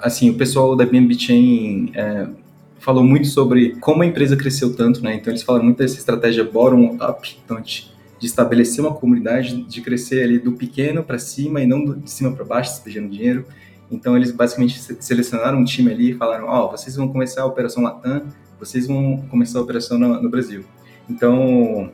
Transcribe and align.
assim, 0.00 0.30
o 0.30 0.34
pessoal 0.34 0.76
da 0.76 0.86
BNB 0.86 1.18
Chain 1.18 1.92
é, 1.94 2.28
falou 2.78 3.04
muito 3.04 3.26
sobre 3.28 3.76
como 3.76 4.02
a 4.02 4.06
empresa 4.06 4.36
cresceu 4.36 4.74
tanto, 4.74 5.02
né? 5.02 5.14
Então 5.14 5.32
eles 5.32 5.42
falam 5.42 5.62
muito 5.62 5.78
dessa 5.78 5.96
estratégia 5.96 6.44
bottom-up, 6.44 7.38
então 7.44 7.60
de, 7.60 7.90
de, 8.18 8.26
estabelecer 8.26 8.84
uma 8.84 8.94
comunidade, 8.94 9.62
de 9.62 9.80
crescer 9.80 10.22
ali 10.22 10.38
do 10.38 10.52
pequeno 10.52 11.02
para 11.02 11.18
cima 11.18 11.60
e 11.60 11.66
não 11.66 11.84
do, 11.84 11.96
de 11.96 12.10
cima 12.10 12.32
para 12.32 12.44
baixo, 12.44 12.70
despejando 12.70 13.08
dinheiro. 13.08 13.44
Então 13.90 14.16
eles 14.16 14.30
basicamente 14.30 14.80
selecionaram 15.00 15.58
um 15.58 15.64
time 15.64 15.90
ali 15.90 16.10
e 16.10 16.14
falaram, 16.14 16.46
ó, 16.46 16.66
oh, 16.66 16.70
vocês 16.70 16.94
vão 16.96 17.08
começar 17.08 17.42
a 17.42 17.46
operação 17.46 17.82
Latam, 17.82 18.26
vocês 18.58 18.86
vão 18.86 19.24
começar 19.30 19.58
a 19.58 19.62
operação 19.62 19.98
no, 19.98 20.22
no 20.22 20.28
Brasil. 20.28 20.64
Então, 21.08 21.90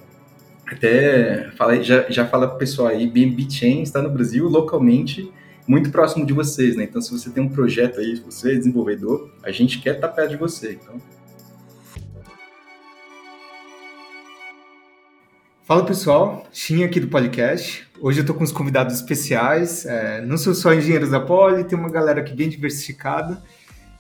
até 0.67 1.51
já, 1.83 2.11
já 2.11 2.27
fala 2.27 2.49
pro 2.49 2.59
pessoal 2.59 2.89
aí, 2.89 3.07
BNB 3.07 3.51
Chain 3.51 3.83
está 3.83 4.03
no 4.03 4.11
Brasil 4.11 4.49
localmente, 4.49 5.31
muito 5.67 5.91
próximo 5.91 6.27
de 6.27 6.33
vocês, 6.33 6.77
né? 6.77 6.85
Então, 6.85 7.01
se 7.01 7.11
você 7.11 7.31
tem 7.31 7.43
um 7.43 7.49
projeto 7.49 8.01
aí, 8.01 8.17
você 8.17 8.53
é 8.53 8.57
desenvolvedor, 8.57 9.31
a 9.43 9.51
gente 9.51 9.81
quer 9.81 9.97
estar 9.97 10.09
perto 10.09 10.31
de 10.31 10.37
você. 10.37 10.73
Então. 10.73 11.01
Fala 15.65 15.85
pessoal, 15.87 16.47
Shin 16.53 16.85
aqui 16.85 17.01
do 17.01 17.09
podcast. 17.09 17.89
Hoje 17.99 18.19
eu 18.19 18.23
estou 18.23 18.37
com 18.37 18.45
os 18.45 18.53
convidados 18.53 18.95
especiais. 18.97 19.87
É, 19.87 20.21
não 20.21 20.37
sou 20.37 20.55
só 20.55 20.75
engenheiros 20.75 21.11
da 21.11 21.21
Poli, 21.21 21.65
tem 21.65 21.79
uma 21.79 21.89
galera 21.89 22.21
aqui 22.21 22.35
bem 22.35 22.51
diversificada. 22.51 23.43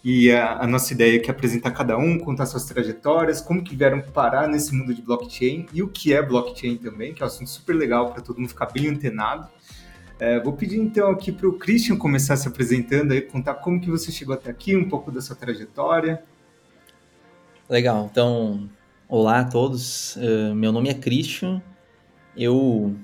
E 0.04 0.30
a, 0.30 0.58
a, 0.58 0.66
nossa 0.66 0.92
ideia 0.92 1.22
é 1.24 1.30
apresentar 1.30 1.70
cada 1.70 1.96
um, 1.96 2.18
contar 2.18 2.44
suas 2.44 2.66
trajetórias, 2.66 3.40
como 3.40 3.64
que 3.64 3.74
vieram 3.74 4.02
parar 4.02 4.46
nesse 4.46 4.74
mundo 4.74 4.92
de 4.92 5.00
blockchain 5.00 5.64
e 5.72 5.82
o 5.82 5.88
que 5.88 6.12
é 6.12 6.20
blockchain 6.20 6.76
também, 6.76 7.14
que 7.14 7.22
é 7.22 7.24
um 7.24 7.28
assunto 7.28 7.48
super 7.48 7.74
legal 7.74 8.12
para 8.12 8.20
todo 8.20 8.36
mundo 8.36 8.50
ficar 8.50 8.66
bem 8.66 8.88
antenado. 8.88 9.48
É, 10.18 10.38
vou 10.38 10.52
pedir 10.52 10.78
então 10.78 11.10
aqui 11.10 11.32
para 11.32 11.48
o 11.48 11.58
Christian 11.58 11.96
começar 11.96 12.36
se 12.36 12.46
apresentando 12.46 13.12
aí, 13.12 13.20
contar 13.20 13.54
como 13.54 13.80
que 13.80 13.90
você 13.90 14.12
chegou 14.12 14.34
até 14.34 14.50
aqui, 14.50 14.76
um 14.76 14.88
pouco 14.88 15.10
da 15.10 15.20
sua 15.20 15.34
trajetória. 15.34 16.22
Legal, 17.68 18.08
então, 18.10 18.68
olá 19.08 19.40
a 19.40 19.44
todos, 19.44 20.16
uh, 20.16 20.54
meu 20.54 20.70
nome 20.70 20.88
é 20.88 20.94
Christian, 20.94 21.60
eu, 22.36 22.94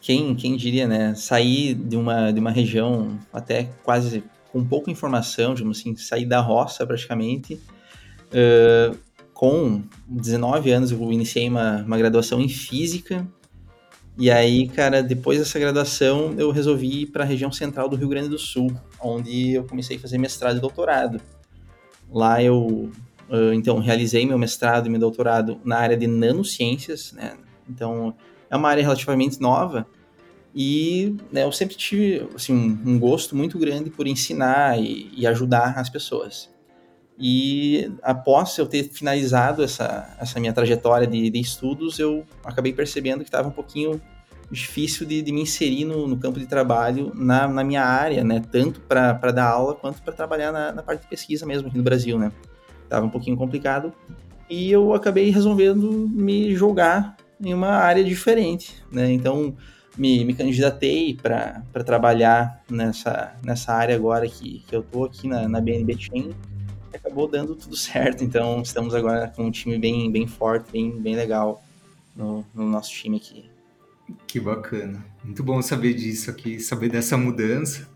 quem, 0.00 0.34
quem 0.36 0.56
diria, 0.56 0.86
né, 0.86 1.14
saí 1.16 1.74
de 1.74 1.96
uma, 1.96 2.30
de 2.30 2.38
uma 2.38 2.50
região 2.50 3.18
até 3.32 3.70
quase 3.82 4.22
com 4.52 4.64
pouca 4.64 4.90
informação, 4.90 5.54
digamos 5.54 5.80
assim, 5.80 5.96
saí 5.96 6.24
da 6.24 6.40
roça 6.40 6.86
praticamente, 6.86 7.54
uh, 7.54 8.96
com 9.34 9.82
19 10.06 10.70
anos 10.70 10.92
eu 10.92 11.12
iniciei 11.12 11.48
uma, 11.48 11.82
uma 11.82 11.98
graduação 11.98 12.40
em 12.40 12.48
Física, 12.48 13.26
e 14.18 14.30
aí, 14.30 14.68
cara, 14.68 15.02
depois 15.02 15.38
dessa 15.38 15.58
graduação, 15.58 16.34
eu 16.36 16.50
resolvi 16.50 17.02
ir 17.02 17.06
para 17.06 17.22
a 17.22 17.26
região 17.26 17.52
central 17.52 17.88
do 17.88 17.96
Rio 17.96 18.08
Grande 18.08 18.28
do 18.28 18.38
Sul, 18.38 18.70
onde 19.00 19.54
eu 19.54 19.64
comecei 19.64 19.96
a 19.96 20.00
fazer 20.00 20.18
mestrado 20.18 20.56
e 20.56 20.60
doutorado. 20.60 21.20
Lá 22.10 22.42
eu, 22.42 22.90
então, 23.54 23.78
realizei 23.78 24.26
meu 24.26 24.38
mestrado 24.38 24.86
e 24.86 24.90
meu 24.90 24.98
doutorado 24.98 25.60
na 25.64 25.78
área 25.78 25.96
de 25.96 26.06
nanociências, 26.06 27.12
né? 27.12 27.36
Então, 27.68 28.14
é 28.50 28.56
uma 28.56 28.68
área 28.68 28.82
relativamente 28.82 29.40
nova 29.40 29.86
e 30.54 31.16
né, 31.30 31.44
eu 31.44 31.52
sempre 31.52 31.76
tive 31.76 32.28
assim, 32.34 32.52
um, 32.52 32.98
gosto 32.98 33.36
muito 33.36 33.58
grande 33.58 33.90
por 33.90 34.06
ensinar 34.06 34.78
e, 34.80 35.10
e, 35.14 35.26
ajudar 35.26 35.78
as 35.78 35.88
pessoas. 35.88 36.50
E 37.20 37.90
após 38.00 38.56
eu 38.58 38.66
ter 38.66 38.84
finalizado 38.84 39.64
essa, 39.64 40.16
essa 40.20 40.38
minha 40.38 40.52
trajetória 40.52 41.06
de, 41.06 41.28
de 41.28 41.40
estudos, 41.40 41.98
eu 41.98 42.24
acabei 42.44 42.72
percebendo 42.72 43.18
que 43.20 43.28
estava 43.28 43.48
um 43.48 43.52
pouquinho 43.52 44.00
difícil 44.50 45.04
de, 45.04 45.20
de 45.20 45.32
me 45.32 45.42
inserir 45.42 45.84
no, 45.84 46.06
no, 46.06 46.16
campo 46.16 46.38
de 46.38 46.46
trabalho 46.46 47.12
na, 47.14 47.48
na 47.48 47.64
minha 47.64 47.84
área, 47.84 48.22
né? 48.22 48.40
Tanto 48.50 48.80
para 48.80 49.32
dar 49.32 49.48
aula 49.48 49.74
quanto 49.74 50.00
para 50.00 50.12
trabalhar 50.12 50.52
na, 50.52 50.72
na, 50.72 50.82
parte 50.82 51.02
de 51.02 51.08
pesquisa 51.08 51.44
mesmo 51.44 51.68
aqui 51.68 51.76
no 51.76 51.82
Brasil, 51.82 52.16
né? 52.18 52.30
Tava 52.88 53.04
um 53.04 53.10
pouquinho 53.10 53.36
complicado 53.36 53.92
e 54.48 54.70
eu 54.70 54.94
acabei 54.94 55.28
resolvendo 55.30 56.08
me 56.08 56.54
jogar 56.54 57.16
em 57.40 57.52
uma 57.52 57.70
área 57.70 58.02
diferente, 58.02 58.76
né? 58.92 59.12
Então 59.12 59.54
me, 59.98 60.24
me 60.24 60.34
candidatei 60.34 61.14
para 61.14 61.84
trabalhar 61.84 62.62
nessa, 62.70 63.34
nessa 63.44 63.74
área 63.74 63.96
agora 63.96 64.26
que, 64.28 64.60
que 64.66 64.74
eu 64.74 64.82
tô 64.82 65.04
aqui 65.04 65.26
na, 65.26 65.48
na 65.48 65.60
BNB 65.60 65.98
Chain 65.98 66.30
acabou 66.96 67.28
dando 67.28 67.54
tudo 67.54 67.76
certo. 67.76 68.24
Então, 68.24 68.62
estamos 68.62 68.94
agora 68.94 69.28
com 69.28 69.44
um 69.44 69.50
time 69.50 69.78
bem, 69.78 70.10
bem 70.10 70.26
forte, 70.26 70.70
bem, 70.70 71.00
bem 71.00 71.16
legal 71.16 71.62
no, 72.16 72.44
no 72.54 72.68
nosso 72.68 72.90
time 72.90 73.16
aqui. 73.16 73.50
Que 74.26 74.40
bacana. 74.40 75.04
Muito 75.22 75.42
bom 75.42 75.60
saber 75.60 75.94
disso 75.94 76.30
aqui, 76.30 76.58
saber 76.58 76.88
dessa 76.88 77.16
mudança. 77.16 77.88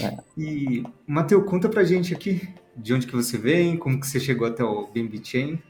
É. 0.00 0.16
E, 0.36 0.84
Matheus, 1.06 1.44
conta 1.44 1.68
pra 1.68 1.84
gente 1.84 2.14
aqui 2.14 2.48
de 2.76 2.92
onde 2.92 3.06
que 3.06 3.14
você 3.14 3.38
vem, 3.38 3.76
como 3.76 3.98
que 3.98 4.06
você 4.06 4.20
chegou 4.20 4.46
até 4.46 4.62
o 4.62 4.86
BNB 4.86 5.20
Chain. 5.24 5.62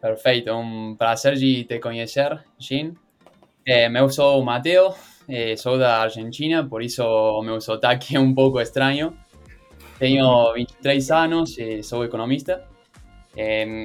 Perfeito, 0.00 0.52
um 0.52 0.94
prazer 0.96 1.34
de 1.36 1.64
te 1.64 1.78
conhecer, 1.78 2.42
Jean. 2.58 2.92
Eh, 3.66 3.90
eu 3.94 4.08
sou 4.08 4.40
o 4.40 4.44
Mateo, 4.44 4.94
eh, 5.28 5.56
sou 5.56 5.78
da 5.78 6.02
Argentina, 6.02 6.66
por 6.66 6.82
isso 6.82 7.02
o 7.04 7.42
meu 7.42 7.60
sotaque 7.60 8.16
é 8.16 8.20
um 8.20 8.34
pouco 8.34 8.60
estranho. 8.60 9.16
Tengo 10.00 10.54
23 10.54 11.10
años, 11.10 11.58
eh, 11.58 11.82
soy 11.82 12.06
economista. 12.06 12.66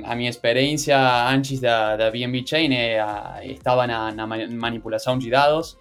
A 0.06 0.16
mi 0.16 0.28
experiencia 0.28 1.28
antes 1.28 1.60
de, 1.60 1.68
de 1.68 2.10
BNB 2.10 2.46
Chain 2.46 2.72
eh, 2.72 2.98
estaba 3.44 3.84
en 3.84 4.16
la 4.16 4.26
manipulación 4.26 5.20
de 5.20 5.30
datos. 5.30 5.78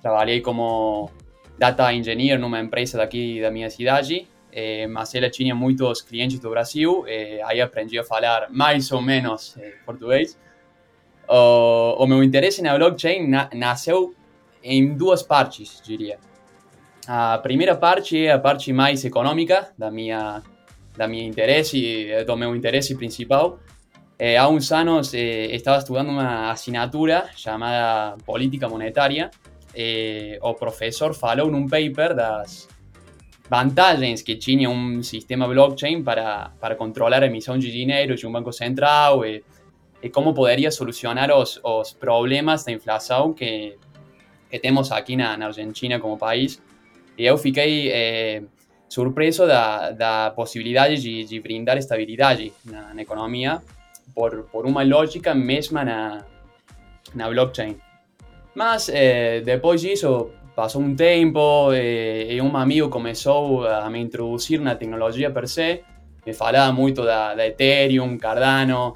Trabajé 0.00 0.40
como 0.42 1.10
data 1.58 1.92
engineer 1.92 2.38
en 2.38 2.44
una 2.44 2.60
empresa 2.60 2.98
de 2.98 3.04
aquí 3.04 3.40
de 3.40 3.50
mi 3.50 3.68
ciudad. 3.68 4.04
Eh, 4.52 4.86
mas 4.86 5.12
ela 5.12 5.28
tinha 5.28 5.56
muitos 5.56 6.02
clientes 6.02 6.38
do 6.38 6.50
Brasil, 6.50 7.02
eh, 7.08 7.40
aí 7.44 7.60
aprendi 7.60 7.98
a 7.98 8.04
falar 8.04 8.46
mais 8.50 8.92
ou 8.92 9.02
menos 9.02 9.58
português. 9.84 10.38
O, 11.28 11.96
o 11.98 12.06
meu 12.06 12.22
interesse 12.22 12.62
na 12.62 12.76
blockchain 12.76 13.26
na, 13.26 13.50
nasceu 13.52 14.14
em 14.62 14.94
duas 14.94 15.24
partes, 15.24 15.82
diria. 15.84 16.20
A 17.06 17.38
primeira 17.38 17.76
parte 17.76 18.26
é 18.26 18.32
a 18.32 18.38
parte 18.38 18.72
mais 18.72 19.04
econômica 19.04 19.70
da 19.76 19.90
minha, 19.90 20.42
da 20.96 21.06
minha 21.06 21.26
interesse, 21.26 22.08
do 22.26 22.36
meu 22.36 22.56
interesse 22.56 22.94
principal. 22.94 23.58
É, 24.18 24.38
há 24.38 24.48
uns 24.48 24.70
anos 24.72 25.12
é, 25.12 25.46
estava 25.54 25.78
estudando 25.78 26.08
uma 26.08 26.50
assinatura 26.50 27.28
chamada 27.36 28.16
Política 28.24 28.68
Monetária. 28.68 29.30
É, 29.74 30.38
o 30.40 30.54
professor 30.54 31.12
falou 31.14 31.50
num 31.50 31.68
paper 31.68 32.14
das 32.14 32.68
vantagens 33.50 34.22
que 34.22 34.36
tinha 34.36 34.70
um 34.70 35.02
sistema 35.02 35.46
blockchain 35.46 36.02
para, 36.02 36.52
para 36.60 36.74
controlar 36.74 37.22
a 37.22 37.26
emissão 37.26 37.58
de 37.58 37.70
dinheiro 37.70 38.14
de 38.14 38.26
um 38.26 38.32
banco 38.32 38.52
central 38.52 39.26
e, 39.26 39.44
e 40.02 40.08
como 40.08 40.32
poderia 40.32 40.70
solucionar 40.70 41.30
os, 41.36 41.60
os 41.62 41.92
problemas 41.92 42.64
da 42.64 42.72
inflação 42.72 43.34
que, 43.34 43.76
que 44.48 44.58
temos 44.58 44.90
aqui 44.90 45.16
na, 45.16 45.36
na 45.36 45.46
Argentina 45.46 45.98
como 45.98 46.16
país. 46.16 46.62
E 47.16 47.24
eu 47.24 47.36
fiquei 47.38 47.90
é, 47.90 48.42
surpreso 48.88 49.46
da, 49.46 49.90
da 49.90 50.30
possibilidade 50.30 51.00
de, 51.00 51.24
de 51.24 51.40
brindar 51.40 51.76
estabilidade 51.76 52.52
na, 52.64 52.94
na, 52.94 53.02
economia 53.02 53.60
por, 54.14 54.44
por 54.52 54.66
uma 54.66 54.82
lógica 54.82 55.34
mesma 55.34 55.84
na, 55.84 56.24
na 57.14 57.28
blockchain. 57.28 57.76
Mas 58.54 58.88
é, 58.88 59.40
depois 59.40 59.80
disso, 59.80 60.30
passou 60.54 60.80
um 60.82 60.94
tempo 60.94 61.72
e, 61.72 62.34
e 62.34 62.40
um 62.40 62.56
amigo 62.56 62.88
começou 62.88 63.66
a 63.66 63.88
me 63.90 64.00
introduzir 64.00 64.60
na 64.60 64.74
tecnologia 64.74 65.30
per 65.30 65.48
se, 65.48 65.82
me 66.24 66.32
falava 66.32 66.72
muito 66.72 67.02
da, 67.02 67.34
da 67.34 67.46
Ethereum, 67.46 68.16
Cardano, 68.16 68.94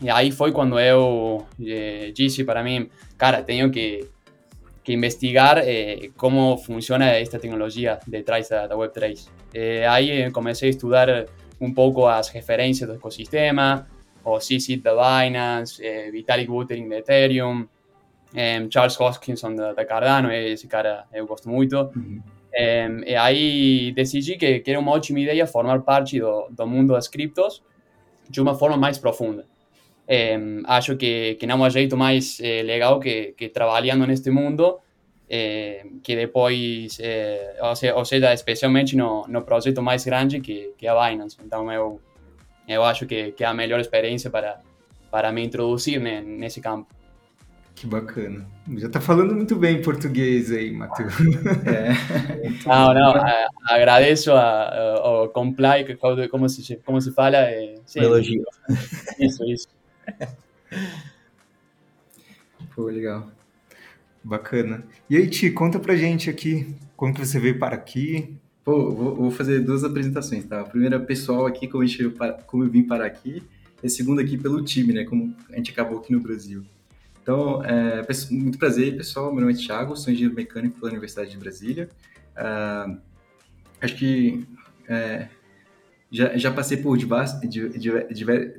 e 0.00 0.10
aí 0.10 0.30
foi 0.30 0.52
quando 0.52 0.78
eu 0.78 1.46
eh, 1.64 2.12
disse 2.14 2.44
para 2.44 2.62
mim, 2.62 2.88
cara, 3.16 3.42
tenho 3.42 3.70
que, 3.70 4.08
que 4.86 4.92
investigar 4.92 5.58
eh, 5.64 6.12
cómo 6.16 6.56
funciona 6.58 7.18
esta 7.18 7.40
tecnologia 7.40 7.98
detrás 8.06 8.48
da, 8.48 8.68
da 8.68 8.76
Web3. 8.76 9.28
Eh, 9.52 9.84
aí 9.84 10.10
eh, 10.12 10.30
comecei 10.30 10.68
a 10.68 10.70
estudar 10.70 11.26
um 11.60 11.74
pouco 11.74 12.06
as 12.06 12.28
referências 12.28 12.88
do 12.88 12.94
ecossistema, 12.94 13.88
o 14.24 14.38
CC 14.38 14.76
da 14.76 14.92
Binance, 14.94 15.84
eh, 15.84 16.08
Vitalik 16.12 16.48
Buterin 16.48 16.88
da 16.88 16.98
Ethereum, 16.98 17.66
eh, 18.32 18.64
Charles 18.70 18.96
Hoskinson 19.00 19.56
da, 19.56 19.72
da, 19.72 19.84
Cardano, 19.84 20.30
esse 20.30 20.68
cara 20.68 21.04
eu 21.12 21.26
gosto 21.26 21.48
muito. 21.48 21.90
Uhum. 21.96 22.22
e 23.04 23.16
aí 23.16 23.90
decidi 23.90 24.36
que, 24.36 24.60
que 24.60 24.70
era 24.70 24.78
uma 24.78 24.92
ótima 24.92 25.18
ideia 25.18 25.48
formar 25.48 25.82
parte 25.82 26.20
do, 26.20 26.46
do 26.48 26.64
mundo 26.64 26.92
das 26.92 27.08
criptos 27.08 27.60
de 28.30 28.40
uma 28.40 28.54
forma 28.54 28.76
mais 28.76 28.98
profunda. 28.98 29.44
Eh, 30.06 30.38
acho 30.66 30.96
que, 30.96 31.34
que 31.34 31.46
não 31.46 31.64
há 31.64 31.68
jeito 31.68 31.96
mais 31.96 32.38
eh, 32.40 32.62
legal 32.62 33.00
que, 33.00 33.34
que 33.36 33.48
trabalhando 33.48 34.06
neste 34.06 34.30
mundo 34.30 34.78
eh, 35.28 35.84
que 36.02 36.14
depois, 36.14 36.98
eh, 37.00 37.56
ou, 37.60 37.74
seja, 37.74 37.94
ou 37.94 38.04
seja, 38.04 38.32
especialmente 38.32 38.96
no, 38.96 39.26
no 39.28 39.42
projeto 39.42 39.82
mais 39.82 40.04
grande 40.04 40.40
que, 40.40 40.72
que 40.78 40.86
a 40.86 40.94
Binance. 40.94 41.36
Então 41.44 41.70
eu, 41.72 42.00
eu 42.68 42.84
acho 42.84 43.06
que, 43.06 43.32
que 43.32 43.42
é 43.44 43.46
a 43.46 43.54
melhor 43.54 43.80
experiência 43.80 44.30
para, 44.30 44.60
para 45.10 45.32
me 45.32 45.44
introduzir 45.44 46.00
nesse 46.00 46.60
campo. 46.60 46.94
Que 47.74 47.86
bacana. 47.86 48.46
Já 48.78 48.86
está 48.86 49.00
falando 49.02 49.34
muito 49.34 49.54
bem 49.54 49.82
português 49.82 50.50
aí, 50.50 50.72
Matheus. 50.72 51.12
É. 51.66 51.92
Não, 52.66 52.94
não, 52.94 53.14
agradeço 53.68 54.32
a, 54.32 55.24
o 55.24 55.28
comply, 55.28 55.84
como 56.30 56.48
se, 56.48 56.76
como 56.76 57.00
se 57.00 57.12
fala. 57.12 57.36
É, 57.36 57.74
sim, 57.84 58.00
elogio. 58.00 58.44
Isso, 59.20 59.44
isso. 59.44 59.68
Pô, 62.74 62.84
legal. 62.84 63.30
Bacana. 64.26 64.84
E 65.08 65.16
aí, 65.16 65.28
Ti, 65.28 65.50
conta 65.50 65.78
pra 65.78 65.94
gente 65.94 66.28
aqui, 66.28 66.74
como 66.96 67.14
que 67.14 67.24
você 67.24 67.38
veio 67.38 67.60
para 67.60 67.76
aqui? 67.76 68.36
Pô, 68.64 68.90
vou, 68.92 69.14
vou 69.14 69.30
fazer 69.30 69.60
duas 69.60 69.84
apresentações, 69.84 70.44
tá? 70.44 70.62
A 70.62 70.64
primeira 70.64 70.98
pessoal 70.98 71.46
aqui, 71.46 71.68
como, 71.68 71.84
eu, 71.84 72.12
como 72.44 72.64
eu 72.64 72.68
vim 72.68 72.82
para 72.82 73.06
aqui, 73.06 73.40
e 73.80 73.86
a 73.86 73.88
segunda 73.88 74.20
aqui 74.22 74.36
pelo 74.36 74.64
time, 74.64 74.92
né? 74.92 75.04
Como 75.04 75.32
a 75.48 75.56
gente 75.56 75.70
acabou 75.70 76.00
aqui 76.00 76.12
no 76.12 76.18
Brasil. 76.18 76.64
Então, 77.22 77.64
é, 77.64 78.04
muito 78.32 78.58
prazer, 78.58 78.96
pessoal. 78.96 79.32
Meu 79.32 79.42
nome 79.42 79.52
é 79.52 79.56
Thiago, 79.56 79.96
sou 79.96 80.12
engenheiro 80.12 80.34
mecânico 80.34 80.80
pela 80.80 80.90
Universidade 80.90 81.30
de 81.30 81.36
Brasília. 81.36 81.88
Uh, 82.36 82.98
acho 83.80 83.94
que 83.96 84.44
é, 84.88 85.28
já, 86.10 86.36
já 86.36 86.50
passei 86.52 86.78
por 86.78 86.96
diversos, 86.96 87.38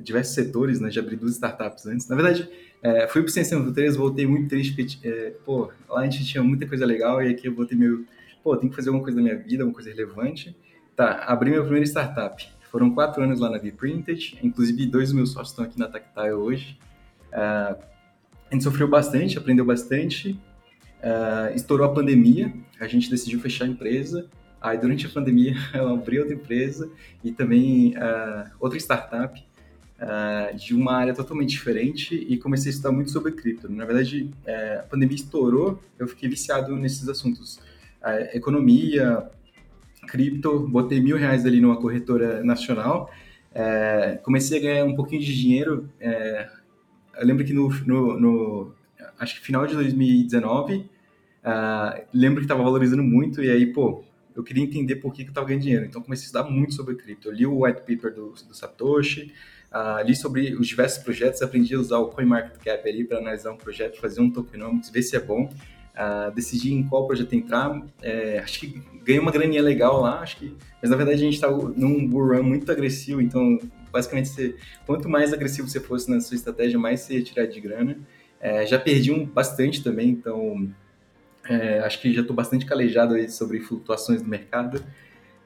diversos 0.00 0.34
setores, 0.34 0.80
né? 0.80 0.90
Já 0.90 1.02
abri 1.02 1.16
duas 1.16 1.32
startups 1.32 1.84
antes. 1.86 2.08
Na 2.08 2.16
verdade, 2.16 2.48
é, 2.82 3.08
fui 3.08 3.22
para 3.22 3.28
o 3.28 3.32
Ciência 3.32 3.60
3, 3.60 3.96
voltei 3.96 4.26
muito 4.26 4.48
triste, 4.48 4.74
porque, 4.74 5.08
é, 5.08 5.30
pô, 5.44 5.70
lá 5.88 6.00
a 6.00 6.04
gente 6.04 6.24
tinha 6.24 6.42
muita 6.42 6.66
coisa 6.66 6.86
legal 6.86 7.22
e 7.22 7.28
aqui 7.28 7.48
eu 7.48 7.54
voltei 7.54 7.76
meio, 7.76 8.06
pô, 8.42 8.56
tem 8.56 8.70
que 8.70 8.76
fazer 8.76 8.88
alguma 8.88 9.02
coisa 9.02 9.16
na 9.18 9.24
minha 9.24 9.36
vida, 9.36 9.62
alguma 9.62 9.74
coisa 9.74 9.90
relevante. 9.90 10.56
Tá, 10.94 11.24
abri 11.26 11.50
minha 11.50 11.62
primeira 11.62 11.86
startup. 11.86 12.48
Foram 12.70 12.90
quatro 12.90 13.22
anos 13.22 13.40
lá 13.40 13.50
na 13.50 13.58
V-Printed, 13.58 14.38
inclusive 14.42 14.86
dois 14.86 15.08
dos 15.08 15.14
meus 15.14 15.30
sócios 15.30 15.50
estão 15.50 15.64
aqui 15.64 15.78
na 15.78 15.88
Tactile 15.88 16.32
hoje. 16.32 16.78
Uh, 17.32 17.82
a 18.50 18.52
gente 18.52 18.64
sofreu 18.64 18.88
bastante, 18.88 19.38
aprendeu 19.38 19.64
bastante. 19.64 20.38
Uh, 20.98 21.54
estourou 21.54 21.86
a 21.86 21.94
pandemia, 21.94 22.52
a 22.78 22.86
gente 22.86 23.10
decidiu 23.10 23.40
fechar 23.40 23.64
a 23.64 23.68
empresa. 23.68 24.28
Aí, 24.60 24.76
durante 24.76 25.06
a 25.06 25.08
pandemia, 25.08 25.54
eu 25.72 25.88
abri 25.88 26.18
outra 26.18 26.34
empresa 26.34 26.90
e 27.24 27.32
também 27.32 27.94
uh, 27.96 28.50
outra 28.60 28.78
startup 28.78 29.47
uh, 30.00 30.56
de 30.56 30.74
uma 30.74 30.94
área 30.94 31.14
totalmente 31.14 31.50
diferente 31.50 32.14
e 32.14 32.36
comecei 32.38 32.70
a 32.70 32.74
estudar 32.74 32.92
muito 32.92 33.10
sobre 33.10 33.32
cripto. 33.32 33.70
Na 33.70 33.84
verdade, 33.84 34.30
a 34.78 34.82
pandemia 34.82 35.16
estourou, 35.16 35.82
eu 35.98 36.06
fiquei 36.08 36.28
viciado 36.28 36.74
nesses 36.76 37.08
assuntos. 37.08 37.60
economia, 38.32 39.28
cripto, 40.06 40.68
botei 40.68 41.00
mil 41.00 41.16
reais 41.16 41.44
ali 41.44 41.60
numa 41.60 41.76
corretora 41.76 42.42
nacional, 42.42 43.10
comecei 44.22 44.58
a 44.58 44.62
ganhar 44.62 44.84
um 44.84 44.94
pouquinho 44.94 45.20
de 45.20 45.34
dinheiro 45.34 45.88
eu 47.18 47.26
lembro 47.26 47.44
que 47.44 47.52
no, 47.52 47.68
no, 47.84 48.20
no 48.20 48.74
acho 49.18 49.34
que 49.34 49.40
final 49.40 49.66
de 49.66 49.74
2019, 49.74 50.76
uh, 50.76 50.86
ah, 51.44 52.00
lembro 52.14 52.38
que 52.38 52.44
estava 52.44 52.62
valorizando 52.62 53.02
muito 53.02 53.42
e 53.42 53.50
aí, 53.50 53.66
pô, 53.66 54.04
eu 54.34 54.42
queria 54.44 54.62
entender 54.62 54.96
por 54.96 55.12
que, 55.12 55.22
que 55.22 55.28
eu 55.28 55.32
estava 55.32 55.46
ganhando 55.46 55.62
dinheiro. 55.62 55.84
Então, 55.84 56.00
comecei 56.00 56.24
a 56.24 56.26
estudar 56.26 56.44
muito 56.44 56.74
sobre 56.74 56.94
cripto. 56.94 57.28
Eu 57.28 57.32
li 57.32 57.44
o 57.44 57.64
white 57.64 57.80
paper 57.80 58.14
do, 58.14 58.30
do 58.30 58.54
Satoshi, 58.54 59.32
uh, 59.72 60.04
li 60.06 60.14
sobre 60.14 60.54
os 60.54 60.66
diversos 60.66 61.02
projetos, 61.02 61.42
aprendi 61.42 61.74
a 61.74 61.78
usar 61.78 61.98
o 61.98 62.08
CoinMarketCap 62.08 62.88
ali 62.88 63.04
para 63.04 63.18
analisar 63.18 63.52
um 63.52 63.56
projeto, 63.56 64.00
fazer 64.00 64.20
um 64.20 64.30
tokenomics, 64.30 64.90
ver 64.90 65.02
se 65.02 65.16
é 65.16 65.20
bom. 65.20 65.50
Uh, 65.94 66.32
decidi 66.32 66.72
em 66.72 66.84
qual 66.84 67.06
projeto 67.06 67.32
entrar. 67.32 67.82
É, 68.00 68.38
acho 68.38 68.60
que 68.60 68.80
ganhei 69.04 69.20
uma 69.20 69.32
graninha 69.32 69.62
legal 69.62 70.00
lá, 70.00 70.20
acho 70.20 70.36
que, 70.36 70.56
mas 70.80 70.90
na 70.90 70.96
verdade 70.96 71.16
a 71.18 71.24
gente 71.24 71.34
está 71.34 71.50
num 71.50 72.06
bull 72.06 72.28
run 72.28 72.42
muito 72.42 72.70
agressivo, 72.70 73.20
então 73.20 73.58
basicamente, 73.90 74.28
você, 74.28 74.54
quanto 74.86 75.08
mais 75.08 75.32
agressivo 75.32 75.68
você 75.68 75.80
fosse 75.80 76.10
na 76.10 76.20
sua 76.20 76.36
estratégia, 76.36 76.78
mais 76.78 77.00
você 77.00 77.14
ia 77.14 77.22
tirar 77.22 77.46
de 77.46 77.60
grana. 77.60 77.98
É, 78.40 78.64
já 78.66 78.78
perdi 78.78 79.10
um 79.10 79.24
bastante 79.24 79.82
também, 79.82 80.10
então 80.10 80.70
é, 81.48 81.80
acho 81.80 82.00
que 82.00 82.12
já 82.12 82.20
estou 82.20 82.36
bastante 82.36 82.64
calejado 82.64 83.14
aí 83.14 83.28
sobre 83.28 83.60
flutuações 83.60 84.22
do 84.22 84.28
mercado. 84.28 84.84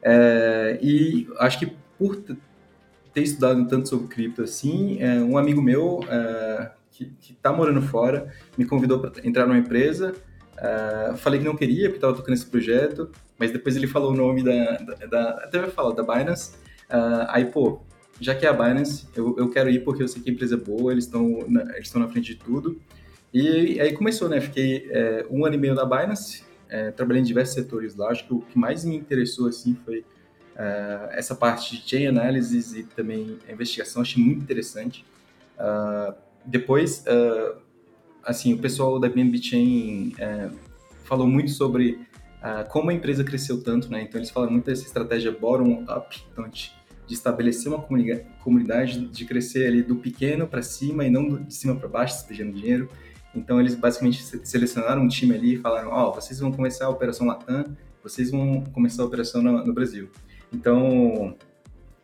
É, 0.03 0.79
e 0.83 1.27
acho 1.39 1.59
que 1.61 1.73
por 1.99 2.17
ter 3.13 3.23
estudado 3.23 3.67
tanto 3.67 3.89
sobre 3.89 4.09
cripto 4.09 4.43
assim, 4.43 5.01
é, 5.01 5.21
um 5.21 5.37
amigo 5.37 5.61
meu 5.61 6.01
é, 6.09 6.71
que 6.91 7.13
está 7.31 7.53
morando 7.53 7.83
fora 7.83 8.33
me 8.57 8.65
convidou 8.65 9.01
para 9.01 9.27
entrar 9.27 9.47
numa 9.47 9.59
empresa. 9.59 10.15
É, 10.57 11.15
falei 11.17 11.41
que 11.41 11.45
não 11.45 11.57
queria, 11.57 11.85
porque 11.85 11.97
estava 11.97 12.15
tocando 12.15 12.35
esse 12.35 12.47
projeto, 12.47 13.11
mas 13.39 13.51
depois 13.51 13.77
ele 13.77 13.87
falou 13.87 14.13
o 14.13 14.17
nome 14.17 14.43
da. 14.43 14.77
da, 14.77 15.07
da 15.07 15.31
até 15.45 15.59
vai 15.59 15.71
falar, 15.71 15.95
da 15.95 16.03
Binance. 16.03 16.53
aí, 17.29 17.47
pô, 17.47 17.81
já 18.21 18.35
que 18.35 18.47
é 18.47 18.49
a 18.49 18.53
Binance, 18.53 19.09
eu, 19.17 19.35
eu 19.39 19.49
quero 19.49 19.69
ir 19.69 19.83
porque 19.83 20.03
eu 20.03 20.09
sei 20.09 20.23
que 20.23 20.31
a 20.31 20.33
empresa 20.33 20.55
é 20.55 20.59
boa, 20.59 20.93
eles 20.93 21.05
estão 21.05 21.45
na, 21.49 21.63
eles 21.73 21.87
estão 21.87 22.01
na 22.01 22.09
frente 22.09 22.35
de 22.35 22.37
tudo. 22.37 22.81
E 23.33 23.81
aí 23.81 23.93
começou, 23.95 24.29
né? 24.29 24.41
Fiquei 24.41 24.87
é, 24.91 25.27
um 25.31 25.45
ano 25.45 25.55
e 25.55 25.59
meio 25.59 25.75
na 25.75 25.85
Binance, 25.85 26.45
é, 26.69 26.91
trabalhei 26.91 27.23
em 27.23 27.25
diversos 27.25 27.55
setores 27.55 27.97
lá. 27.97 28.11
Acho 28.11 28.27
que 28.27 28.35
o 28.35 28.41
que 28.41 28.59
mais 28.59 28.85
me 28.85 28.97
interessou, 28.97 29.49
assim, 29.49 29.77
foi 29.85 30.05
é, 30.57 31.11
essa 31.13 31.35
parte 31.35 31.77
de 31.77 31.89
chain 31.89 32.07
analysis 32.07 32.75
e 32.75 32.83
também 32.83 33.39
a 33.49 33.53
investigação. 33.53 34.03
Achei 34.03 34.23
muito 34.23 34.43
interessante. 34.43 35.05
Uh, 35.59 36.15
depois, 36.45 37.05
uh, 37.07 37.57
assim, 38.25 38.53
o 38.53 38.59
pessoal 38.59 38.99
da 38.99 39.09
BNB 39.09 39.43
Chain 39.43 40.15
é, 40.19 40.51
falou 41.05 41.27
muito 41.27 41.51
sobre 41.51 42.01
uh, 42.43 42.69
como 42.69 42.91
a 42.91 42.95
empresa 42.95 43.23
cresceu 43.23 43.63
tanto, 43.63 43.91
né? 43.91 44.03
Então, 44.03 44.19
eles 44.19 44.31
falam 44.31 44.51
muito 44.51 44.67
dessa 44.67 44.85
estratégia 44.85 45.31
bottom-up. 45.31 46.23
Então, 46.33 46.45
gente 46.47 46.73
de 47.07 47.15
estabelecer 47.15 47.71
uma 47.71 47.83
comunidade, 48.43 49.07
de 49.07 49.25
crescer 49.25 49.67
ali 49.67 49.83
do 49.83 49.97
pequeno 49.97 50.47
para 50.47 50.63
cima 50.63 51.05
e 51.05 51.11
não 51.11 51.43
de 51.43 51.53
cima 51.53 51.75
para 51.75 51.89
baixo, 51.89 52.15
despejando 52.15 52.53
dinheiro. 52.53 52.89
Então, 53.35 53.61
eles 53.61 53.75
basicamente 53.75 54.23
selecionaram 54.47 55.03
um 55.03 55.09
time 55.09 55.35
ali 55.35 55.55
e 55.55 55.59
falaram: 55.59 55.91
Ó, 55.91 56.09
oh, 56.09 56.15
vocês 56.15 56.39
vão 56.39 56.53
começar 56.53 56.87
a 56.87 56.89
operação 56.89 57.27
Latam, 57.27 57.77
vocês 58.03 58.31
vão 58.31 58.65
começar 58.73 59.03
a 59.03 59.07
operação 59.07 59.43
no, 59.43 59.65
no 59.65 59.73
Brasil. 59.73 60.11
Então, 60.53 61.37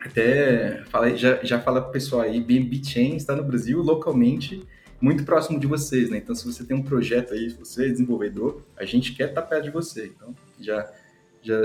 até 0.00 0.82
falei, 0.86 1.16
já, 1.16 1.42
já 1.42 1.60
fala 1.60 1.80
para 1.80 1.90
o 1.90 1.92
pessoal 1.92 2.22
aí: 2.22 2.40
BNB 2.40 2.82
Chain 2.84 3.16
está 3.16 3.34
no 3.34 3.44
Brasil 3.44 3.80
localmente, 3.82 4.66
muito 5.00 5.24
próximo 5.24 5.58
de 5.58 5.66
vocês, 5.66 6.10
né? 6.10 6.18
Então, 6.18 6.34
se 6.34 6.44
você 6.44 6.64
tem 6.64 6.76
um 6.76 6.82
projeto 6.82 7.34
aí, 7.34 7.50
se 7.50 7.58
você 7.58 7.86
é 7.86 7.88
desenvolvedor, 7.90 8.62
a 8.76 8.84
gente 8.84 9.14
quer 9.14 9.28
estar 9.28 9.42
perto 9.42 9.64
de 9.64 9.70
você. 9.70 10.06
Então, 10.06 10.34
já 10.60 10.90
já 11.40 11.56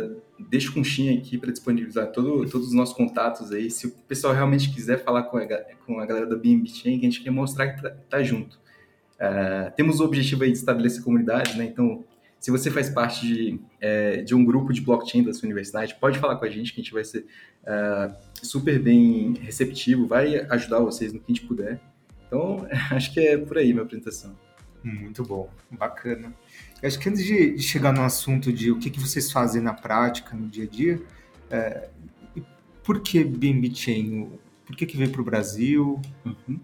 deixo 0.50 0.72
o 0.72 0.74
conchinha 0.74 1.18
aqui 1.18 1.38
para 1.38 1.52
disponibilizar 1.52 2.12
todo, 2.12 2.48
todos 2.50 2.68
os 2.68 2.74
nossos 2.74 2.96
contatos 2.96 3.52
aí. 3.52 3.70
Se 3.72 3.88
o 3.88 3.92
pessoal 4.08 4.34
realmente 4.34 4.72
quiser 4.74 5.04
falar 5.04 5.24
com 5.24 5.38
a, 5.38 5.46
com 5.86 6.00
a 6.00 6.06
galera 6.06 6.26
da 6.26 6.36
BNB 6.36 6.70
Chain, 6.70 7.00
que 7.00 7.06
a 7.06 7.10
gente 7.10 7.24
quer 7.24 7.32
mostrar 7.32 7.74
que 7.74 7.82
tá, 7.82 7.90
tá 7.90 8.24
junto. 8.24 8.58
Uh, 9.16 9.74
temos 9.76 10.00
o 10.00 10.06
objetivo 10.06 10.44
aí 10.44 10.52
de 10.52 10.58
estabelecer 10.58 11.04
comunidades, 11.04 11.56
né? 11.56 11.66
Então, 11.66 12.04
se 12.44 12.52
você 12.52 12.70
faz 12.70 12.90
parte 12.90 13.26
de, 13.26 13.60
é, 13.80 14.18
de 14.18 14.36
um 14.36 14.44
grupo 14.44 14.74
de 14.74 14.82
blockchain 14.82 15.24
da 15.24 15.34
sua 15.34 15.46
universidade, 15.46 15.96
pode 15.96 16.20
falar 16.20 16.36
com 16.36 16.44
a 16.44 16.50
gente 16.50 16.74
que 16.74 16.82
a 16.82 16.84
gente 16.84 16.92
vai 16.92 17.06
ser 17.06 17.26
uh, 17.64 18.14
super 18.46 18.78
bem 18.80 19.34
receptivo, 19.36 20.06
vai 20.06 20.46
ajudar 20.50 20.80
vocês 20.80 21.14
no 21.14 21.20
que 21.20 21.32
a 21.32 21.34
gente 21.34 21.48
puder. 21.48 21.80
Então, 22.28 22.68
acho 22.92 23.14
que 23.14 23.22
é 23.22 23.38
por 23.38 23.58
aí 23.58 23.72
minha 23.72 23.84
apresentação. 23.86 24.38
Muito 24.84 25.24
bom, 25.24 25.50
bacana. 25.72 26.34
Eu 26.82 26.88
acho 26.88 27.00
que 27.00 27.08
antes 27.08 27.24
de, 27.24 27.58
chegar 27.60 27.94
no 27.94 28.04
assunto 28.04 28.52
de 28.52 28.72
o 28.72 28.78
que, 28.78 28.90
que 28.90 29.00
vocês 29.00 29.32
fazem 29.32 29.62
na 29.62 29.74
prática, 29.74 30.36
no 30.36 30.50
dia 30.50 30.66
a 30.66 30.68
dia, 30.68 31.02
é, 31.50 31.88
por 32.84 33.00
que 33.00 33.24
BNB 33.24 33.74
Chain? 33.74 34.30
Por 34.66 34.76
que, 34.76 34.86
que 34.86 34.98
veio 34.98 35.12
para 35.12 35.22
o 35.22 35.24
Brasil? 35.24 36.02
Uhum. 36.26 36.60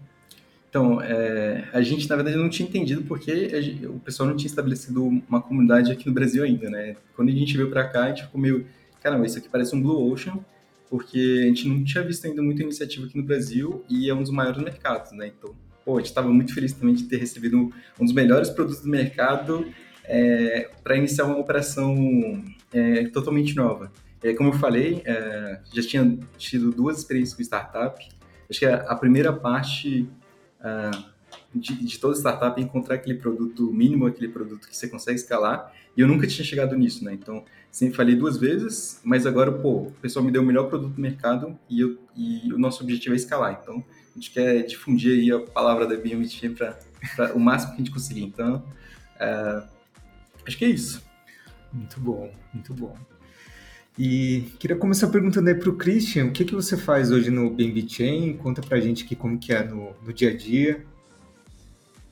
Então, 0.70 1.02
é, 1.02 1.68
a 1.72 1.82
gente, 1.82 2.08
na 2.08 2.14
verdade, 2.14 2.36
não 2.36 2.48
tinha 2.48 2.66
entendido 2.66 3.02
porque 3.02 3.50
o 3.88 3.98
pessoal 3.98 4.28
não 4.28 4.36
tinha 4.36 4.46
estabelecido 4.46 5.04
uma 5.28 5.42
comunidade 5.42 5.90
aqui 5.90 6.06
no 6.06 6.14
Brasil 6.14 6.44
ainda, 6.44 6.70
né? 6.70 6.96
Quando 7.16 7.28
a 7.28 7.32
gente 7.32 7.56
veio 7.56 7.68
para 7.68 7.88
cá, 7.88 8.04
a 8.04 8.08
gente 8.10 8.22
ficou 8.22 8.40
meio, 8.40 8.64
caramba, 9.02 9.26
isso 9.26 9.36
aqui 9.36 9.48
parece 9.48 9.74
um 9.74 9.82
Blue 9.82 10.12
Ocean, 10.12 10.38
porque 10.88 11.40
a 11.42 11.46
gente 11.48 11.66
não 11.66 11.82
tinha 11.82 12.04
visto 12.04 12.24
ainda 12.24 12.40
muita 12.40 12.62
iniciativa 12.62 13.04
aqui 13.04 13.18
no 13.18 13.24
Brasil 13.24 13.84
e 13.90 14.08
é 14.08 14.14
um 14.14 14.22
dos 14.22 14.30
maiores 14.30 14.62
mercados, 14.62 15.10
né? 15.10 15.32
Então, 15.36 15.56
pô, 15.84 15.96
a 15.96 15.98
gente 15.98 16.10
estava 16.10 16.28
muito 16.28 16.54
feliz 16.54 16.72
também 16.72 16.94
de 16.94 17.02
ter 17.02 17.16
recebido 17.16 17.72
um 17.98 18.04
dos 18.04 18.14
melhores 18.14 18.48
produtos 18.48 18.80
do 18.80 18.88
mercado 18.88 19.66
é, 20.04 20.70
para 20.84 20.96
iniciar 20.96 21.24
uma 21.24 21.38
operação 21.38 22.44
é, 22.72 23.08
totalmente 23.08 23.56
nova. 23.56 23.90
Como 24.36 24.50
eu 24.50 24.52
falei, 24.52 25.02
é, 25.04 25.60
já 25.72 25.82
tinha 25.82 26.18
tido 26.38 26.70
duas 26.70 26.98
experiências 26.98 27.34
com 27.34 27.42
startup. 27.42 28.06
Acho 28.48 28.60
que 28.60 28.66
a, 28.66 28.76
a 28.82 28.94
primeira 28.94 29.32
parte 29.32 30.08
é, 30.62 30.90
de, 31.54 31.84
de, 31.84 31.98
toda 31.98 32.16
startup 32.16 32.60
é 32.60 32.64
encontrar 32.64 32.96
aquele 32.96 33.18
produto 33.18 33.72
mínimo, 33.72 34.06
aquele 34.06 34.28
produto 34.28 34.68
que 34.68 34.76
você 34.76 34.88
consegue 34.88 35.18
escalar. 35.18 35.72
E 35.96 36.00
eu 36.00 36.08
nunca 36.08 36.26
tinha 36.26 36.44
chegado 36.44 36.76
nisso, 36.76 37.04
né? 37.04 37.12
Então, 37.14 37.44
sempre 37.70 37.96
falei 37.96 38.14
duas 38.14 38.36
vezes, 38.36 39.00
mas 39.04 39.26
agora, 39.26 39.50
pô, 39.50 39.82
o 39.82 39.92
pessoal 40.00 40.24
me 40.24 40.30
deu 40.30 40.42
o 40.42 40.46
melhor 40.46 40.68
produto 40.68 40.94
do 40.94 41.00
mercado 41.00 41.58
e, 41.68 41.80
eu, 41.80 41.98
e 42.16 42.52
o 42.52 42.58
nosso 42.58 42.82
objetivo 42.82 43.14
é 43.14 43.16
escalar. 43.16 43.58
Então, 43.62 43.84
a 44.10 44.18
gente 44.18 44.30
quer 44.30 44.62
difundir 44.62 45.18
aí 45.18 45.32
a 45.32 45.40
palavra 45.40 45.86
da 45.86 45.96
BMT 45.96 46.50
para 46.50 47.34
o 47.34 47.40
máximo 47.40 47.72
que 47.72 47.82
a 47.82 47.84
gente 47.84 47.92
conseguir. 47.92 48.22
Então, 48.22 48.64
é, 49.18 49.62
Acho 50.46 50.58
que 50.58 50.64
é 50.64 50.68
isso. 50.68 51.02
Muito 51.72 52.00
bom, 52.00 52.32
muito 52.52 52.74
bom. 52.74 52.96
E 53.98 54.52
queria 54.58 54.76
começar 54.76 55.08
perguntando 55.08 55.48
aí 55.48 55.54
para 55.54 55.68
o 55.68 55.76
Christian, 55.76 56.26
o 56.26 56.32
que, 56.32 56.44
que 56.44 56.54
você 56.54 56.76
faz 56.76 57.10
hoje 57.10 57.30
no 57.30 57.50
BNB 57.50 57.86
Chain? 57.88 58.36
Conta 58.36 58.62
para 58.62 58.78
a 58.78 58.80
gente 58.80 59.04
aqui 59.04 59.14
como 59.14 59.38
que 59.38 59.52
é 59.52 59.64
no, 59.64 59.90
no 60.04 60.12
dia 60.12 60.30
a 60.30 60.36
dia. 60.36 60.84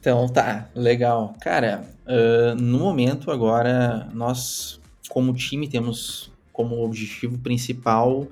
Então 0.00 0.28
tá, 0.28 0.68
legal. 0.74 1.34
Cara, 1.40 1.88
uh, 2.06 2.54
no 2.60 2.78
momento 2.78 3.30
agora, 3.30 4.08
nós, 4.12 4.80
como 5.08 5.32
time, 5.32 5.68
temos 5.68 6.30
como 6.52 6.82
objetivo 6.84 7.38
principal 7.38 8.26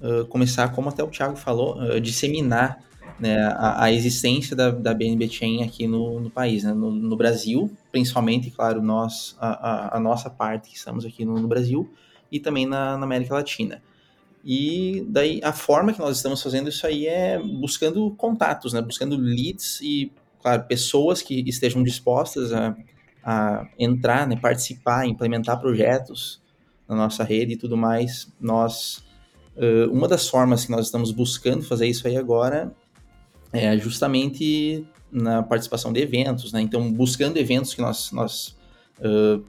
uh, 0.00 0.24
começar, 0.28 0.68
como 0.68 0.88
até 0.88 1.02
o 1.02 1.08
Thiago 1.08 1.36
falou, 1.36 1.78
uh, 1.78 2.00
disseminar 2.00 2.82
né, 3.18 3.38
a, 3.42 3.84
a, 3.84 3.92
existência 3.92 4.54
da, 4.54 4.70
da 4.70 4.94
BNB 4.94 5.28
Chain 5.28 5.62
aqui 5.62 5.86
no, 5.86 6.20
no 6.20 6.30
país, 6.30 6.64
né, 6.64 6.72
no, 6.72 6.90
no, 6.90 7.16
Brasil, 7.16 7.70
principalmente, 7.90 8.50
claro, 8.50 8.82
nós, 8.82 9.36
a, 9.40 9.48
a, 9.48 9.96
a, 9.96 10.00
nossa 10.00 10.28
parte 10.28 10.70
que 10.70 10.76
estamos 10.76 11.04
aqui 11.04 11.24
no, 11.24 11.34
no 11.34 11.48
Brasil 11.48 11.90
e 12.30 12.40
também 12.40 12.66
na, 12.66 12.96
na, 12.96 13.04
América 13.04 13.34
Latina. 13.34 13.82
E 14.44 15.04
daí 15.08 15.40
a 15.42 15.52
forma 15.52 15.92
que 15.92 15.98
nós 15.98 16.16
estamos 16.16 16.42
fazendo 16.42 16.68
isso 16.68 16.86
aí 16.86 17.06
é 17.06 17.38
buscando 17.38 18.10
contatos, 18.12 18.72
né, 18.72 18.80
buscando 18.80 19.16
leads 19.16 19.80
e, 19.80 20.12
claro, 20.40 20.64
pessoas 20.64 21.20
que 21.20 21.42
estejam 21.48 21.82
dispostas 21.82 22.52
a, 22.52 22.76
a 23.24 23.66
entrar, 23.78 24.26
né, 24.26 24.36
participar, 24.36 25.06
implementar 25.06 25.60
projetos 25.60 26.40
na 26.88 26.94
nossa 26.94 27.24
rede 27.24 27.54
e 27.54 27.56
tudo 27.56 27.76
mais. 27.76 28.32
Nós, 28.40 29.04
uh, 29.56 29.90
uma 29.92 30.06
das 30.06 30.28
formas 30.28 30.64
que 30.64 30.70
nós 30.70 30.86
estamos 30.86 31.10
buscando 31.10 31.64
fazer 31.64 31.86
isso 31.88 32.06
aí 32.06 32.16
agora 32.16 32.72
é 33.52 33.76
justamente 33.76 34.86
na 35.10 35.42
participação 35.42 35.92
de 35.92 36.00
eventos, 36.00 36.52
né? 36.52 36.60
Então, 36.60 36.92
buscando 36.92 37.36
eventos 37.36 37.74
que 37.74 37.80
nós, 37.80 38.12
nós 38.12 38.56
uh, 38.98 39.44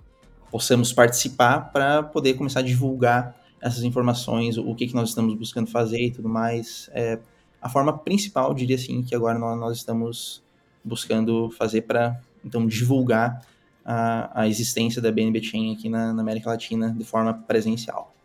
possamos 0.52 0.94
participar 0.94 1.72
para 1.72 2.04
poder 2.04 2.36
começar 2.36 2.60
a 2.60 2.64
divulgar 2.64 3.36
essas 3.62 3.84
informações, 3.84 4.58
o 4.58 4.76
que, 4.76 4.88
que 4.88 4.94
nós 4.94 5.10
estamos 5.10 5.34
buscando 5.36 5.70
fazer 5.70 6.00
e 6.00 6.12
tudo 6.12 6.30
mais. 6.30 6.90
É 6.94 7.20
a 7.62 7.70
forma 7.70 7.98
principal, 7.98 8.54
diria 8.54 8.76
assim, 8.76 9.04
que 9.04 9.16
agora 9.16 9.38
nós, 9.38 9.60
nós 9.60 9.78
estamos 9.78 10.44
buscando 10.84 11.50
fazer 11.52 11.82
para, 11.82 12.20
então, 12.46 12.66
divulgar 12.66 13.42
a, 13.84 14.42
a, 14.42 14.48
existência 14.48 15.02
da 15.02 15.12
BNB 15.12 15.42
Chain 15.44 15.74
aqui 15.74 15.90
na, 15.90 16.14
na 16.14 16.22
América 16.22 16.50
Latina 16.50 16.96
de 16.98 17.04
forma 17.04 17.34
presencial. 17.34 18.16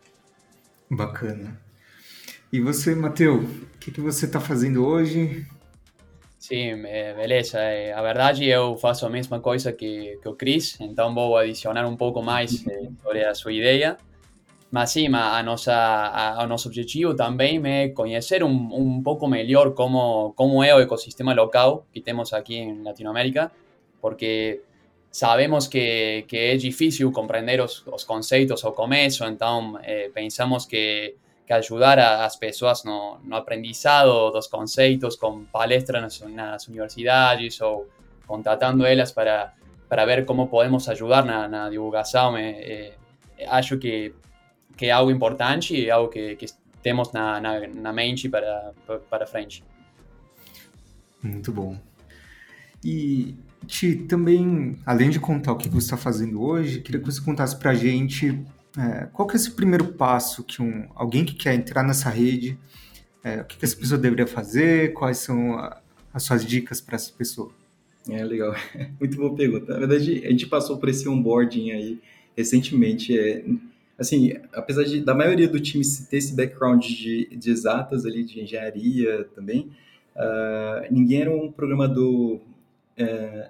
Bacana. 0.89 1.59
E 2.51 2.59
você, 2.59 2.93
Matheus, 2.93 3.43
o 3.43 3.77
que, 3.79 3.91
que 3.91 3.99
você 3.99 4.25
está 4.25 4.39
fazendo 4.39 4.85
hoje? 4.85 5.45
Sim, 6.43 6.81
beleza. 7.15 7.57
A 7.95 8.01
verdade, 8.01 8.45
eu 8.45 8.75
faço 8.75 9.05
a 9.05 9.09
mesma 9.09 9.39
coisa 9.39 9.71
que, 9.71 10.19
que 10.21 10.27
o 10.27 10.35
Cris, 10.35 10.77
então 10.81 11.15
vou 11.15 11.37
adicionar 11.37 11.87
um 11.87 11.95
pouco 11.95 12.21
mais 12.21 12.67
eh, 12.67 12.89
sobre 13.01 13.23
a 13.23 13.33
sua 13.33 13.53
ideia. 13.53 13.97
Mas 14.69 14.89
sim, 14.89 15.07
a 15.07 15.41
nossa, 15.41 15.73
a, 15.73 16.43
o 16.43 16.47
nosso 16.47 16.67
objetivo 16.67 17.15
também 17.15 17.61
é 17.65 17.87
conhecer 17.87 18.43
um, 18.43 18.49
um 18.49 19.01
pouco 19.01 19.25
melhor 19.25 19.73
como, 19.73 20.33
como 20.33 20.61
é 20.61 20.75
o 20.75 20.81
ecossistema 20.81 21.33
local 21.33 21.87
que 21.93 22.01
temos 22.01 22.33
aqui 22.33 22.55
em 22.57 22.83
Latinoamérica, 22.83 23.49
porque 24.01 24.59
sabemos 25.09 25.65
que, 25.67 26.25
que 26.27 26.35
é 26.35 26.57
difícil 26.57 27.09
compreender 27.13 27.61
os, 27.61 27.87
os 27.87 28.03
conceitos 28.03 28.65
ao 28.65 28.73
começo, 28.73 29.23
então 29.23 29.79
eh, 29.81 30.11
pensamos 30.13 30.65
que 30.65 31.15
que 31.45 31.53
ayudar 31.53 31.99
a 31.99 32.17
las 32.19 32.37
personas 32.37 32.85
no, 32.85 33.19
no 33.19 33.35
aprendizado 33.35 34.31
dos 34.31 34.47
conceitos 34.47 35.17
con 35.17 35.45
palestras 35.45 36.21
en 36.21 36.35
las 36.35 36.67
universidades 36.67 37.61
o 37.61 37.85
contratando 38.25 38.85
ellas 38.85 39.11
para, 39.11 39.53
para 39.87 40.05
ver 40.05 40.25
cómo 40.25 40.49
podemos 40.49 40.87
ayudar 40.87 41.25
na, 41.25 41.69
divulgação. 41.69 42.37
Eh, 42.37 42.95
eh, 43.37 43.45
acho 43.47 43.77
que, 43.77 44.13
que 44.77 44.85
é 44.85 44.91
algo 44.91 45.11
importante 45.11 45.75
e 45.75 45.91
algo 45.91 46.09
que, 46.09 46.35
que 46.35 46.45
temos 46.81 47.11
na, 47.11 47.39
na, 47.39 47.67
na 47.67 47.93
mente 47.93 48.29
para, 48.29 48.71
para 49.09 49.25
frente. 49.25 49.63
Muito 51.21 51.51
bom. 51.51 51.77
E, 52.83 53.35
Ti, 53.65 53.95
também, 53.95 54.77
além 54.85 55.09
de 55.09 55.19
contar 55.19 55.53
o 55.53 55.55
que 55.55 55.69
você 55.69 55.85
está 55.85 55.97
fazendo 55.97 56.41
hoje, 56.41 56.81
queria 56.81 56.99
que 56.99 57.05
você 57.05 57.21
contasse 57.21 57.55
para 57.55 57.71
a 57.71 57.75
gente 57.75 58.43
é, 58.77 59.07
qual 59.13 59.27
que 59.27 59.35
é 59.35 59.37
esse 59.37 59.51
primeiro 59.51 59.93
passo 59.93 60.43
que 60.43 60.61
um, 60.61 60.87
alguém 60.95 61.23
que 61.23 61.35
quer 61.35 61.53
entrar 61.53 61.83
nessa 61.83 62.09
rede, 62.09 62.57
é, 63.23 63.41
o 63.41 63.45
que, 63.45 63.57
que 63.57 63.65
essa 63.65 63.75
pessoa 63.75 63.99
deveria 63.99 64.25
fazer, 64.25 64.93
quais 64.93 65.19
são 65.19 65.53
a, 65.57 65.79
as 66.13 66.23
suas 66.23 66.45
dicas 66.45 66.81
para 66.81 66.95
essa 66.95 67.11
pessoa? 67.11 67.51
É, 68.09 68.23
legal. 68.23 68.55
Muito 68.99 69.15
boa 69.15 69.35
pergunta. 69.35 69.73
Na 69.73 69.79
verdade, 69.79 70.23
a 70.25 70.29
gente 70.29 70.47
passou 70.47 70.77
por 70.77 70.89
esse 70.89 71.07
onboarding 71.07 71.71
aí 71.71 72.01
recentemente. 72.35 73.17
É, 73.17 73.45
assim, 73.97 74.33
apesar 74.53 74.83
de, 74.83 75.01
da 75.01 75.13
maioria 75.13 75.47
do 75.47 75.59
time 75.59 75.83
ter 76.09 76.17
esse 76.17 76.35
background 76.35 76.83
de, 76.83 77.27
de 77.35 77.51
exatas 77.51 78.05
ali, 78.05 78.23
de 78.23 78.41
engenharia 78.41 79.25
também, 79.35 79.71
uh, 80.15 80.91
ninguém 80.91 81.21
era 81.21 81.31
um 81.31 81.51
programador 81.51 82.41
uh, 82.41 83.49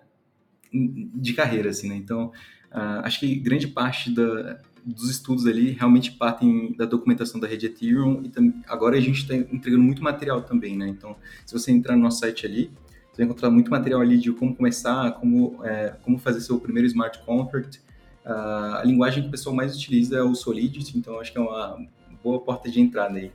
de 0.71 1.33
carreira, 1.33 1.69
assim, 1.69 1.89
né? 1.89 1.95
Então, 1.95 2.27
uh, 2.71 3.01
acho 3.03 3.21
que 3.21 3.35
grande 3.35 3.67
parte 3.67 4.11
da, 4.11 4.59
dos 4.85 5.09
estudos 5.09 5.45
ali 5.45 5.71
realmente 5.71 6.11
partem 6.11 6.73
da 6.73 6.85
documentação 6.85 7.39
da 7.39 7.47
rede 7.47 7.67
Ethereum 7.67 8.21
e 8.23 8.29
também, 8.29 8.53
agora 8.67 8.97
a 8.97 8.99
gente 8.99 9.21
está 9.21 9.35
entregando 9.35 9.83
muito 9.83 10.03
material 10.03 10.41
também, 10.41 10.77
né? 10.77 10.87
Então, 10.87 11.15
se 11.45 11.53
você 11.53 11.71
entrar 11.71 11.95
no 11.95 12.03
nosso 12.03 12.19
site 12.19 12.45
ali, 12.45 12.71
você 13.11 13.17
vai 13.17 13.25
encontrar 13.25 13.49
muito 13.49 13.69
material 13.69 14.01
ali 14.01 14.17
de 14.17 14.31
como 14.31 14.55
começar, 14.55 15.11
como, 15.13 15.63
é, 15.63 15.95
como 16.01 16.17
fazer 16.17 16.41
seu 16.41 16.59
primeiro 16.59 16.87
smart 16.87 17.23
contract. 17.25 17.79
Uh, 18.25 18.75
a 18.79 18.83
linguagem 18.85 19.21
que 19.23 19.29
o 19.29 19.31
pessoal 19.31 19.55
mais 19.55 19.75
utiliza 19.75 20.17
é 20.17 20.23
o 20.23 20.33
Solidity, 20.33 20.97
então 20.97 21.19
acho 21.19 21.31
que 21.31 21.37
é 21.37 21.41
uma 21.41 21.77
boa 22.23 22.39
porta 22.39 22.71
de 22.71 22.79
entrada 22.79 23.17
aí. 23.17 23.31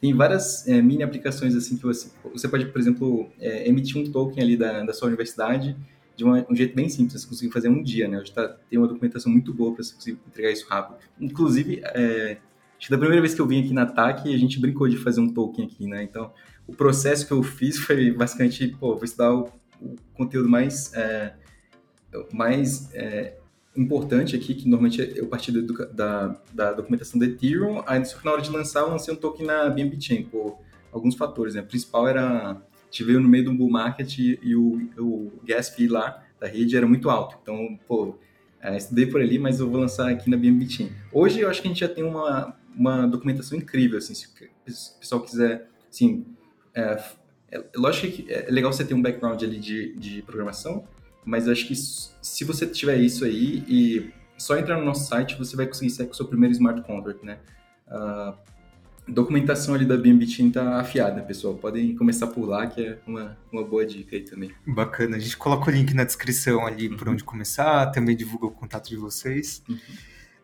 Tem 0.00 0.12
várias 0.12 0.66
é, 0.66 0.82
mini 0.82 1.04
aplicações 1.04 1.54
assim 1.54 1.76
que 1.76 1.84
você, 1.84 2.10
você 2.32 2.48
pode, 2.48 2.66
por 2.66 2.80
exemplo, 2.80 3.30
é, 3.38 3.68
emitir 3.68 3.96
um 4.02 4.10
token 4.10 4.42
ali 4.42 4.56
da, 4.56 4.82
da 4.82 4.92
sua 4.92 5.06
universidade 5.06 5.76
de 6.22 6.24
uma, 6.24 6.46
um 6.48 6.54
jeito 6.54 6.74
bem 6.74 6.88
simples, 6.88 7.20
você 7.20 7.28
conseguir 7.28 7.52
fazer 7.52 7.68
um 7.68 7.82
dia, 7.82 8.06
né? 8.06 8.20
Hoje 8.20 8.32
tá, 8.32 8.48
tem 8.70 8.78
uma 8.78 8.86
documentação 8.86 9.30
muito 9.30 9.52
boa 9.52 9.74
para 9.74 9.82
você 9.82 9.94
conseguir 9.94 10.18
entregar 10.26 10.50
isso 10.50 10.66
rápido. 10.68 10.98
Inclusive, 11.20 11.80
é, 11.82 12.38
acho 12.78 12.86
que 12.86 12.90
da 12.90 12.98
primeira 12.98 13.20
vez 13.20 13.34
que 13.34 13.40
eu 13.40 13.46
vim 13.46 13.62
aqui 13.62 13.74
na 13.74 13.86
TAC, 13.86 14.32
a 14.32 14.38
gente 14.38 14.60
brincou 14.60 14.88
de 14.88 14.96
fazer 14.96 15.20
um 15.20 15.28
token 15.28 15.66
aqui, 15.66 15.86
né? 15.86 16.02
Então, 16.02 16.32
o 16.66 16.74
processo 16.74 17.26
que 17.26 17.32
eu 17.32 17.42
fiz 17.42 17.78
foi 17.78 18.12
basicamente, 18.12 18.68
pô, 18.78 18.94
vou 18.94 19.04
estudar 19.04 19.34
o, 19.34 19.50
o 19.80 19.96
conteúdo 20.14 20.48
mais, 20.48 20.94
é, 20.94 21.34
mais 22.32 22.94
é, 22.94 23.36
importante 23.76 24.36
aqui, 24.36 24.54
que 24.54 24.68
normalmente 24.68 25.12
eu 25.16 25.26
parti 25.26 25.50
da, 25.50 25.86
da, 25.86 26.40
da 26.52 26.72
documentação 26.72 27.18
da 27.18 27.26
Ethereum, 27.26 27.82
aí 27.84 28.04
só 28.04 28.16
que 28.18 28.24
na 28.24 28.32
hora 28.32 28.42
de 28.42 28.50
lançar 28.50 28.80
eu 28.80 28.90
lancei 28.90 29.12
um 29.12 29.16
token 29.16 29.44
na 29.44 29.68
BNB 29.68 30.00
Chain, 30.00 30.22
por 30.24 30.58
alguns 30.92 31.16
fatores, 31.16 31.54
né? 31.54 31.62
O 31.62 31.66
principal 31.66 32.06
era 32.06 32.62
gente 32.92 33.04
veio 33.04 33.20
no 33.20 33.28
meio 33.28 33.44
do 33.44 33.54
bull 33.54 33.70
market 33.70 34.18
e, 34.18 34.38
e 34.42 34.54
o, 34.54 34.88
o 34.98 35.32
gas 35.44 35.70
fee 35.70 35.88
lá 35.88 36.22
da 36.38 36.46
rede 36.46 36.76
era 36.76 36.86
muito 36.86 37.08
alto. 37.08 37.38
Então, 37.40 37.78
pô, 37.88 38.18
é, 38.60 38.76
estudei 38.76 39.06
por 39.06 39.20
ali, 39.20 39.38
mas 39.38 39.58
eu 39.58 39.70
vou 39.70 39.80
lançar 39.80 40.10
aqui 40.10 40.28
na 40.28 40.36
BNB 40.36 40.66
Team. 40.66 40.90
Hoje 41.10 41.40
eu 41.40 41.48
acho 41.48 41.62
que 41.62 41.68
a 41.68 41.70
gente 41.70 41.80
já 41.80 41.88
tem 41.88 42.04
uma, 42.04 42.54
uma 42.76 43.06
documentação 43.06 43.56
incrível, 43.56 43.98
assim, 43.98 44.14
se 44.14 44.26
o 44.26 44.98
pessoal 45.00 45.22
quiser, 45.22 45.68
assim, 45.90 46.26
é, 46.74 47.02
é, 47.50 47.64
lógico 47.74 48.12
que 48.12 48.30
é 48.30 48.46
legal 48.50 48.72
você 48.72 48.84
ter 48.84 48.94
um 48.94 49.02
background 49.02 49.42
ali 49.42 49.58
de, 49.58 49.94
de 49.96 50.22
programação, 50.22 50.86
mas 51.24 51.46
eu 51.46 51.52
acho 51.52 51.66
que 51.66 51.74
se 51.74 52.44
você 52.44 52.66
tiver 52.66 52.96
isso 52.98 53.24
aí 53.24 53.64
e 53.66 54.12
só 54.36 54.56
entrar 54.56 54.76
no 54.76 54.84
nosso 54.84 55.08
site, 55.08 55.38
você 55.38 55.56
vai 55.56 55.66
conseguir 55.66 55.90
sair 55.90 56.06
com 56.06 56.12
o 56.12 56.16
seu 56.16 56.26
primeiro 56.26 56.52
smart 56.52 56.82
contract, 56.82 57.24
né? 57.24 57.38
Uh, 57.86 58.36
documentação 59.06 59.74
ali 59.74 59.84
da 59.84 59.96
BNB 59.96 60.26
Team 60.26 60.50
tá 60.50 60.80
afiada, 60.80 61.22
pessoal. 61.22 61.54
Podem 61.54 61.94
começar 61.96 62.28
por 62.28 62.46
lá, 62.46 62.66
que 62.66 62.80
é 62.80 62.98
uma, 63.06 63.36
uma 63.50 63.64
boa 63.64 63.84
dica 63.84 64.16
aí 64.16 64.22
também. 64.22 64.50
Bacana. 64.66 65.16
A 65.16 65.20
gente 65.20 65.36
coloca 65.36 65.70
o 65.70 65.74
link 65.74 65.92
na 65.94 66.04
descrição 66.04 66.66
ali 66.66 66.88
uhum. 66.88 66.96
por 66.96 67.08
onde 67.08 67.24
começar, 67.24 67.86
também 67.86 68.16
divulga 68.16 68.46
o 68.46 68.50
contato 68.50 68.88
de 68.88 68.96
vocês. 68.96 69.62
Uhum. 69.68 69.78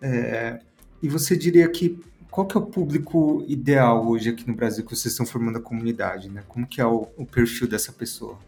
É, 0.03 0.61
e 1.03 1.09
você 1.09 1.37
diria 1.37 1.69
que 1.69 2.01
qual 2.31 2.47
que 2.47 2.57
é 2.57 2.61
o 2.61 2.67
público 2.67 3.45
ideal 3.49 4.07
hoje 4.07 4.31
aqui 4.31 4.47
no 4.47 4.55
Brasil 4.55 4.85
que 4.85 4.95
vocês 4.95 5.13
estão 5.13 5.25
formando 5.25 5.59
a 5.59 5.63
comunidade, 5.63 6.29
né? 6.29 6.45
Como 6.47 6.67
que 6.67 6.81
é 6.81 6.87
o, 6.87 7.09
o 7.17 7.25
perfil 7.25 7.67
dessa 7.67 7.93
pessoa? 7.93 8.39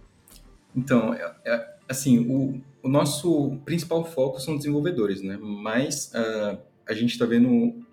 Então, 0.76 1.14
é, 1.14 1.34
é, 1.44 1.74
assim, 1.88 2.18
o, 2.18 2.60
o, 2.82 2.88
nosso 2.88 3.58
principal 3.64 4.04
foco 4.04 4.38
são 4.38 4.56
desenvolvedores, 4.56 5.22
né? 5.22 5.38
Mas 5.40 6.12
uh, 6.14 6.58
a 6.86 6.92
gente 6.92 7.12
está 7.12 7.24
vendo 7.24 7.48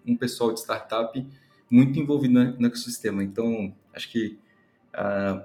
um 0.05 0.15
pessoal 0.15 0.53
de 0.53 0.59
startup 0.59 1.25
muito 1.69 1.99
envolvido 1.99 2.33
no, 2.33 2.67
ecossistema. 2.67 3.23
Então, 3.23 3.73
acho 3.93 4.09
que 4.11 4.37
uh, 4.93 5.41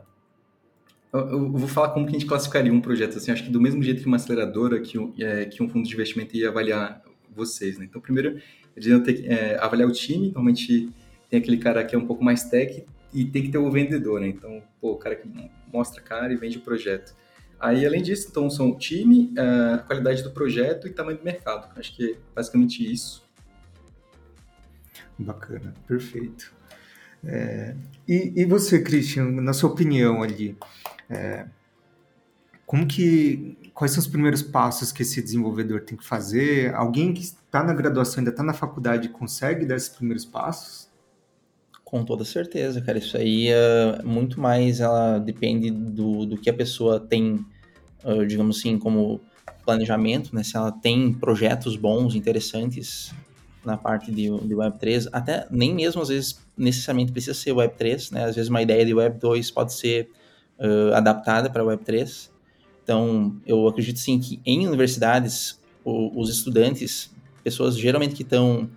eu, 1.12 1.50
vou 1.50 1.68
falar 1.68 1.90
como 1.90 2.06
que 2.06 2.10
a 2.10 2.18
gente 2.18 2.26
classificaria 2.26 2.72
um 2.72 2.80
projeto. 2.80 3.18
Assim, 3.18 3.30
acho 3.30 3.44
que 3.44 3.50
do 3.50 3.60
mesmo 3.60 3.82
jeito 3.82 4.00
que 4.00 4.06
uma 4.06 4.16
aceleradora, 4.16 4.80
que 4.80 4.98
um, 4.98 5.12
é, 5.18 5.44
que 5.44 5.62
um 5.62 5.68
fundo 5.68 5.86
de 5.86 5.94
investimento 5.94 6.36
ia 6.36 6.48
avaliar 6.48 7.02
vocês. 7.34 7.78
Né? 7.78 7.84
Então, 7.84 8.00
primeiro, 8.00 8.40
eles 8.74 8.88
iam 8.88 9.02
ter 9.02 9.14
que 9.14 9.28
é, 9.28 9.58
avaliar 9.58 9.88
o 9.88 9.92
time. 9.92 10.26
Normalmente 10.26 10.90
tem 11.28 11.38
aquele 11.38 11.58
cara 11.58 11.84
que 11.84 11.94
é 11.94 11.98
um 11.98 12.06
pouco 12.06 12.24
mais 12.24 12.44
tech 12.44 12.84
e 13.12 13.24
tem 13.24 13.42
que 13.42 13.50
ter 13.50 13.58
o 13.58 13.70
vendedor. 13.70 14.20
Né? 14.20 14.28
Então, 14.28 14.62
pô, 14.80 14.92
o 14.92 14.96
cara 14.96 15.16
que 15.16 15.28
mostra 15.72 16.00
a 16.00 16.04
cara 16.04 16.32
e 16.32 16.36
vende 16.36 16.58
o 16.58 16.60
projeto. 16.62 17.14
Aí, 17.60 17.86
além 17.86 18.02
disso, 18.02 18.26
então, 18.28 18.50
são 18.50 18.70
o 18.70 18.76
time, 18.76 19.32
a 19.38 19.78
qualidade 19.78 20.22
do 20.22 20.32
projeto 20.32 20.88
e 20.88 20.90
tamanho 20.90 21.18
do 21.18 21.24
mercado. 21.24 21.70
Acho 21.78 21.94
que 21.94 22.12
é 22.12 22.16
basicamente 22.34 22.90
isso. 22.90 23.22
Bacana, 25.22 25.74
perfeito. 25.86 26.52
É, 27.24 27.76
e, 28.08 28.32
e, 28.36 28.44
você, 28.44 28.82
Christian, 28.82 29.30
na 29.30 29.52
sua 29.52 29.70
opinião 29.70 30.22
ali, 30.22 30.56
é, 31.08 31.46
como 32.66 32.86
que 32.86 33.56
quais 33.74 33.92
são 33.92 34.00
os 34.00 34.06
primeiros 34.06 34.42
passos 34.42 34.92
que 34.92 35.02
esse 35.02 35.22
desenvolvedor 35.22 35.82
tem 35.82 35.96
que 35.96 36.04
fazer? 36.04 36.74
Alguém 36.74 37.12
que 37.12 37.22
está 37.22 37.62
na 37.62 37.72
graduação, 37.72 38.18
ainda 38.18 38.30
está 38.30 38.42
na 38.42 38.52
faculdade, 38.52 39.08
consegue 39.08 39.64
dar 39.64 39.76
esses 39.76 39.88
primeiros 39.88 40.24
passos? 40.24 40.90
Com 41.84 42.04
toda 42.04 42.24
certeza, 42.24 42.80
cara. 42.80 42.98
Isso 42.98 43.16
aí 43.16 43.48
é 43.48 44.02
muito 44.02 44.40
mais, 44.40 44.80
ela 44.80 45.18
depende 45.18 45.70
do, 45.70 46.24
do 46.26 46.36
que 46.38 46.48
a 46.48 46.54
pessoa 46.54 46.98
tem, 46.98 47.44
uh, 48.04 48.26
digamos 48.26 48.58
assim, 48.58 48.78
como 48.78 49.20
planejamento, 49.64 50.34
né? 50.34 50.42
Se 50.42 50.56
ela 50.56 50.72
tem 50.72 51.12
projetos 51.12 51.76
bons, 51.76 52.14
interessantes 52.14 53.14
na 53.64 53.76
parte 53.76 54.10
de, 54.10 54.24
de 54.24 54.54
Web3, 54.54 55.08
até 55.12 55.46
nem 55.50 55.74
mesmo 55.74 56.02
às 56.02 56.08
vezes 56.08 56.40
necessariamente 56.56 57.12
precisa 57.12 57.34
ser 57.34 57.52
Web3, 57.52 58.12
né? 58.12 58.24
Às 58.24 58.34
vezes 58.34 58.50
uma 58.50 58.62
ideia 58.62 58.84
de 58.84 58.92
Web2 58.92 59.52
pode 59.52 59.72
ser 59.72 60.10
uh, 60.58 60.94
adaptada 60.94 61.48
para 61.48 61.62
Web3. 61.62 62.30
Então, 62.82 63.36
eu 63.46 63.66
acredito 63.68 63.98
sim 63.98 64.18
que 64.18 64.40
em 64.44 64.66
universidades, 64.66 65.60
o, 65.84 66.20
os 66.20 66.28
estudantes, 66.28 67.10
pessoas 67.44 67.78
geralmente 67.78 68.14
que 68.14 68.22
estão 68.22 68.68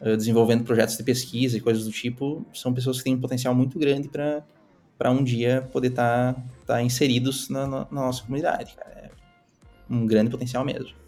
uh, 0.00 0.16
desenvolvendo 0.16 0.64
projetos 0.64 0.96
de 0.96 1.02
pesquisa 1.02 1.56
e 1.56 1.60
coisas 1.60 1.84
do 1.84 1.90
tipo, 1.90 2.44
são 2.52 2.72
pessoas 2.72 2.98
que 2.98 3.04
têm 3.04 3.14
um 3.14 3.20
potencial 3.20 3.54
muito 3.54 3.78
grande 3.78 4.08
para 4.08 5.10
um 5.10 5.24
dia 5.24 5.66
poder 5.72 5.88
estar 5.88 6.34
tá, 6.34 6.42
tá 6.66 6.82
inseridos 6.82 7.48
na, 7.48 7.66
na, 7.66 7.86
nossa 7.90 8.22
comunidade. 8.22 8.74
Cara. 8.74 8.90
É 8.96 9.10
um 9.88 10.06
grande 10.06 10.30
potencial 10.30 10.64
mesmo. 10.64 11.05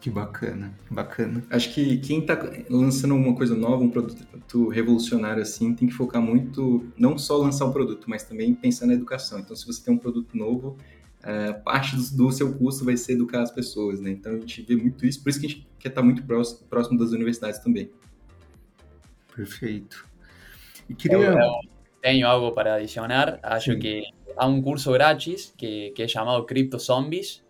Que 0.00 0.10
bacana, 0.10 0.72
bacana. 0.88 1.44
Acho 1.50 1.74
que 1.74 1.98
quem 1.98 2.20
está 2.20 2.38
lançando 2.70 3.14
uma 3.14 3.34
coisa 3.34 3.56
nova, 3.56 3.82
um 3.82 3.90
produto 3.90 4.68
revolucionário 4.68 5.42
assim, 5.42 5.74
tem 5.74 5.88
que 5.88 5.94
focar 5.94 6.22
muito, 6.22 6.86
não 6.96 7.18
só 7.18 7.36
lançar 7.36 7.64
o 7.64 7.72
produto, 7.72 8.08
mas 8.08 8.22
também 8.22 8.54
pensar 8.54 8.86
na 8.86 8.94
educação. 8.94 9.40
Então, 9.40 9.56
se 9.56 9.66
você 9.66 9.84
tem 9.84 9.92
um 9.92 9.98
produto 9.98 10.36
novo, 10.36 10.76
é, 11.22 11.52
parte 11.52 11.96
do, 11.96 12.16
do, 12.16 12.32
seu 12.32 12.56
curso 12.56 12.84
vai 12.84 12.96
ser 12.96 13.14
educar 13.14 13.42
as 13.42 13.50
pessoas, 13.50 14.00
né? 14.00 14.10
Então 14.10 14.32
a 14.32 14.38
gente 14.38 14.62
vê 14.62 14.76
muito 14.76 15.04
isso, 15.04 15.20
por 15.20 15.30
isso 15.30 15.40
que 15.40 15.46
a 15.46 15.48
gente 15.48 15.68
quer 15.78 15.88
estar 15.88 16.02
muito 16.02 16.22
próximo, 16.22 16.68
próximo 16.68 16.96
das 16.96 17.10
universidades 17.10 17.58
também. 17.58 17.90
Perfeito. 19.34 20.06
E 20.88 20.94
queria... 20.94 21.16
Eu, 21.16 21.38
eu 21.38 21.60
tenho 22.00 22.26
algo 22.26 22.52
para 22.52 22.74
adicionar. 22.74 23.40
Acho 23.42 23.72
Sim. 23.72 23.78
que 23.80 24.02
há 24.36 24.46
um 24.46 24.62
curso 24.62 24.92
grátis 24.92 25.52
que, 25.56 25.90
que 25.90 26.02
é 26.02 26.08
chamado 26.08 26.44
Crypto 26.44 26.78
Zombies. 26.78 27.44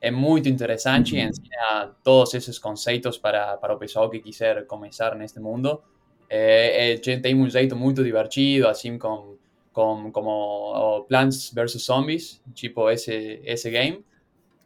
É 0.00 0.10
muito 0.10 0.48
interessante, 0.48 1.14
uhum. 1.14 1.28
ensina 1.28 1.94
todos 2.02 2.32
esses 2.34 2.58
conceitos 2.58 3.18
para, 3.18 3.56
para 3.58 3.74
o 3.74 3.78
pessoal 3.78 4.08
que 4.08 4.18
quiser 4.18 4.66
começar 4.66 5.14
neste 5.14 5.38
mundo. 5.38 5.82
É, 6.28 6.92
é, 6.92 6.96
tem 6.96 7.34
um 7.34 7.48
jeito 7.50 7.76
muito 7.76 8.02
divertido, 8.02 8.68
assim, 8.68 8.96
com 8.96 9.36
con, 9.72 10.10
como 10.12 11.04
Plants 11.08 11.52
vs. 11.54 11.82
Zombies, 11.82 12.42
tipo 12.54 12.88
ese, 12.90 13.40
ese 13.44 13.70
game. 13.70 14.04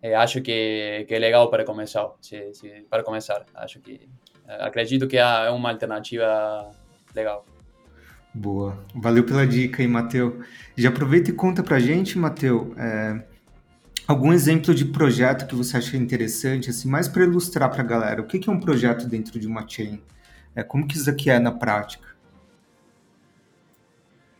Eh, 0.03 0.15
acho 0.15 0.43
que, 0.43 1.05
que 1.09 1.15
é 1.15 1.19
legal 1.19 1.51
para 1.51 1.65
começar. 1.65 2.11
Se, 2.21 2.53
se, 2.55 2.87
para 2.91 3.03
começar, 3.03 3.45
acho 3.55 3.81
que 3.81 4.09
eh, 4.47 4.59
acredito 4.61 5.07
que 5.07 5.17
é 5.17 5.51
uma 5.51 5.71
alternativa 5.71 6.71
legal. 7.15 7.47
Boa. 8.33 8.77
Valeu 8.95 9.25
pela 9.25 9.47
dica 9.47 9.83
aí, 9.83 9.89
Matheus. 9.89 10.45
Já 10.77 10.89
aproveita 10.89 11.31
e 11.31 11.33
conta 11.33 11.63
pra 11.63 11.79
gente, 11.79 12.19
Matheus, 12.19 12.77
é, 12.77 13.25
algum 14.07 14.33
exemplo 14.33 14.75
de 14.75 14.85
projeto 14.85 15.47
que 15.47 15.55
você 15.55 15.77
acha 15.77 15.97
interessante, 15.97 16.71
assim, 16.71 16.89
mais 16.89 17.09
para 17.09 17.25
ilustrar 17.25 17.71
para 17.71 17.83
a 17.83 17.87
galera. 17.87 18.21
O 18.21 18.27
que, 18.27 18.39
que 18.39 18.49
é 18.49 18.53
um 18.53 18.61
projeto 18.61 19.07
dentro 19.07 19.39
de 19.39 19.47
uma 19.47 19.67
chain? 19.67 20.01
É, 20.55 20.63
como 20.63 20.87
que 20.87 20.97
isso 20.97 21.09
aqui 21.11 21.31
é 21.31 21.39
na 21.39 21.53
prática? 21.53 22.15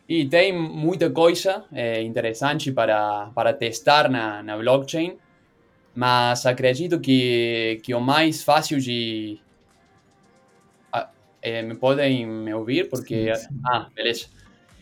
E 0.07 0.25
tem 0.25 0.53
muita 0.53 1.09
coisa 1.09 1.65
é, 1.73 2.01
interessante 2.03 2.71
para, 2.71 3.31
para 3.33 3.51
testar 3.53 4.09
na, 4.09 4.43
na 4.43 4.55
blockchain, 4.55 5.17
mas 5.95 6.45
acredito 6.45 6.99
que, 6.99 7.79
que 7.83 7.93
o 7.93 7.99
mais 7.99 8.43
fácil 8.43 8.79
de. 8.79 9.39
Ah, 10.93 11.09
é, 11.41 11.63
me 11.63 11.75
podem 11.75 12.25
me 12.25 12.53
ouvir? 12.53 12.87
Porque. 12.87 13.35
Sim, 13.35 13.47
sim. 13.47 13.61
Ah, 13.65 13.87
beleza. 13.95 14.27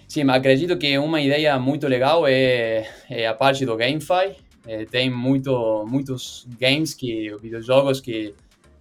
Sim, 0.10 0.30
acredito 0.30 0.78
que 0.78 0.98
uma 0.98 1.22
ideia 1.22 1.58
muito 1.58 1.88
legal 1.88 2.28
é, 2.28 2.88
é 3.10 3.26
a 3.26 3.34
parte 3.34 3.66
do 3.66 3.78
GameFi. 3.78 4.36
É, 4.66 4.86
tem 4.86 5.10
muito, 5.10 5.86
muitos 5.88 6.48
games, 6.60 6.94
que, 6.94 7.36
videojogos 7.42 8.00
que, 8.00 8.34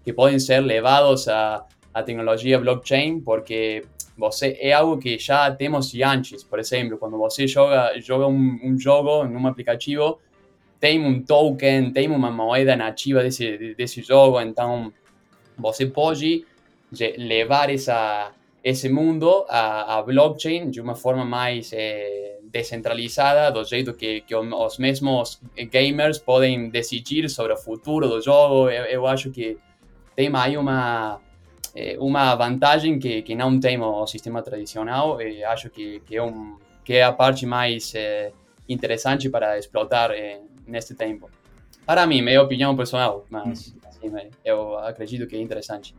que 0.04 0.12
podem 0.12 0.38
ser 0.38 0.60
levados 0.60 1.26
a, 1.28 1.66
a 1.92 2.02
tecnologia 2.02 2.58
blockchain, 2.58 3.20
porque 3.20 3.84
você 4.16 4.56
é 4.60 4.72
algo 4.72 4.98
que 4.98 5.18
já 5.18 5.50
temos 5.50 5.92
antes. 5.94 6.44
Por 6.44 6.58
exemplo, 6.58 6.98
quando 6.98 7.18
você 7.18 7.46
joga, 7.46 7.98
joga 8.00 8.26
um, 8.26 8.60
um 8.62 8.78
jogo 8.78 9.24
em 9.24 9.36
um 9.36 9.46
aplicativo, 9.46 10.20
tem 10.78 11.04
um 11.04 11.22
token, 11.22 11.92
tem 11.92 12.08
uma 12.08 12.30
moeda 12.30 12.76
nativa 12.76 13.22
desse, 13.22 13.74
desse 13.74 14.02
jogo, 14.02 14.40
então 14.40 14.92
você 15.56 15.86
pode 15.86 16.44
levar 17.16 17.70
essa, 17.70 18.32
esse 18.62 18.88
mundo 18.88 19.44
a 19.48 20.02
blockchain 20.02 20.70
de 20.70 20.80
uma 20.80 20.94
forma 20.94 21.24
mais 21.24 21.72
é, 21.72 22.38
descentralizada, 22.52 23.50
do 23.50 23.64
jeito 23.64 23.94
que, 23.94 24.20
que 24.20 24.34
os 24.36 24.78
mesmos 24.78 25.40
gamers 25.70 26.18
podem 26.18 26.68
decidir 26.68 27.28
sobre 27.30 27.52
o 27.54 27.56
futuro 27.56 28.06
do 28.08 28.20
jogo. 28.20 28.68
Eu, 28.68 28.84
eu 28.84 29.06
acho 29.06 29.30
que 29.30 29.58
tem 30.14 30.30
aí 30.34 30.56
uma 30.56 31.20
é, 31.74 31.96
uma 31.98 32.34
vantagem 32.34 32.98
que, 32.98 33.22
que 33.22 33.34
não 33.34 33.58
tem 33.58 33.80
o 33.80 34.06
sistema 34.06 34.42
tradicional 34.42 35.20
e 35.22 35.42
acho 35.42 35.70
que, 35.70 36.00
que, 36.00 36.16
é, 36.16 36.22
um, 36.22 36.58
que 36.84 36.94
é 36.94 37.02
a 37.02 37.12
parte 37.12 37.46
mais 37.46 37.94
é, 37.94 38.32
interessante 38.68 39.30
para 39.30 39.58
explotar 39.58 40.10
é, 40.10 40.40
neste 40.66 40.94
tempo. 40.94 41.30
Para 41.86 42.06
mim, 42.06 42.20
minha 42.22 42.42
opinião 42.42 42.76
pessoal, 42.76 43.26
mas 43.30 43.74
assim, 43.86 44.12
eu 44.44 44.78
acredito 44.78 45.26
que 45.26 45.34
é 45.34 45.40
interessante. 45.40 45.94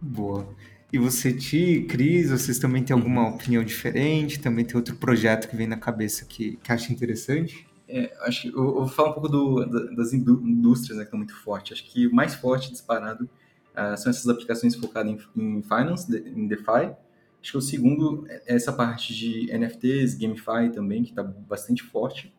Boa. 0.00 0.46
E 0.94 0.98
você, 0.98 1.32
Ti, 1.32 1.84
Cris, 1.88 2.30
vocês 2.30 2.56
também 2.56 2.80
têm 2.80 2.94
alguma 2.94 3.28
opinião 3.30 3.64
diferente? 3.64 4.38
Também 4.38 4.64
tem 4.64 4.76
outro 4.76 4.94
projeto 4.94 5.48
que 5.48 5.56
vem 5.56 5.66
na 5.66 5.76
cabeça 5.76 6.24
que, 6.24 6.56
que 6.58 6.70
acha 6.70 6.92
interessante? 6.92 7.66
É, 7.88 8.16
acho 8.20 8.42
que 8.42 8.48
eu, 8.56 8.62
eu, 8.62 8.74
vou 8.74 8.86
falar 8.86 9.10
um 9.10 9.12
pouco 9.14 9.28
do, 9.28 9.66
das 9.96 10.12
indústrias 10.12 10.96
né, 10.96 11.02
que 11.02 11.08
estão 11.08 11.18
muito 11.18 11.34
fortes. 11.34 11.72
Acho 11.72 11.90
que 11.90 12.06
o 12.06 12.14
mais 12.14 12.36
forte 12.36 12.70
disparado 12.70 13.28
Uh, 13.74 13.98
são 13.98 14.08
essas 14.08 14.28
aplicações 14.28 14.76
focadas 14.76 15.12
em, 15.36 15.58
em 15.58 15.62
finance, 15.62 16.08
de, 16.08 16.28
em 16.28 16.46
DeFi. 16.46 16.94
Acho 17.42 17.50
que 17.50 17.58
o 17.58 17.60
segundo 17.60 18.24
é 18.30 18.54
essa 18.54 18.72
parte 18.72 19.12
de 19.12 19.52
NFTs, 19.52 20.14
GameFi 20.14 20.70
também, 20.72 21.02
que 21.02 21.10
está 21.10 21.24
bastante 21.24 21.82
forte. 21.82 22.32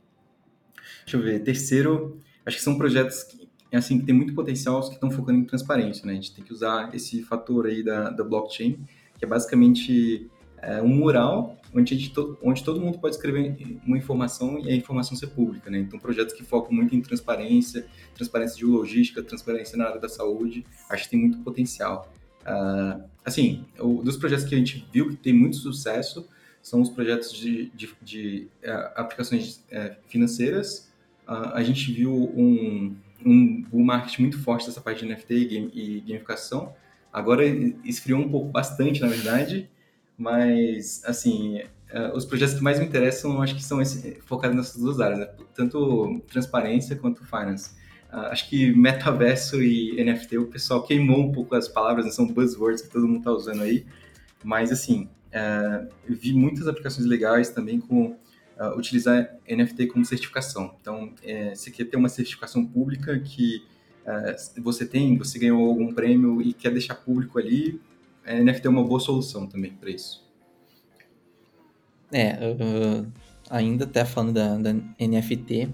Deixa 1.03 1.17
eu 1.17 1.21
ver. 1.21 1.43
Terceiro, 1.43 2.21
acho 2.45 2.55
que 2.55 2.63
são 2.63 2.77
projetos 2.77 3.25
que, 3.75 3.77
assim, 3.77 3.99
que 3.99 4.05
tem 4.05 4.15
muito 4.15 4.33
potencial, 4.33 4.81
que 4.81 4.93
estão 4.93 5.11
focando 5.11 5.39
em 5.39 5.43
transparência. 5.43 6.05
Né? 6.05 6.13
A 6.13 6.15
gente 6.15 6.33
tem 6.33 6.43
que 6.43 6.53
usar 6.53 6.93
esse 6.95 7.21
fator 7.23 7.65
aí 7.65 7.83
da, 7.83 8.09
da 8.09 8.23
blockchain, 8.23 8.79
que 9.17 9.25
é 9.25 9.27
basicamente 9.27 10.29
é, 10.61 10.81
um 10.81 10.87
mural 10.87 11.57
onde, 11.73 11.93
gente, 11.97 12.13
onde 12.41 12.63
todo 12.63 12.79
mundo 12.79 12.99
pode 12.99 13.15
escrever 13.15 13.77
uma 13.85 13.97
informação 13.97 14.57
e 14.59 14.71
a 14.71 14.75
informação 14.75 15.17
ser 15.17 15.27
pública, 15.27 15.69
né? 15.69 15.79
Então, 15.79 15.99
projetos 15.99 16.33
que 16.33 16.41
focam 16.41 16.73
muito 16.73 16.95
em 16.95 17.01
transparência, 17.01 17.85
transparência 18.15 18.55
de 18.55 18.63
logística, 18.63 19.21
transparência 19.21 19.77
na 19.77 19.87
área 19.87 19.99
da 19.99 20.07
saúde, 20.07 20.65
acho 20.89 21.03
que 21.03 21.09
tem 21.09 21.19
muito 21.19 21.39
potencial. 21.39 22.09
Uh, 22.43 23.03
assim, 23.25 23.65
o, 23.77 24.01
dos 24.01 24.15
projetos 24.15 24.45
que 24.45 24.55
a 24.55 24.57
gente 24.57 24.87
viu 24.93 25.09
que 25.09 25.17
tem 25.17 25.33
muito 25.33 25.57
sucesso 25.57 26.25
são 26.61 26.81
os 26.81 26.89
projetos 26.89 27.33
de, 27.33 27.69
de, 27.71 27.93
de 28.01 28.47
uh, 28.63 28.91
aplicações 28.95 29.57
uh, 29.69 29.93
financeiras. 30.07 30.89
a 31.27 31.61
gente 31.61 31.91
viu 31.91 32.13
um, 32.13 32.95
um 33.25 33.63
bull 33.63 33.83
market 33.83 34.19
muito 34.19 34.39
forte 34.39 34.67
dessa 34.67 34.79
parte 34.79 35.05
de 35.05 35.11
NFT 35.11 35.33
e, 35.33 35.45
game, 35.45 35.71
e 35.73 35.99
gamificação. 36.01 36.73
Agora 37.11 37.43
esfriou 37.83 38.19
um 38.19 38.29
pouco 38.29 38.49
bastante, 38.49 39.01
na 39.01 39.07
verdade, 39.07 39.69
mas, 40.17 41.01
assim, 41.05 41.61
uh, 41.93 42.15
os 42.15 42.25
projetos 42.25 42.55
que 42.55 42.63
mais 42.63 42.79
me 42.79 42.85
interessam, 42.85 43.41
acho 43.41 43.55
que 43.55 43.63
são 43.63 43.81
esse, 43.81 44.19
focados 44.25 44.55
nessas 44.55 44.81
duas 44.81 44.99
áreas, 44.99 45.19
né? 45.19 45.29
tanto 45.53 46.21
transparência 46.27 46.95
quanto 46.95 47.25
finance. 47.25 47.71
Uh, 48.11 48.27
acho 48.27 48.49
que 48.49 48.73
metaverso 48.75 49.61
e 49.61 50.01
NFT, 50.03 50.37
o 50.37 50.47
pessoal 50.47 50.83
queimou 50.83 51.21
um 51.21 51.31
pouco 51.31 51.55
as 51.55 51.67
palavras, 51.67 52.05
né? 52.05 52.11
são 52.11 52.27
buzzwords 52.27 52.81
que 52.81 52.89
todo 52.89 53.07
mundo 53.07 53.19
está 53.19 53.31
usando 53.31 53.63
aí, 53.63 53.85
mas, 54.43 54.71
assim, 54.71 55.09
uh, 55.29 55.89
vi 56.07 56.33
muitas 56.33 56.67
aplicações 56.67 57.07
legais 57.07 57.49
também 57.49 57.79
com 57.79 58.17
utilizar 58.77 59.35
NFT 59.49 59.87
como 59.87 60.05
certificação. 60.05 60.75
Então, 60.81 61.13
é, 61.23 61.53
você 61.53 61.69
quer 61.69 61.85
ter 61.85 61.97
uma 61.97 62.09
certificação 62.09 62.65
pública 62.65 63.19
que 63.19 63.63
você 64.61 64.85
tem, 64.85 65.17
você 65.17 65.39
ganhou 65.39 65.67
algum 65.67 65.91
prêmio 65.91 66.39
e 66.39 66.53
quer 66.53 66.71
deixar 66.71 66.93
público 66.93 67.39
ali, 67.39 67.81
a 68.25 68.33
NFT 68.33 68.67
é 68.67 68.69
uma 68.69 68.83
boa 68.83 68.99
solução 68.99 69.47
também 69.47 69.71
para 69.71 69.89
isso. 69.89 70.25
É, 72.11 72.33
uh, 72.33 73.11
ainda 73.49 73.85
até 73.85 74.03
falando 74.03 74.33
da, 74.33 74.57
da, 74.57 74.73
NFT, 74.73 75.69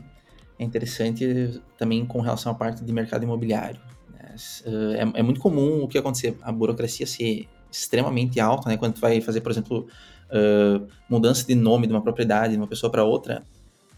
é 0.59 0.63
interessante 0.63 1.61
também 1.77 2.05
com 2.05 2.19
relação 2.19 2.51
à 2.51 2.55
parte 2.55 2.83
de 2.83 2.93
mercado 2.93 3.23
imobiliário. 3.23 3.79
Né? 4.11 4.35
Uh, 4.65 5.15
é, 5.15 5.19
é, 5.19 5.23
muito 5.23 5.39
comum 5.39 5.83
o 5.83 5.87
que 5.87 5.97
acontecer, 5.97 6.37
a 6.41 6.51
burocracia 6.51 7.05
ser 7.05 7.47
extremamente 7.71 8.39
alta, 8.39 8.67
né? 8.67 8.75
Quando 8.75 8.95
tu 8.95 9.01
vai 9.01 9.21
fazer, 9.21 9.39
por 9.39 9.51
exemplo, 9.51 9.87
uh, 10.31 10.87
mudança 11.09 11.45
de 11.45 11.55
nome 11.55 11.87
de 11.87 11.93
uma 11.93 12.01
propriedade 12.01 12.53
de 12.53 12.57
uma 12.57 12.67
pessoa 12.67 12.91
para 12.91 13.03
outra, 13.03 13.43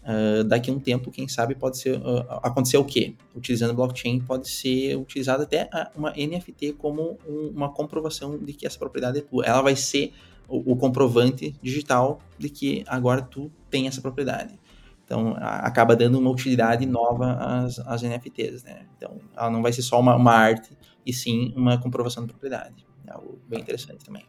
Uh, 0.04 0.44
daqui 0.44 0.70
a 0.70 0.74
um 0.74 0.78
tempo, 0.78 1.10
quem 1.10 1.26
sabe, 1.26 1.54
pode 1.54 1.78
ser 1.78 1.96
uh, 1.96 2.26
acontecer 2.42 2.76
o 2.76 2.84
quê? 2.84 3.14
Utilizando 3.34 3.72
blockchain, 3.72 4.20
pode 4.20 4.50
ser 4.50 4.96
utilizada 4.96 5.44
até 5.44 5.66
uma 5.96 6.10
NFT 6.10 6.74
como 6.74 7.18
um, 7.26 7.52
uma 7.54 7.70
comprovação 7.72 8.36
de 8.36 8.52
que 8.52 8.66
essa 8.66 8.78
propriedade 8.78 9.18
é 9.18 9.22
tua. 9.22 9.46
Ela 9.46 9.62
vai 9.62 9.74
ser 9.74 10.12
o, 10.46 10.72
o, 10.72 10.76
comprovante 10.76 11.56
digital 11.62 12.20
de 12.38 12.50
que 12.50 12.84
agora 12.86 13.22
tu 13.22 13.50
tem 13.70 13.86
essa 13.86 14.02
propriedade. 14.02 14.60
Então, 15.06 15.34
acaba 15.38 15.96
dando 15.96 16.18
uma 16.18 16.30
utilidade 16.30 16.84
nova 16.84 17.32
às, 17.32 17.78
às 17.78 18.02
NFTs, 18.02 18.62
né? 18.62 18.86
Então, 18.96 19.18
ela 19.34 19.50
não 19.50 19.62
vai 19.62 19.72
ser 19.72 19.82
só 19.82 19.98
uma, 19.98 20.16
uma 20.16 20.32
arte, 20.32 20.76
e 21.04 21.12
sim 21.12 21.52
uma 21.56 21.78
comprovação 21.78 22.24
de 22.24 22.30
propriedade. 22.30 22.86
É 23.06 23.12
algo 23.12 23.38
bem 23.48 23.60
interessante 23.60 24.04
também. 24.04 24.24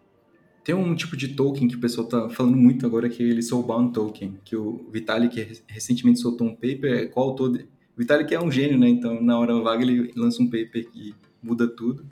Tem 0.65 0.73
um 0.73 0.95
tipo 0.95 1.15
de 1.15 1.27
token 1.27 1.67
que 1.67 1.75
o 1.75 1.79
pessoal 1.79 2.07
está 2.07 2.27
falando 2.27 2.57
muito 2.57 2.87
agora, 2.87 3.07
que 3.07 3.21
é 3.21 3.27
ele 3.27 3.43
Soulbound 3.43 3.93
Token, 3.93 4.39
que 4.43 4.55
o 4.55 4.89
Vitalik 4.91 5.61
recentemente 5.67 6.19
soltou 6.19 6.47
um 6.47 6.55
paper, 6.55 7.11
qual 7.11 7.29
autor... 7.29 7.51
De... 7.51 7.59
O 7.59 7.99
Vitalik 7.99 8.33
é 8.33 8.41
um 8.41 8.51
gênio, 8.51 8.75
né? 8.75 8.89
Então, 8.89 9.21
na 9.21 9.37
hora 9.37 9.61
vaga, 9.61 9.83
ele 9.83 10.11
lança 10.15 10.41
um 10.41 10.47
paper 10.47 10.89
que 10.91 11.13
muda 11.41 11.67
tudo. 11.67 12.03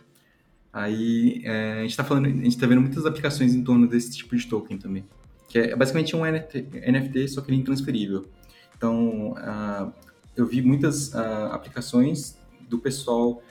Aí, 0.72 1.42
é, 1.44 1.74
a 1.74 1.82
gente 1.82 1.89
está 1.89 2.04
falando, 2.04 2.28
a 2.28 2.30
gente 2.30 2.50
está 2.50 2.68
vendo 2.68 2.82
muitas 2.82 3.08
aplicações 3.08 3.56
em 3.56 3.63
torno 3.63 3.88
desse 3.88 4.16
tipo 4.16 4.38
de 4.38 4.46
token 4.46 4.78
também, 4.78 5.04
que 5.50 5.58
é 5.58 5.76
basicamente 5.76 6.16
um 6.16 6.24
NFT, 6.24 6.68
NFT 6.92 7.28
só 7.30 7.42
que 7.42 7.50
ele 7.50 7.58
é 7.58 7.60
intransferível. 7.60 8.28
Então, 8.78 9.32
uh, 9.32 9.92
eu 10.36 10.46
vi 10.46 10.62
muitas 10.62 11.12
uh, 11.16 11.50
aplicações 11.52 12.38
do 12.70 12.78
pessoal 12.78 13.42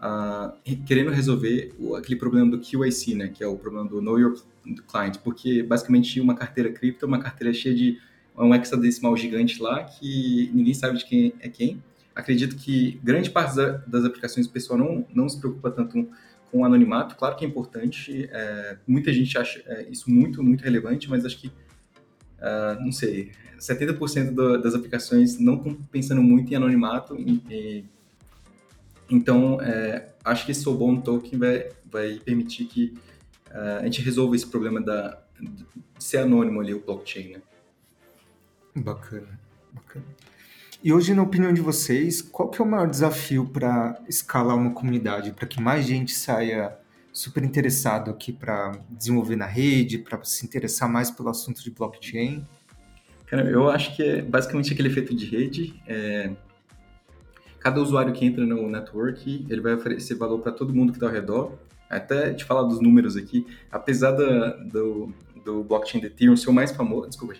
uh, 0.00 0.84
querendo 0.86 1.10
resolver 1.10 1.74
o, 1.78 1.94
aquele 1.94 2.16
problema 2.16 2.50
do 2.50 2.58
QIC, 2.58 3.14
né, 3.14 3.28
que 3.28 3.44
é 3.44 3.46
o 3.46 3.56
problema 3.56 3.88
do 3.88 4.00
Know 4.00 4.18
Your 4.18 4.42
Client, 4.90 5.18
porque 5.18 5.62
basicamente 5.62 6.20
uma 6.20 6.34
carteira 6.34 6.72
cripto 6.72 7.04
é 7.04 7.08
uma 7.08 7.20
carteira 7.20 7.52
cheia 7.52 7.74
de 7.74 7.98
um 8.36 8.54
hexadecimal 8.54 9.16
gigante 9.16 9.60
lá 9.60 9.84
que 9.84 10.50
ninguém 10.54 10.72
sabe 10.72 10.98
de 10.98 11.04
quem 11.04 11.34
é 11.40 11.48
quem. 11.48 11.82
Acredito 12.14 12.56
que 12.56 12.98
grande 13.02 13.30
parte 13.30 13.56
das 13.86 14.04
aplicações 14.04 14.46
o 14.46 14.50
pessoal 14.50 14.78
não, 14.78 15.06
não 15.14 15.28
se 15.28 15.38
preocupa 15.38 15.70
tanto 15.70 15.92
com 15.92 16.08
o 16.52 16.64
anonimato, 16.64 17.14
claro 17.14 17.36
que 17.36 17.44
é 17.44 17.48
importante, 17.48 18.28
é, 18.32 18.76
muita 18.86 19.12
gente 19.12 19.38
acha 19.38 19.62
é, 19.66 19.86
isso 19.88 20.10
muito, 20.10 20.42
muito 20.42 20.62
relevante, 20.62 21.08
mas 21.08 21.24
acho 21.24 21.38
que, 21.38 21.46
uh, 21.46 22.80
não 22.80 22.90
sei, 22.90 23.30
70% 23.56 24.32
do, 24.32 24.60
das 24.60 24.74
aplicações 24.74 25.38
não 25.38 25.54
estão 25.54 25.74
pensando 25.92 26.20
muito 26.20 26.52
em 26.52 26.56
anonimato 26.56 27.14
e, 27.16 27.40
e 27.48 27.84
então, 29.10 29.60
é, 29.60 30.08
acho 30.24 30.46
que 30.46 30.52
esse 30.52 30.62
Soulbound 30.62 31.02
Token 31.02 31.38
vai, 31.38 31.68
vai 31.90 32.20
permitir 32.24 32.66
que 32.66 32.94
uh, 33.50 33.80
a 33.80 33.84
gente 33.84 34.00
resolva 34.02 34.36
esse 34.36 34.46
problema 34.46 34.80
da, 34.80 35.20
de 35.40 35.66
ser 35.98 36.18
anônimo 36.18 36.60
ali 36.60 36.72
o 36.72 36.80
blockchain, 36.80 37.32
né? 37.32 37.42
Bacana, 38.76 39.38
bacana. 39.72 40.04
E 40.82 40.92
hoje, 40.92 41.12
na 41.12 41.22
opinião 41.22 41.52
de 41.52 41.60
vocês, 41.60 42.22
qual 42.22 42.48
que 42.48 42.62
é 42.62 42.64
o 42.64 42.68
maior 42.68 42.88
desafio 42.88 43.44
para 43.46 44.00
escalar 44.08 44.56
uma 44.56 44.70
comunidade, 44.70 45.32
para 45.32 45.46
que 45.46 45.60
mais 45.60 45.84
gente 45.84 46.14
saia 46.14 46.78
super 47.12 47.42
interessado 47.42 48.10
aqui 48.10 48.32
para 48.32 48.78
desenvolver 48.88 49.34
na 49.34 49.46
rede, 49.46 49.98
para 49.98 50.22
se 50.22 50.46
interessar 50.46 50.88
mais 50.88 51.10
pelo 51.10 51.28
assunto 51.28 51.62
de 51.62 51.70
blockchain? 51.70 52.46
Cara, 53.26 53.50
eu 53.50 53.68
acho 53.68 53.94
que 53.96 54.02
é 54.02 54.22
basicamente 54.22 54.72
aquele 54.72 54.88
efeito 54.88 55.14
de 55.14 55.26
rede. 55.26 55.82
É 55.86 56.30
cada 57.60 57.80
usuário 57.80 58.12
que 58.12 58.24
entra 58.24 58.44
no 58.44 58.68
network, 58.68 59.46
ele 59.48 59.60
vai 59.60 59.74
oferecer 59.74 60.14
valor 60.14 60.40
para 60.40 60.50
todo 60.50 60.74
mundo 60.74 60.92
que 60.92 60.96
está 60.96 61.06
ao 61.06 61.12
redor. 61.12 61.52
Até 61.88 62.32
te 62.32 62.44
falar 62.44 62.62
dos 62.62 62.80
números 62.80 63.16
aqui, 63.16 63.46
apesar 63.70 64.12
da, 64.12 64.50
do, 64.56 65.12
do 65.44 65.62
blockchain 65.64 66.00
de 66.00 66.06
Ethereum 66.06 66.36
ser 66.36 66.48
o 66.48 66.52
mais 66.52 66.70
famoso, 66.70 67.08
desculpa, 67.08 67.34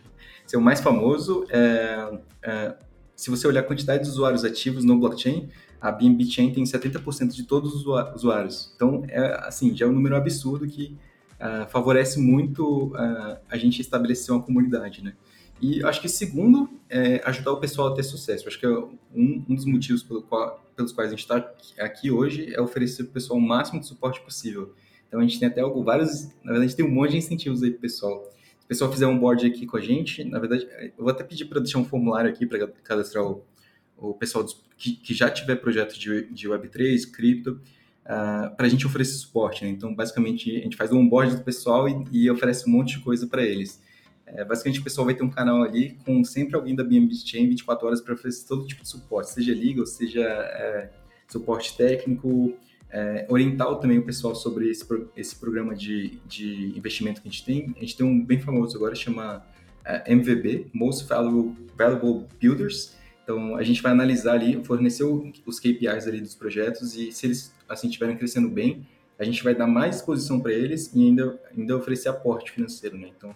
ser 0.47 0.57
o 0.57 0.61
mais 0.61 0.81
famoso, 0.81 1.47
é, 1.49 2.21
é, 2.43 2.75
se 3.17 3.31
você 3.31 3.47
olhar 3.47 3.61
a 3.61 3.65
quantidade 3.65 4.03
de 4.03 4.11
usuários 4.11 4.45
ativos 4.45 4.85
no 4.85 4.99
blockchain, 4.99 5.49
a 5.81 5.91
BNB 5.91 6.25
Chain 6.25 6.53
tem 6.53 6.65
70% 6.65 7.29
de 7.33 7.45
todos 7.45 7.75
os 7.75 7.87
usuários. 8.15 8.73
Então, 8.75 9.05
é, 9.09 9.41
assim, 9.47 9.75
já 9.75 9.87
é 9.87 9.89
um 9.89 9.93
número 9.93 10.17
absurdo 10.17 10.67
que 10.67 10.97
uh, 11.41 11.69
favorece 11.71 12.21
muito 12.21 12.89
uh, 12.89 13.39
a 13.49 13.57
gente 13.57 13.81
estabelecer 13.81 14.35
uma 14.35 14.43
comunidade, 14.43 15.03
né? 15.03 15.15
E 15.61 15.85
acho 15.85 16.01
que 16.01 16.09
segundo 16.09 16.71
é 16.89 17.21
ajudar 17.25 17.53
o 17.53 17.61
pessoal 17.61 17.89
a 17.89 17.95
ter 17.95 18.03
sucesso. 18.03 18.49
Acho 18.49 18.59
que 18.59 18.67
é 18.67 18.71
um, 18.71 19.45
um 19.49 19.55
dos 19.55 19.67
motivos 19.67 20.03
pelo 20.03 20.23
qual, 20.23 20.65
pelos 20.75 20.93
quais 20.93 21.09
a 21.09 21.11
gente 21.11 21.21
está 21.21 21.37
aqui 21.79 22.11
hoje 22.11 22.53
é 22.55 22.61
oferecer 22.61 23.05
para 23.05 23.11
o 23.11 23.15
pessoal 23.15 23.39
o 23.39 23.43
máximo 23.43 23.81
de 23.81 23.87
suporte 23.87 24.21
possível. 24.23 24.75
Então 25.07 25.21
a 25.21 25.23
gente 25.23 25.39
tem 25.39 25.49
até 25.49 25.61
algo, 25.61 25.83
vários, 25.83 26.29
na 26.43 26.53
verdade 26.53 26.75
tem 26.75 26.85
um 26.85 26.91
monte 26.91 27.11
de 27.11 27.19
incentivos 27.19 27.63
aí 27.63 27.71
para 27.71 27.79
o 27.79 27.81
pessoal. 27.81 28.31
Se 28.61 28.65
o 28.65 28.69
pessoal 28.69 28.93
fizer 28.93 29.07
um 29.07 29.19
board 29.19 29.45
aqui 29.47 29.67
com 29.67 29.77
a 29.77 29.81
gente, 29.81 30.25
na 30.25 30.39
verdade, 30.39 30.67
eu 30.97 31.05
vou 31.05 31.11
até 31.11 31.25
pedir 31.25 31.45
para 31.47 31.61
deixar 31.61 31.79
um 31.79 31.85
formulário 31.85 32.31
aqui 32.31 32.47
para 32.47 32.69
cadastrar 32.69 33.25
o, 33.25 33.45
o 33.99 34.15
pessoal 34.15 34.47
que, 34.79 34.93
que, 34.93 35.13
já 35.13 35.29
tiver 35.29 35.57
projeto 35.57 35.99
de, 35.99 36.27
de 36.33 36.49
Web3, 36.49 37.11
cripto, 37.11 37.51
uh, 37.51 37.61
ah, 38.07 38.55
para 38.57 38.67
a 38.67 38.69
gente 38.69 38.87
oferecer 38.87 39.15
suporte. 39.15 39.65
Né? 39.65 39.71
Então, 39.71 39.93
basicamente, 39.93 40.57
a 40.57 40.63
gente 40.63 40.77
faz 40.77 40.93
um 40.93 40.99
onboard 40.99 41.37
do 41.37 41.43
pessoal 41.43 41.89
e, 41.89 42.05
e 42.13 42.31
oferece 42.31 42.69
um 42.69 42.73
monte 42.73 42.97
de 42.97 43.01
coisa 43.01 43.27
para 43.27 43.43
eles. 43.43 43.83
É, 44.35 44.45
basicamente, 44.45 44.81
o 44.81 44.85
pessoal 44.85 45.05
vai 45.05 45.15
ter 45.15 45.23
um 45.23 45.31
canal 45.31 45.63
ali 45.63 45.97
com 46.05 46.23
sempre 46.25 46.55
alguém 46.55 46.75
da 46.75 46.85
BNB 46.85 47.15
Chain 47.15 47.49
24 47.49 47.87
horas 47.87 48.01
para 48.01 48.15
oferecer 48.15 48.47
todo 48.47 48.67
tipo 48.67 48.83
de 48.83 48.89
suporte, 48.89 49.31
seja 49.31 49.55
legal, 49.55 49.87
seja 49.87 50.23
é, 50.23 50.91
suporte 51.29 51.77
técnico, 51.77 52.55
é, 52.91 53.27
orientar 53.29 53.75
também 53.77 53.99
o 53.99 54.05
pessoal 54.05 54.35
sobre 54.35 54.69
esse, 54.69 54.85
esse 55.17 55.37
programa 55.37 55.75
de, 55.75 56.21
de 56.27 56.77
investimento 56.77 57.23
que 57.23 57.29
a 57.29 57.31
gente 57.31 57.45
tem. 57.45 57.75
A 57.77 57.81
gente 57.81 57.97
tem 57.97 58.07
um 58.07 58.25
bem 58.25 58.41
famoso 58.41 58.77
agora, 58.77 58.95
chama 58.95 59.45
é, 59.85 60.13
MVB, 60.13 60.69
Most 60.73 61.07
Valuable, 61.07 61.55
Valuable 61.77 62.27
Builders. 62.41 62.95
Então, 63.23 63.55
a 63.55 63.63
gente 63.63 63.81
vai 63.81 63.93
analisar 63.93 64.35
ali, 64.35 64.63
fornecer 64.65 65.05
os 65.05 65.61
KPIs 65.61 66.07
ali 66.07 66.21
dos 66.21 66.35
projetos 66.35 66.97
e 66.97 67.13
se 67.13 67.27
eles, 67.27 67.55
assim, 67.69 67.87
estiverem 67.87 68.17
crescendo 68.17 68.49
bem, 68.49 68.87
a 69.19 69.25
gente 69.25 69.45
vai 69.45 69.55
dar 69.55 69.67
mais 69.67 69.97
exposição 69.97 70.41
para 70.41 70.53
eles 70.53 70.91
e 70.95 71.07
ainda, 71.07 71.39
ainda 71.57 71.77
oferecer 71.77 72.09
aporte 72.09 72.51
financeiro, 72.51 72.97
né? 72.97 73.11
Então, 73.17 73.35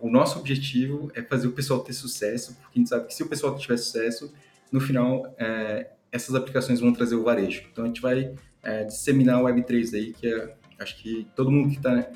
o 0.00 0.10
nosso 0.10 0.38
objetivo 0.38 1.10
é 1.14 1.22
fazer 1.22 1.48
o 1.48 1.52
pessoal 1.52 1.80
ter 1.80 1.92
sucesso, 1.92 2.54
porque 2.56 2.78
a 2.78 2.78
gente 2.78 2.88
sabe 2.88 3.06
que 3.06 3.14
se 3.14 3.22
o 3.22 3.28
pessoal 3.28 3.56
tiver 3.56 3.76
sucesso, 3.76 4.32
no 4.70 4.80
final, 4.80 5.34
é, 5.38 5.90
essas 6.12 6.34
aplicações 6.34 6.80
vão 6.80 6.92
trazer 6.92 7.14
o 7.14 7.24
varejo. 7.24 7.64
Então, 7.70 7.84
a 7.84 7.86
gente 7.86 8.00
vai 8.00 8.34
é, 8.62 8.84
disseminar 8.84 9.42
o 9.42 9.46
Web3 9.46 9.94
aí, 9.94 10.12
que 10.12 10.26
é, 10.26 10.54
acho 10.78 10.96
que 10.96 11.26
todo 11.34 11.50
mundo 11.50 11.70
que 11.70 11.76
está 11.76 12.10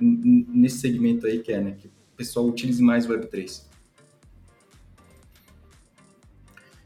nesse 0.00 0.78
segmento 0.78 1.26
aí 1.26 1.40
quer, 1.40 1.62
né? 1.62 1.76
Que 1.78 1.86
o 1.86 2.16
pessoal 2.16 2.46
utilize 2.46 2.82
mais 2.82 3.06
o 3.06 3.10
Web3. 3.10 3.64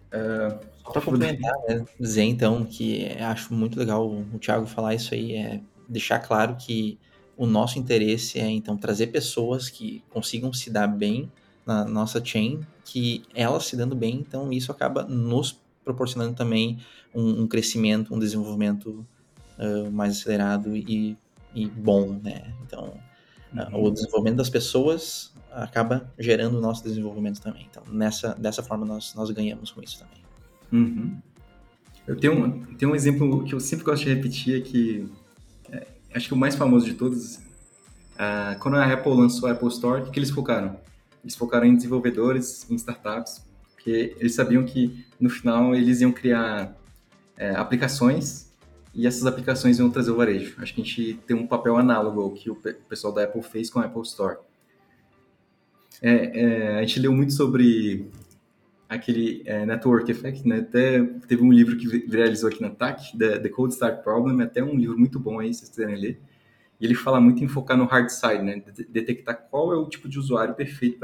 Uh, 0.06 0.66
Só 0.82 0.90
para 0.92 1.02
complementar, 1.02 1.54
né, 1.68 1.84
dizer 1.98 2.22
então 2.22 2.64
que 2.64 3.06
acho 3.18 3.52
muito 3.52 3.78
legal 3.78 4.08
o 4.08 4.38
Thiago 4.38 4.66
falar 4.66 4.94
isso 4.94 5.12
aí, 5.14 5.34
é 5.34 5.60
deixar 5.88 6.20
claro 6.20 6.56
que 6.56 6.98
o 7.36 7.46
nosso 7.46 7.78
interesse 7.78 8.38
é 8.38 8.48
então 8.48 8.76
trazer 8.76 9.08
pessoas 9.08 9.68
que 9.68 10.02
consigam 10.10 10.52
se 10.52 10.70
dar 10.70 10.86
bem 10.86 11.30
na 11.66 11.84
nossa 11.84 12.24
chain, 12.24 12.60
que 12.84 13.24
elas 13.34 13.66
se 13.66 13.76
dando 13.76 13.94
bem, 13.94 14.14
então 14.14 14.52
isso 14.52 14.70
acaba 14.70 15.02
nos 15.04 15.60
proporcionando 15.84 16.34
também 16.34 16.78
um, 17.14 17.42
um 17.42 17.46
crescimento, 17.46 18.14
um 18.14 18.18
desenvolvimento 18.18 19.06
uh, 19.58 19.90
mais 19.90 20.18
acelerado 20.18 20.76
e, 20.76 21.16
e, 21.54 21.66
bom, 21.66 22.18
né? 22.22 22.54
Então, 22.64 22.94
uhum. 23.52 23.82
uh, 23.82 23.86
o 23.86 23.90
desenvolvimento 23.90 24.36
das 24.36 24.50
pessoas 24.50 25.32
acaba 25.50 26.12
gerando 26.18 26.58
o 26.58 26.60
nosso 26.60 26.82
desenvolvimento 26.82 27.40
também. 27.40 27.66
Então, 27.70 27.82
nessa, 27.90 28.34
dessa 28.34 28.62
forma, 28.62 28.84
nós, 28.84 29.14
nós 29.14 29.30
ganhamos 29.30 29.70
com 29.70 29.82
isso 29.82 29.98
também. 29.98 30.22
Uhum. 30.72 31.18
Eu 32.06 32.16
tenho 32.16 32.44
um, 32.44 32.74
tenho 32.76 32.92
um 32.92 32.94
exemplo 32.94 33.44
que 33.44 33.54
eu 33.54 33.60
sempre 33.60 33.84
gosto 33.84 34.04
de 34.04 34.14
repetir, 34.14 34.60
é 34.60 34.60
que 34.60 35.08
acho 36.16 36.28
que 36.28 36.34
o 36.34 36.36
mais 36.36 36.56
famoso 36.56 36.86
de 36.86 36.94
todos, 36.94 37.36
uh, 38.14 38.58
quando 38.58 38.76
a 38.76 38.90
Apple 38.90 39.12
lançou 39.12 39.48
a 39.48 39.52
Apple 39.52 39.68
Store, 39.68 40.02
o 40.02 40.10
que, 40.10 40.18
eles 40.18 40.30
focaram? 40.30 40.80
Eles 41.22 41.36
focaram 41.36 41.66
em 41.66 41.76
desenvolvedores, 41.76 42.68
em 42.70 42.74
startups, 42.74 43.44
porque 43.74 44.16
eles 44.18 44.34
sabiam 44.34 44.64
que 44.64 45.04
no 45.20 45.28
final 45.28 45.74
eles 45.74 46.00
iam 46.00 46.10
criar 46.10 46.74
é, 47.36 47.50
aplicações 47.50 48.50
e 48.94 49.06
essas 49.06 49.26
aplicações 49.26 49.78
iam 49.78 49.90
trazer 49.90 50.10
o 50.10 50.16
varejo. 50.16 50.54
Acho 50.58 50.72
que 50.74 50.80
a 50.80 50.84
gente 50.84 51.20
tem 51.26 51.36
um 51.36 51.46
papel 51.46 51.76
análogo 51.76 52.20
ao 52.22 52.30
que 52.30 52.50
o 52.50 52.56
pessoal 52.88 53.12
da 53.12 53.24
Apple 53.24 53.42
fez 53.42 53.68
com 53.68 53.80
a 53.80 53.84
Apple 53.84 54.02
Store. 54.02 54.38
É, 56.00 56.40
é, 56.40 56.78
a 56.78 56.80
gente 56.80 57.00
leu 57.00 57.12
muito 57.12 57.32
sobre 57.32 58.08
aquele 58.88 59.42
é, 59.44 59.66
network 59.66 60.10
effect, 60.10 60.46
né? 60.46 60.58
Até 60.58 61.02
teve 61.26 61.42
um 61.42 61.52
livro 61.52 61.76
que 61.76 61.86
viralizou 61.86 62.48
aqui 62.48 62.62
na 62.62 62.70
TAC, 62.70 63.16
The, 63.16 63.40
The 63.40 63.48
Cold 63.48 63.72
Start 63.72 64.02
Problem, 64.02 64.42
até 64.42 64.62
um 64.62 64.76
livro 64.76 64.98
muito 64.98 65.18
bom 65.18 65.40
aí, 65.40 65.52
se 65.52 65.60
vocês 65.60 65.70
quiserem 65.70 65.96
ler. 65.96 66.20
E 66.80 66.84
ele 66.84 66.94
fala 66.94 67.20
muito 67.20 67.42
em 67.42 67.48
focar 67.48 67.76
no 67.76 67.84
hard 67.84 68.08
side, 68.10 68.42
né? 68.42 68.62
Detectar 68.88 69.48
qual 69.50 69.72
é 69.72 69.76
o 69.76 69.88
tipo 69.88 70.08
de 70.08 70.18
usuário 70.18 70.54
perfeito 70.54 70.98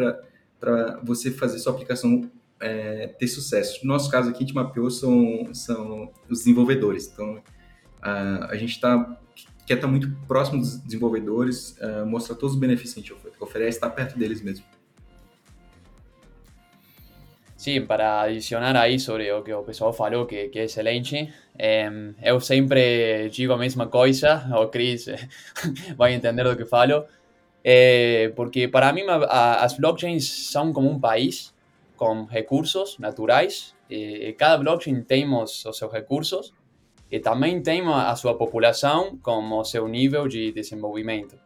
para 0.61 1.01
você 1.03 1.31
fazer 1.31 1.59
sua 1.59 1.73
aplicação 1.73 2.31
é, 2.61 3.09
ter 3.09 3.27
sucesso. 3.27 3.85
No 3.85 3.93
nosso 3.93 4.11
caso 4.11 4.31
aqui, 4.31 4.45
a 4.45 4.47
gente 4.47 4.55
mapeou 4.55 4.91
são, 4.91 5.49
são 5.53 6.13
os 6.29 6.39
desenvolvedores. 6.41 7.11
Então, 7.13 7.43
a, 8.01 8.53
a 8.53 8.57
gente 8.57 8.81
tá, 8.81 9.19
quer 9.67 9.75
estar 9.75 9.87
tá 9.87 9.91
muito 9.91 10.11
próximo 10.29 10.61
dos 10.61 10.79
desenvolvedores, 10.79 11.77
uh, 11.81 12.07
mostrar 12.07 12.37
todos 12.37 12.55
os 12.55 12.61
benefícios 12.61 12.95
que 12.95 13.01
a 13.01 13.03
gente 13.03 13.41
oferece, 13.41 13.79
estar 13.79 13.89
tá 13.89 13.95
perto 13.95 14.19
deles 14.19 14.41
mesmo. 14.41 14.65
Sim, 17.63 17.87
para 17.87 18.23
adicionar 18.23 18.77
aí 18.77 18.99
sobre 18.99 19.31
o 19.31 19.41
que 19.41 19.55
o 19.55 19.63
pessoal 19.63 19.93
falou, 19.93 20.27
que, 20.27 20.49
que 20.49 20.59
é 20.59 20.65
excelente, 20.65 21.33
eu 22.21 22.41
sempre 22.41 23.29
digo 23.31 23.53
a 23.53 23.57
mesma 23.57 23.87
coisa, 23.87 24.51
o 24.61 24.67
Cris 24.67 25.07
vai 25.97 26.13
entender 26.13 26.43
do 26.43 26.57
que 26.57 26.65
falo, 26.65 27.05
é, 27.63 28.33
porque 28.35 28.67
para 28.67 28.93
mim 28.93 29.05
a, 29.09 29.63
as 29.63 29.77
blockchains 29.79 30.29
são 30.51 30.73
como 30.73 30.91
um 30.91 30.99
país 30.99 31.55
com 31.97 32.25
recursos 32.25 32.99
naturais, 32.99 33.77
cada 34.37 34.59
blockchain 34.59 35.01
tem 35.05 35.33
os, 35.33 35.61
seus 35.61 35.81
recursos, 35.83 36.53
e 37.09 37.21
também 37.21 37.63
tem 37.63 37.81
a 37.87 38.17
sua 38.17 38.37
população 38.37 39.17
com 39.23 39.53
o 39.53 39.65
seu 39.65 39.87
nível 39.87 40.27
de 40.27 40.51
desenvolvimento. 40.51 41.39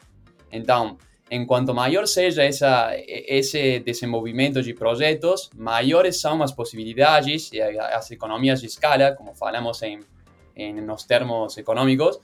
Então, 0.51 0.97
en 1.29 1.47
cuanto 1.47 1.75
mayor 1.75 2.07
sea 2.07 2.29
esa, 2.29 2.95
ese 2.95 3.83
desenvolvimento 3.85 4.63
de 4.63 4.75
proyectos, 4.75 5.51
mayores 5.57 6.21
son 6.21 6.39
las 6.39 6.53
posibilidades 6.53 7.53
y 7.53 7.59
las 7.59 8.11
economías 8.11 8.61
de 8.61 8.69
escala, 8.69 9.17
como 9.17 9.35
falamos 9.35 9.83
en 9.83 10.87
los 10.87 11.07
termos 11.07 11.59
económicos, 11.59 12.21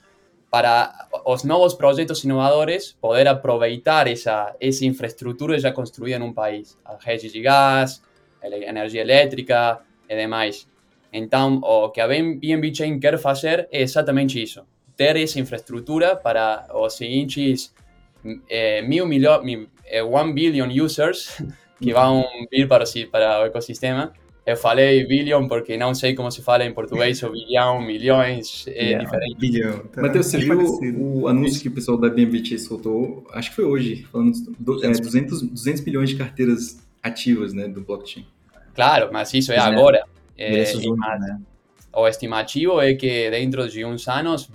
para 0.53 1.09
los 1.25 1.43
nuevos 1.45 1.73
proyectos 1.73 2.23
innovadores 2.25 2.95
poder 3.01 3.27
aprovechar 3.27 4.07
esa, 4.07 4.55
esa 4.59 4.85
infraestructura 4.85 5.57
ya 5.57 5.73
construida 5.73 6.17
en 6.17 6.21
un 6.21 6.35
país, 6.35 6.77
redes 7.03 7.33
de 7.33 7.41
gas, 7.41 8.03
energía 8.39 9.01
eléctrica 9.01 9.83
y 10.07 10.13
demás. 10.13 10.67
Entonces, 11.11 11.59
lo 11.59 11.91
que 11.91 12.01
a 12.01 12.05
BNB 12.05 12.71
Chain 12.71 12.99
quer 12.99 13.19
hacer 13.23 13.67
es 13.71 13.89
exactamente 13.89 14.43
eso, 14.43 14.67
tener 14.95 15.17
esa 15.17 15.39
infraestructura 15.39 16.21
para 16.21 16.67
los 16.67 16.95
siguientes 16.95 17.73
é, 18.49 18.81
mil 18.81 19.05
milhões, 19.05 19.67
é, 19.85 20.03
one 20.03 20.33
billion 20.33 20.69
users 20.69 21.41
que 21.79 21.93
vão 21.93 22.23
vir 22.51 22.67
para, 22.67 22.85
para 23.11 23.41
o 23.41 23.45
ecossistema. 23.45 24.13
Eu 24.45 24.57
falei 24.57 25.05
billion 25.05 25.47
porque 25.47 25.77
não 25.77 25.95
sei 25.95 26.13
como 26.13 26.29
se 26.29 26.41
fala 26.41 26.65
em 26.65 26.73
português, 26.73 27.23
ou 27.23 27.31
bilhão, 27.31 27.81
milhões, 27.81 28.65
é 28.67 28.83
yeah, 28.83 29.03
diferente. 29.03 29.37
Bilhão. 29.37 29.79
Tá. 29.87 30.01
Matheus, 30.01 30.25
você 30.25 30.37
viu 30.37 30.59
o, 30.99 31.27
anúncio 31.29 31.61
que 31.61 31.69
o 31.69 31.71
pessoal 31.71 31.97
da 31.97 32.09
BNBT 32.09 32.59
soltou, 32.59 33.25
acho 33.31 33.51
que 33.51 33.55
foi 33.55 33.63
hoje, 33.63 34.03
falando 34.11 34.33
do, 34.59 34.83
é, 34.83 34.91
200, 34.91 35.43
200 35.43 35.85
milhões 35.85 36.09
de 36.09 36.17
carteiras 36.17 36.77
ativas 37.01 37.53
né, 37.53 37.69
do 37.69 37.79
blockchain. 37.79 38.25
Claro, 38.75 39.09
mas 39.13 39.33
isso 39.33 39.53
é, 39.53 39.55
é 39.55 39.59
agora. 39.59 40.03
É, 40.37 40.73
né? 40.73 41.39
O 41.95 42.07
estimativo 42.07 42.81
é 42.81 42.95
que 42.95 43.29
dentro 43.29 43.69
de 43.69 43.85
uns 43.85 44.07
anos 44.07 44.49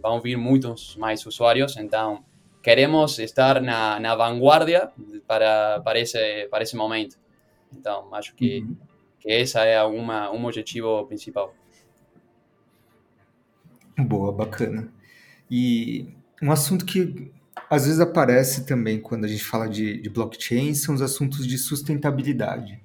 vão 0.00 0.20
vir 0.22 0.36
muitos 0.36 0.96
mais 0.96 1.26
usuários, 1.26 1.76
então 1.76 2.24
queremos 2.62 3.18
estar 3.18 3.60
na, 3.60 3.98
na 4.00 4.14
vanguardia 4.14 4.90
para, 5.26 5.80
para, 5.80 5.98
esse, 5.98 6.48
para 6.50 6.62
esse 6.62 6.76
momento. 6.76 7.18
Então, 7.72 8.12
acho 8.14 8.34
que, 8.34 8.60
uhum. 8.60 8.76
que 9.20 9.30
essa 9.30 9.64
é 9.64 9.82
uma, 9.82 10.30
um 10.30 10.44
objetivo 10.46 11.06
principal. 11.06 11.54
Boa, 13.98 14.32
bacana. 14.32 14.92
E 15.50 16.08
um 16.42 16.52
assunto 16.52 16.84
que 16.84 17.32
às 17.68 17.84
vezes 17.84 18.00
aparece 18.00 18.64
também 18.64 19.00
quando 19.00 19.24
a 19.24 19.28
gente 19.28 19.44
fala 19.44 19.68
de, 19.68 20.00
de 20.00 20.08
blockchain 20.08 20.72
são 20.74 20.94
os 20.94 21.02
assuntos 21.02 21.46
de 21.46 21.58
sustentabilidade. 21.58 22.80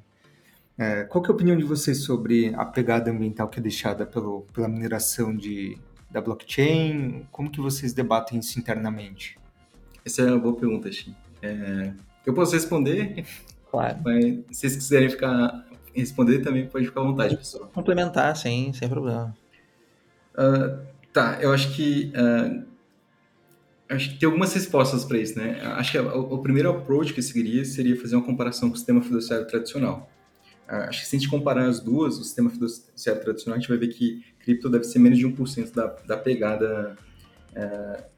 É, 0.78 1.04
qual 1.04 1.24
é 1.24 1.28
a 1.28 1.32
opinião 1.32 1.56
de 1.56 1.64
vocês 1.64 2.04
sobre 2.04 2.54
a 2.56 2.66
pegada 2.66 3.12
ambiental 3.12 3.48
que 3.48 3.60
é 3.60 3.62
deixada 3.62 4.06
pelo, 4.06 4.42
pela 4.54 4.68
mineração 4.68 5.36
de, 5.36 5.78
da 6.10 6.20
blockchain? 6.20 7.28
Como 7.32 7.52
que 7.52 7.62
vocês 7.62 7.94
debatem 7.94 8.40
isso 8.40 8.58
internamente? 8.60 9.38
Essa 10.06 10.24
é 10.24 10.26
uma 10.26 10.40
boa 10.40 10.56
pergunta, 10.56 10.92
Xi. 10.92 11.16
É, 11.42 11.94
eu 12.26 12.34
posso 12.34 12.54
responder? 12.54 13.26
Claro. 13.70 14.00
Mas 14.04 14.24
se 14.52 14.70
vocês 14.70 14.76
quiserem 14.76 15.10
ficar 15.10 15.66
responder 15.96 16.40
também 16.40 16.68
pode 16.68 16.86
ficar 16.86 17.02
à 17.02 17.04
vontade, 17.04 17.38
pessoal. 17.38 17.70
Complementar, 17.74 18.36
sim, 18.36 18.72
sem 18.74 18.90
problema. 18.90 19.36
Uh, 20.34 20.80
tá, 21.12 21.38
eu 21.42 21.54
acho 21.54 21.74
que 21.76 22.12
uh, 22.16 22.66
acho 23.90 24.12
que 24.12 24.18
tem 24.18 24.26
algumas 24.26 24.54
respostas 24.54 25.06
para 25.06 25.18
isso, 25.20 25.38
né? 25.38 25.62
Acho 25.76 25.92
que 25.92 26.00
o, 26.00 26.34
o, 26.34 26.42
primeiro 26.42 26.70
approach 26.72 27.14
que 27.14 27.20
eu 27.20 27.24
seguiria 27.24 27.64
seria 27.64 28.00
fazer 28.00 28.16
uma 28.16 28.26
comparação 28.26 28.70
com 28.70 28.76
o 28.76 28.78
sistema 28.78 29.02
fiduciário 29.02 29.46
tradicional. 29.48 30.10
Uh, 30.68 30.88
acho 30.88 31.02
que 31.02 31.08
se 31.08 31.16
a 31.16 31.20
gente 31.20 31.30
comparar 31.30 31.68
as 31.68 31.80
duas, 31.80 32.18
o 32.18 32.24
sistema 32.24 32.50
fiduciário 32.50 33.22
tradicional, 33.22 33.58
a 33.58 33.60
gente 33.60 33.70
vai 33.70 33.78
ver 33.78 33.90
que 33.90 34.24
cripto 34.40 34.70
deve 34.70 34.86
ser 34.86 35.00
menos 35.00 35.20
de 35.20 35.28
1% 35.28 35.74
da, 35.74 35.88
da 36.08 36.18
pegada 36.18 36.98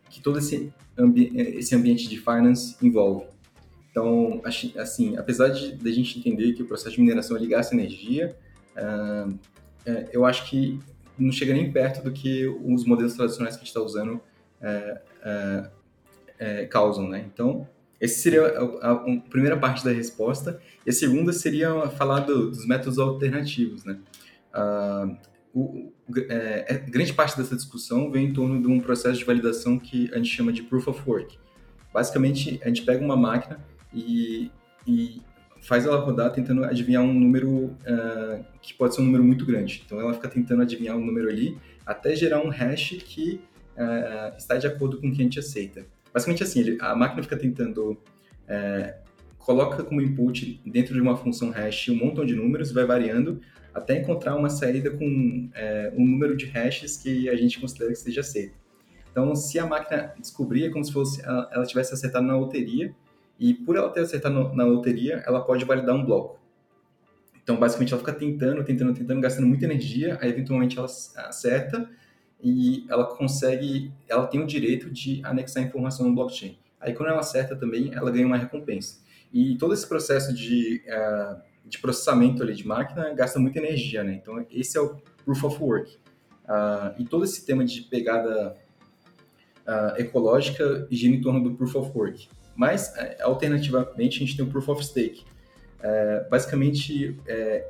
que 0.10 0.22
todo 0.22 0.39
esse, 0.39 0.74
ambi 0.98 1.32
esse 1.36 1.76
ambiente 1.76 2.08
de 2.08 2.18
finance 2.18 2.76
envolve. 2.82 3.26
Então, 3.91 4.41
assim, 4.78 5.15
apesar 5.18 5.50
de, 5.50 5.74
de 5.76 5.89
a 5.89 5.94
gente 5.94 6.20
entender 6.20 6.54
que 6.54 6.63
o 6.63 6.65
processo 6.65 6.96
de 6.96 7.02
mineração 7.02 7.38
ele 7.38 7.48
gasta 7.48 7.74
energia, 7.74 8.36
uh, 8.76 9.38
é, 9.86 10.10
eu 10.12 10.26
acho 10.26 10.50
que 10.50 10.80
não 11.18 11.32
chega 11.32 11.54
nem 11.54 11.72
perto 11.72 12.04
do 12.04 12.12
que 12.12 12.46
os 12.46 12.86
modelos 12.86 13.13
tradicionais 13.13 13.56
que 13.56 13.62
a 13.62 13.63
gente 13.63 13.70
está 13.70 13.82
usando 13.82 14.20
é, 16.38 16.65
causam, 16.65 17.08
né? 17.08 17.26
Então, 17.32 17.68
essa 18.00 18.20
seria 18.20 18.46
a, 18.46 18.63
a, 18.82 18.91
a, 18.91 19.20
primeira 19.30 19.58
parte 19.58 19.84
da 19.84 19.91
resposta. 19.91 20.60
E 20.86 20.89
a 20.89 20.94
segunda 20.94 21.32
seria 21.32 21.88
falar 21.89 22.22
do, 22.22 22.50
dos 22.50 22.68
métodos 22.68 23.00
alternativos, 23.00 23.86
né? 23.86 23.98
Uh, 24.54 25.18
o, 25.56 25.94
é, 26.30 26.65
é, 26.68 26.78
grande 26.78 27.13
parte 27.13 27.38
dessa 27.38 27.56
discussão 27.56 28.12
vem 28.12 28.28
em 28.28 28.34
torno 28.34 28.62
de 28.62 28.68
um 28.68 28.82
processo 28.82 29.18
de 29.18 29.24
validação 29.24 29.80
que 29.80 30.10
a 30.13 30.18
gente 30.18 30.30
chama 30.30 30.52
de 30.52 30.62
Proof 30.62 30.89
of 30.89 31.02
Work. 31.10 31.38
Basicamente, 31.94 32.60
a 32.62 32.68
gente 32.68 32.82
pega 32.82 33.04
uma 33.04 33.15
máquina 33.15 33.58
e, 33.94 34.52
e 34.86 35.22
faz 35.62 35.86
ela 35.86 35.98
rodar 35.98 36.34
tentando 36.34 36.65
adivinhar 36.65 37.02
um 37.02 37.13
número 37.13 37.50
uh, 37.50 38.46
que 38.62 38.74
pode 38.74 38.96
ser 38.96 39.02
um 39.02 39.06
número 39.06 39.24
muito 39.24 39.46
grande. 39.46 39.82
Então, 39.86 39.98
ela 39.98 40.13
fica 40.13 40.28
tentando 40.28 40.62
adivinhar 40.62 40.98
um 40.98 41.06
número 41.06 41.30
ali 41.30 41.58
até 41.86 42.13
gerar 42.13 42.41
um 42.41 42.50
hash 42.50 42.98
que 43.06 43.39
uh, 43.78 44.36
está 44.38 44.58
de 44.58 44.68
acordo 44.68 45.00
com 45.00 45.08
o 45.08 45.13
que 45.13 45.22
a 45.22 45.24
gente 45.24 45.39
aceita. 45.39 45.86
Basicamente 46.13 46.44
assim, 46.44 46.60
ele, 46.60 46.78
a 46.82 46.94
máquina 46.94 47.24
fica 47.24 47.38
tentando 47.38 47.91
uh, 47.91 49.06
coloca 49.38 49.84
como 49.84 50.02
input 50.02 50.60
dentro 50.65 50.94
de 50.94 51.00
uma 51.00 51.15
função 51.15 51.50
hash 51.50 51.88
um 51.89 51.96
montão 51.96 52.26
de 52.26 52.36
números, 52.36 52.74
vai 52.74 52.86
variando 52.86 53.39
até 53.76 54.00
encontrar 54.00 54.36
uma 54.36 54.50
saída 54.50 54.90
com 54.90 55.50
é, 55.54 55.92
um 55.96 56.06
número 56.06 56.38
de 56.38 56.46
hashes 56.46 56.96
que 56.96 57.30
a 57.30 57.36
gente 57.36 57.60
considera 57.60 57.92
que 57.92 58.00
seja 58.00 58.22
aceito. 58.22 58.56
Então, 59.12 59.36
se 59.36 59.60
a 59.60 59.66
máquina 59.66 60.14
descobrir, 60.18 60.66
é 60.66 60.70
como 60.70 60.84
se 60.84 60.94
fosse 60.94 61.22
ela, 61.22 61.50
ela 61.52 61.66
tivesse 61.66 61.94
acertado 61.94 62.26
na 62.26 62.38
loteria, 62.38 62.96
e 63.38 63.54
por 63.54 63.76
ela 63.76 63.90
ter 63.90 64.00
acertado 64.00 64.34
no, 64.34 64.56
na 64.56 64.64
loteria, 64.64 65.22
ela 65.28 65.42
pode 65.42 65.66
validar 65.66 65.94
um 65.94 66.06
bloco. 66.06 66.40
Então, 67.44 67.58
basicamente, 67.58 67.94
ela 67.94 68.00
fica 68.00 68.14
tentando, 68.14 68.64
tentando, 68.64 68.94
tentando, 68.94 69.20
gastando 69.20 69.46
muita 69.46 69.66
energia, 69.66 70.18
aí 70.22 70.30
eventualmente 70.30 70.78
ela 70.78 70.88
acerta 70.88 71.90
e 72.42 72.86
ela 72.90 73.06
consegue, 73.06 73.92
ela 74.08 74.26
tem 74.26 74.42
o 74.42 74.48
direito 74.48 74.90
de 74.90 75.20
anexar 75.24 75.64
informação 75.64 76.08
no 76.08 76.16
blockchain. 76.16 76.58
Aí, 76.80 76.94
quando 76.94 77.10
ela 77.10 77.20
acerta 77.20 77.56
também, 77.58 77.94
ela 77.94 78.10
ganha 78.10 78.26
uma 78.26 78.38
recompensa. 78.38 79.04
E 79.34 79.58
todo 79.58 79.74
esse 79.74 79.88
processo 79.88 80.34
de 80.34 80.82
uh, 80.88 81.42
de 81.65 81.80
processamento 81.80 82.43
ali 82.43 82.54
de 82.54 82.67
máquina 82.67 83.13
gasta 83.13 83.39
muita 83.39 83.60
energia, 83.60 84.04
né? 84.04 84.19
Então, 84.21 84.45
esse 84.51 84.78
é 84.78 84.82
o 84.82 84.95
Proof 85.23 85.43
of 85.43 85.63
Work. 85.63 85.97
Uh, 86.43 87.01
e 87.01 87.06
todo 87.06 87.23
esse 87.23 87.45
tema 87.45 87.65
de 87.65 87.82
pegada 87.82 88.56
uh, 89.65 89.99
ecológica 89.99 90.88
gira 90.91 91.15
em 91.15 91.21
torno 91.21 91.41
do 91.41 91.56
Proof 91.56 91.75
of 91.75 91.91
Work. 91.97 92.30
Mas, 92.56 92.89
uh, 92.89 93.23
alternativamente, 93.23 94.17
a 94.17 94.19
gente 94.19 94.38
tem 94.38 94.45
o 94.45 94.49
Proof 94.49 94.69
of 94.69 94.86
Stake. 94.86 95.23
É, 95.82 96.28
basicamente, 96.30 97.15
é, 97.28 97.69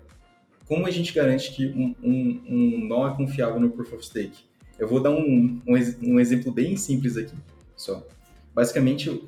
como 0.65 0.85
a 0.85 0.91
gente 0.91 1.13
garante 1.13 1.51
que 1.51 1.67
um, 1.67 1.93
um, 2.01 2.43
um, 2.47 2.87
nó 2.87 3.11
é 3.11 3.15
confiável 3.17 3.59
no 3.59 3.69
Proof 3.69 3.91
of 3.91 4.05
Stake? 4.05 4.45
Eu 4.79 4.87
vou 4.87 5.01
dar 5.01 5.09
um, 5.09 5.61
um, 5.67 5.73
um 6.01 6.19
exemplo 6.19 6.49
bem 6.49 6.77
simples 6.77 7.17
aqui, 7.17 7.35
só. 7.75 8.07
Basicamente, 8.53 9.21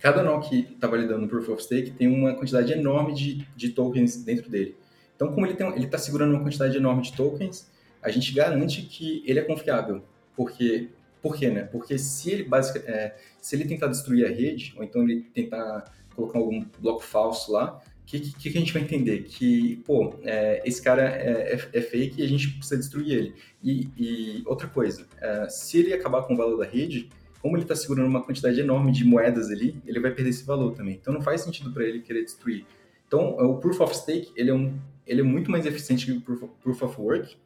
cada 0.00 0.22
nó 0.22 0.40
que 0.40 0.72
está 0.72 0.88
validando 0.88 1.26
o 1.26 1.28
Proof 1.28 1.50
of 1.50 1.62
Stake 1.62 1.92
tem 1.92 2.08
uma 2.08 2.34
quantidade 2.34 2.72
enorme 2.72 3.14
de, 3.14 3.46
de 3.54 3.68
tokens 3.68 4.16
dentro 4.24 4.50
dele. 4.50 4.76
Então, 5.14 5.32
como 5.32 5.46
ele 5.46 5.54
está 5.84 5.98
segurando 5.98 6.32
uma 6.32 6.42
quantidade 6.42 6.76
enorme 6.76 7.02
de 7.02 7.12
tokens, 7.12 7.70
a 8.02 8.10
gente 8.10 8.32
garante 8.32 8.82
que 8.82 9.22
ele 9.26 9.38
é 9.38 9.42
confiável. 9.42 10.02
Porque, 10.34 10.88
por 11.20 11.36
quê, 11.36 11.50
né? 11.50 11.64
Porque 11.64 11.98
se 11.98 12.30
ele, 12.30 12.44
basic, 12.44 12.78
é, 12.86 13.14
se 13.40 13.54
ele 13.54 13.66
tentar 13.66 13.88
destruir 13.88 14.24
a 14.24 14.30
rede, 14.30 14.72
ou 14.76 14.82
então 14.82 15.02
ele 15.02 15.22
tentar 15.34 15.92
colocar 16.16 16.38
algum 16.38 16.64
bloco 16.78 17.02
falso 17.02 17.52
lá, 17.52 17.82
o 18.02 18.06
que, 18.06 18.20
que, 18.20 18.50
que, 18.50 18.56
a 18.56 18.60
gente 18.60 18.72
vai 18.72 18.82
entender? 18.82 19.24
Que, 19.24 19.76
pô, 19.86 20.14
é, 20.22 20.62
esse 20.64 20.82
cara 20.82 21.02
é, 21.02 21.52
é, 21.52 21.78
é, 21.78 21.80
fake 21.82 22.20
e 22.20 22.24
a 22.24 22.28
gente 22.28 22.48
precisa 22.52 22.78
destruir 22.78 23.12
ele. 23.12 23.34
E, 23.62 23.88
e 23.96 24.42
outra 24.46 24.66
coisa, 24.66 25.06
é, 25.20 25.48
se 25.50 25.78
ele 25.78 25.92
acabar 25.92 26.22
com 26.22 26.32
o 26.32 26.36
valor 26.36 26.56
da 26.56 26.64
rede, 26.64 27.10
como 27.40 27.56
ele 27.56 27.64
está 27.64 27.74
segurando 27.74 28.06
uma 28.08 28.22
quantidade 28.22 28.60
enorme 28.60 28.92
de 28.92 29.04
moedas 29.04 29.50
ali, 29.50 29.80
ele 29.86 29.98
vai 29.98 30.10
perder 30.10 30.30
esse 30.30 30.44
valor 30.44 30.74
também. 30.74 30.94
Então 31.00 31.12
não 31.12 31.22
faz 31.22 31.40
sentido 31.40 31.72
para 31.72 31.84
ele 31.84 32.00
querer 32.00 32.22
destruir. 32.22 32.66
Então 33.06 33.36
o 33.38 33.58
Proof 33.58 33.80
of 33.80 33.96
Stake 33.96 34.30
ele 34.36 34.50
é, 34.50 34.54
um, 34.54 34.78
ele 35.06 35.20
é 35.20 35.24
muito 35.24 35.50
mais 35.50 35.66
eficiente 35.66 36.06
que 36.06 36.12
o 36.12 36.20
Proof 36.20 36.42
of, 36.42 36.52
proof 36.62 36.82
of 36.82 37.00
Work, 37.00 37.36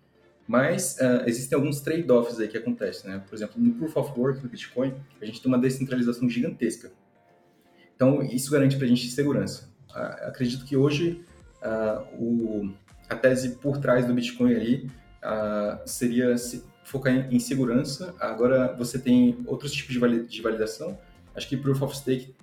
mas 0.47 0.99
uh, 0.99 1.27
existem 1.27 1.57
alguns 1.57 1.81
trade-offs 1.81 2.39
aí 2.39 2.49
que 2.49 2.59
acontecem. 2.59 3.11
Né? 3.11 3.23
Por 3.27 3.35
exemplo, 3.35 3.55
no 3.63 3.73
Proof 3.75 3.97
of 3.97 4.19
Work 4.19 4.41
do 4.41 4.49
Bitcoin, 4.49 4.95
a 5.21 5.25
gente 5.25 5.41
tem 5.41 5.51
uma 5.51 5.59
descentralização 5.59 6.29
gigantesca. 6.29 6.93
Então 7.95 8.21
isso 8.23 8.51
garante 8.51 8.77
para 8.77 8.85
a 8.85 8.89
gente 8.89 9.09
segurança. 9.09 9.73
Uh, 9.91 10.29
acredito 10.29 10.65
que 10.65 10.77
hoje 10.77 11.25
o, 12.19 12.69
a 13.09 13.17
tese 13.17 13.57
por 13.57 13.79
trás 13.79 14.07
do 14.07 14.13
Bitcoin 14.13 14.55
ali 14.55 14.91
seria 15.87 16.37
se, 16.37 16.63
focar 16.85 17.13
em, 17.33 17.41
segurança. 17.41 18.15
Agora 18.21 18.75
você 18.77 18.99
tem 18.99 19.39
outros 19.47 19.73
tipos 19.73 19.95
de 20.29 20.43
validação. 20.43 20.97
Acho 21.35 21.49
que 21.49 21.57
Proof 21.57 21.83
of 21.83 21.97
Stake 21.97 22.35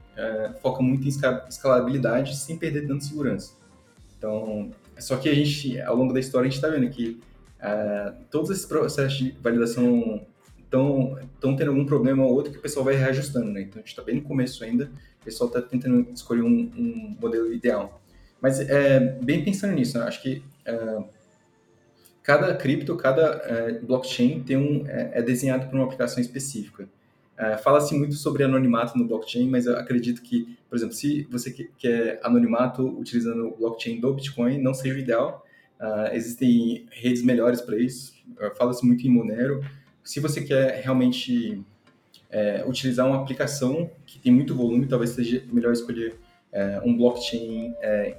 foca 0.61 0.83
muito 0.83 1.07
em 1.07 1.11
escalabilidade 1.49 2.35
sem 2.35 2.57
perder 2.57 2.87
tanto 2.87 3.03
segurança. 3.03 3.53
Então, 4.17 4.71
só 4.99 5.17
que 5.17 5.27
a 5.27 5.33
gente, 5.33 5.79
ao 5.81 5.95
longo 5.95 6.13
da 6.13 6.19
história, 6.19 6.47
a 6.47 6.49
gente 6.49 6.63
está 6.63 6.67
vendo 6.67 6.89
que 6.91 7.19
uh, 7.59 8.13
todos 8.29 8.51
esses 8.51 8.65
processos 8.65 9.17
de 9.17 9.31
validação 9.41 10.25
estão 10.63 11.55
tendo 11.55 11.69
algum 11.69 11.85
problema 11.85 12.23
ou 12.23 12.31
outro 12.31 12.51
que 12.51 12.59
o 12.59 12.61
pessoal 12.61 12.85
vai 12.85 12.95
reajustando, 12.95 13.51
né? 13.51 13.61
Então, 13.61 13.73
a 13.75 13.79
gente 13.79 13.89
está 13.89 14.03
bem 14.03 14.15
no 14.15 14.21
começo 14.21 14.63
ainda, 14.63 14.91
o 15.21 15.25
pessoal 15.25 15.47
está 15.47 15.61
tentando 15.61 16.07
escolher 16.13 16.43
um, 16.43 16.71
um, 16.77 17.17
modelo 17.19 17.51
ideal. 17.51 18.01
Mas, 18.39 18.59
é, 18.59 18.99
bem 19.21 19.43
pensando 19.43 19.73
nisso, 19.73 19.97
né? 19.97 20.05
acho 20.05 20.21
que 20.21 20.43
uh, 20.67 21.03
cada 22.23 22.53
cripto, 22.55 22.95
cada 22.95 23.37
uh, 23.37 23.85
blockchain 23.85 24.43
tem 24.43 24.57
um, 24.57 24.87
é, 24.87 25.11
é 25.15 25.21
desenhado 25.21 25.67
para 25.67 25.75
uma 25.75 25.85
aplicação 25.85 26.21
específica. 26.21 26.87
Uh, 27.37 27.57
Fala-se 27.63 27.95
muito 27.95 28.15
sobre 28.15 28.43
anonimato 28.43 28.97
no 28.97 29.07
blockchain, 29.07 29.49
mas 29.49 29.65
eu 29.65 29.75
acredito 29.75 30.21
que, 30.21 30.57
por 30.69 30.75
exemplo, 30.75 30.93
se 30.93 31.27
você 31.29 31.51
quer 31.77 32.19
anonimato 32.23 32.87
utilizando 32.99 33.47
o 33.47 33.57
blockchain 33.57 33.99
do 33.99 34.13
Bitcoin, 34.13 34.59
não 34.59 34.73
seja 34.73 34.95
o 34.95 34.97
ideal. 34.99 35.45
Uh, 35.79 36.13
existem 36.13 36.85
redes 36.91 37.23
melhores 37.23 37.61
para 37.61 37.77
isso. 37.77 38.13
Uh, 38.37 38.55
Fala-se 38.55 38.85
muito 38.85 39.05
em 39.05 39.09
Monero. 39.09 39.63
Se 40.03 40.19
você 40.19 40.43
quer 40.43 40.81
realmente 40.83 41.63
é, 42.31 42.63
utilizar 42.65 43.05
uma 43.05 43.21
aplicação 43.21 43.91
que 44.05 44.17
tem 44.17 44.31
muito 44.31 44.55
volume, 44.55 44.87
talvez 44.87 45.11
seja 45.11 45.43
melhor 45.51 45.73
escolher 45.73 46.15
é, 46.51 46.81
um 46.83 46.95
blockchain 46.95 47.75
é, 47.81 48.17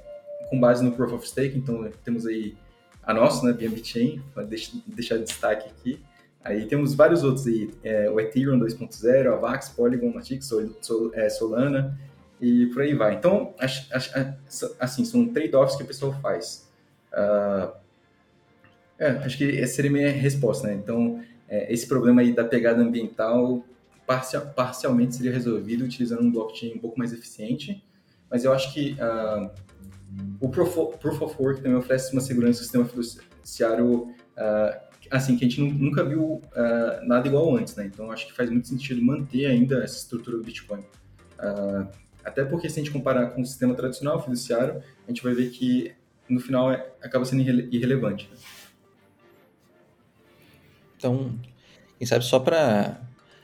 com 0.49 0.59
base 0.59 0.83
no 0.83 0.91
Proof 0.91 1.13
of 1.13 1.27
Stake. 1.27 1.57
Então, 1.57 1.89
temos 2.03 2.25
aí 2.25 2.55
a 3.05 3.13
nossa, 3.13 3.45
né, 3.45 3.53
BNB 3.53 3.83
Chain, 3.83 4.21
deixar 4.87 5.17
de 5.17 5.23
destaque 5.23 5.69
aqui. 5.69 5.99
Aí 6.43 6.65
temos 6.65 6.93
vários 6.93 7.23
outros 7.23 7.47
aí, 7.47 7.71
é, 7.83 8.09
o 8.09 8.19
Ethereum 8.19 8.59
2.0, 8.59 9.33
a 9.33 9.35
Vax, 9.37 9.69
Polygon, 9.69 10.11
Matic, 10.13 10.41
Sol, 10.41 10.69
Sol, 10.81 11.11
é, 11.13 11.29
Solana 11.29 11.97
e 12.41 12.65
por 12.67 12.81
aí 12.81 12.93
vai. 12.93 13.15
Então, 13.15 13.53
assim, 14.79 15.05
são 15.05 15.27
trade-offs 15.29 15.77
que 15.77 15.83
o 15.83 15.85
pessoal 15.85 16.13
faz. 16.21 16.69
Uh, 17.13 17.71
é, 18.99 19.07
acho 19.07 19.37
que 19.37 19.57
essa 19.59 19.75
seria 19.75 19.89
a 19.89 19.93
minha 19.93 20.11
resposta, 20.11 20.67
né? 20.67 20.73
Então, 20.73 21.23
é, 21.47 21.71
esse 21.71 21.87
problema 21.87 22.21
aí 22.21 22.33
da 22.33 22.43
pegada 22.43 22.81
ambiental 22.81 23.63
parcial, 24.05 24.45
parcialmente 24.55 25.15
seria 25.15 25.31
resolvido 25.31 25.85
utilizando 25.85 26.21
um 26.21 26.31
blockchain 26.31 26.73
um 26.75 26.79
pouco 26.79 26.99
mais 26.99 27.13
eficiente, 27.13 27.81
mas 28.29 28.43
eu 28.43 28.51
acho 28.51 28.73
que 28.73 28.93
uh, 28.93 29.49
o 30.39 30.49
Proof 30.49 30.77
of, 30.77 31.35
Work 31.39 31.61
também 31.61 31.77
oferece 31.77 32.11
uma 32.11 32.21
segurança 32.21 32.59
do 32.59 32.63
sistema 32.63 32.85
fiduciário 32.85 34.13
uh, 34.37 34.93
assim, 35.11 35.37
que 35.37 35.45
a 35.45 35.47
gente 35.47 35.61
nunca 35.61 36.03
viu 36.03 36.23
uh, 36.23 37.07
nada 37.07 37.27
igual 37.27 37.55
antes, 37.55 37.75
né? 37.75 37.85
Então, 37.85 38.11
acho 38.11 38.27
que 38.27 38.33
faz 38.33 38.49
muito 38.49 38.67
sentido 38.67 39.03
manter 39.03 39.45
ainda 39.45 39.83
essa 39.83 39.97
estrutura 39.97 40.37
do 40.37 40.43
Bitcoin. 40.43 40.81
Uh, 41.39 41.87
até 42.23 42.43
porque 42.43 42.69
se 42.69 42.79
a 42.79 42.83
gente 42.83 42.91
comparar 42.91 43.27
com 43.31 43.41
o 43.41 43.45
sistema 43.45 43.75
tradicional 43.75 44.21
fiduciário, 44.21 44.81
a 45.05 45.11
gente 45.11 45.21
vai 45.23 45.33
ver 45.33 45.49
que 45.49 45.93
no 46.27 46.39
final 46.39 46.71
é, 46.71 46.87
acaba 47.01 47.25
sendo 47.25 47.41
irre 47.41 47.69
irrelevante. 47.71 48.29
Né? 48.31 48.37
Então, 50.97 51.37
quem 51.97 52.07
sabe 52.07 52.23
só 52.23 52.39
para 52.39 53.01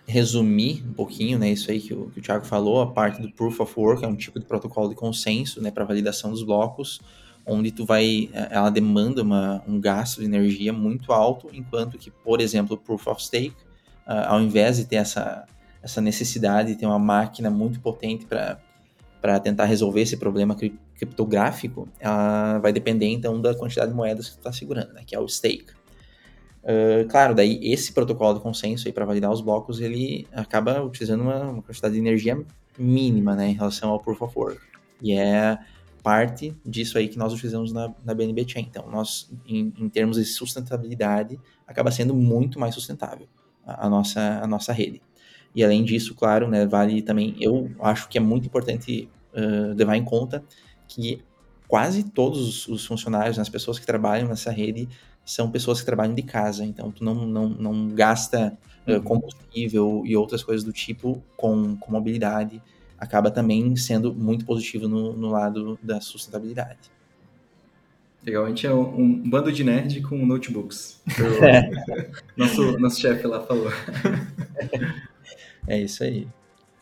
resumir 0.10 0.84
um 0.88 0.93
pouquinho, 0.93 1.38
né, 1.38 1.52
isso 1.52 1.69
aí 1.69 1.80
que 1.80 1.93
o, 1.93 2.10
que 2.10 2.19
o 2.19 2.22
Thiago 2.22 2.43
falou, 2.43 2.82
a 2.82 2.88
parte 2.88 3.22
do 3.22 3.32
Proof 3.32 3.60
of 3.60 3.74
Work 3.78 4.04
é 4.04 4.08
um 4.08 4.15
tipo 4.15 4.39
de 4.39 4.45
protocolo 4.45 4.89
de 4.89 4.95
consenso, 4.95 5.62
né, 5.62 5.69
para 5.69 5.86
validação 5.86 6.32
dos 6.32 6.41
blocos, 6.41 7.00
onde 7.45 7.72
tu 7.72 7.86
vai, 7.86 8.28
eh, 8.34 8.48
ela 8.50 8.72
demanda 8.72 9.22
uma, 9.22 9.63
um 9.67 9.80
gasto 9.80 10.19
de 10.19 10.26
energia 10.26 10.74
muito 10.74 11.13
alto, 11.13 11.50
enquanto 11.54 11.95
que, 11.98 12.10
por 12.10 12.41
exemplo, 12.41 12.76
o 12.76 12.78
Proof 12.78 13.08
of 13.08 13.24
Stake, 13.24 13.56
uh, 14.08 14.26
ao 14.28 14.41
invés 14.41 14.78
de 14.78 14.86
ter 14.86 14.95
essa, 14.95 15.45
essa 15.82 16.02
necessidade 16.02 16.69
de 16.69 16.80
ter 16.80 16.88
uma 16.88 17.00
máquina 17.00 17.52
muito 17.52 17.80
potente 17.80 18.26
para 18.26 19.39
tentar 19.39 19.65
resolver 19.65 20.02
esse 20.02 20.17
problema 20.17 20.56
cri 20.56 20.74
criptográfico, 20.95 21.88
ela 21.98 22.60
vai 22.60 22.74
depender 22.74 23.08
então 23.08 23.39
da 23.39 23.56
quantidade 23.56 23.91
de 23.91 23.95
moedas 23.95 24.28
que 24.28 24.34
tu 24.34 24.39
está 24.39 24.52
segurando, 24.52 24.91
né, 24.91 25.04
que 25.06 25.15
é 25.15 25.19
o 25.19 25.28
stake. 25.30 25.79
Uh, 26.69 27.08
claro, 27.10 27.34
daí 27.34 27.60
esse 27.63 27.91
protocolo 27.91 28.36
de 28.36 28.41
consenso 28.41 28.88
aí 28.88 28.93
para 28.93 29.03
validar 29.03 29.32
os 29.32 29.41
blocos, 29.41 29.82
ele 29.82 30.27
acaba 30.32 30.79
utilizando 30.84 31.21
uma, 31.21 31.49
uma, 31.49 31.63
quantidade 31.63 31.95
de 31.95 31.99
energia 31.99 32.39
mínima, 32.77 33.36
né, 33.36 33.49
em 33.49 33.53
relação 33.53 33.89
ao 33.89 33.99
Proof 33.99 34.21
of 34.21 34.38
Work. 34.38 34.62
E 35.01 35.13
é 35.13 35.58
parte 36.03 36.55
disso 36.63 36.99
aí 36.99 37.08
que 37.08 37.17
nós 37.17 37.34
utilizamos 37.34 37.73
na, 37.73 37.91
na 38.05 38.13
BNB 38.13 38.47
Chain. 38.47 38.67
Então, 38.69 38.88
nós, 38.88 39.32
em, 39.47 39.73
em, 39.79 39.89
termos 39.89 40.17
de 40.17 40.25
sustentabilidade, 40.25 41.39
acaba 41.65 41.89
sendo 41.89 42.13
muito 42.13 42.60
mais 42.60 42.75
sustentável 42.75 43.27
a, 43.65 43.88
a, 43.88 43.89
nossa, 43.89 44.39
a 44.39 44.45
nossa 44.45 44.71
rede. 44.71 45.01
E 45.55 45.63
além 45.63 45.84
disso, 45.84 46.13
claro, 46.13 46.47
né, 46.47 46.67
vale 46.67 47.01
também, 47.01 47.36
eu 47.39 47.71
acho 47.79 48.08
que 48.08 48.19
é 48.19 48.21
muito 48.21 48.45
importante 48.45 49.10
uh, 49.34 49.73
levar 49.75 49.97
em 49.97 50.03
conta 50.03 50.43
que 50.88 51.23
quase 51.67 52.03
todos 52.03 52.67
os 52.67 52.86
funcionários, 52.86 53.38
né, 53.38 53.41
as 53.41 53.49
pessoas 53.49 53.79
que 53.79 53.88
trabalham 53.88 54.27
nessa 54.27 54.51
rede, 54.51 54.88
são 55.30 55.52
pessoas 55.52 55.80
que 55.80 55.86
trabalham 55.86 56.15
de 56.15 56.24
casa, 56.24 56.65
então 56.65 56.92
tu 56.92 57.04
não, 57.04 57.13
não, 57.26 57.50
não 57.50 57.88
gasta 57.89 58.58
uh, 58.88 59.02
combustível 59.02 60.04
e 60.06 60.18
outras 60.18 60.44
coisas 60.44 60.63
do 60.63 60.74
tipo 60.74 61.24
com, 61.38 61.76
com 61.78 61.92
mobilidade, 61.92 62.62
acaba 62.98 63.30
também 63.30 63.76
sendo 63.76 64.13
muito 64.13 64.44
positivo 64.44 64.88
no, 64.88 65.13
no 65.13 65.30
lado 65.30 65.78
da 65.84 66.02
sustentabilidade. 66.02 66.92
Legal, 68.26 68.46
a 68.46 68.50
gente 68.50 68.65
é 68.65 68.74
um, 68.74 69.00
um 69.00 69.30
bando 69.30 69.52
de 69.52 69.63
nerd 69.63 70.02
com 70.02 70.18
notebooks. 70.26 71.02
nosso 72.36 72.78
nosso 72.80 73.00
chefe 73.00 73.26
lá 73.28 73.42
falou. 73.42 73.72
É 75.68 75.80
isso 75.80 76.04
aí. 76.04 76.28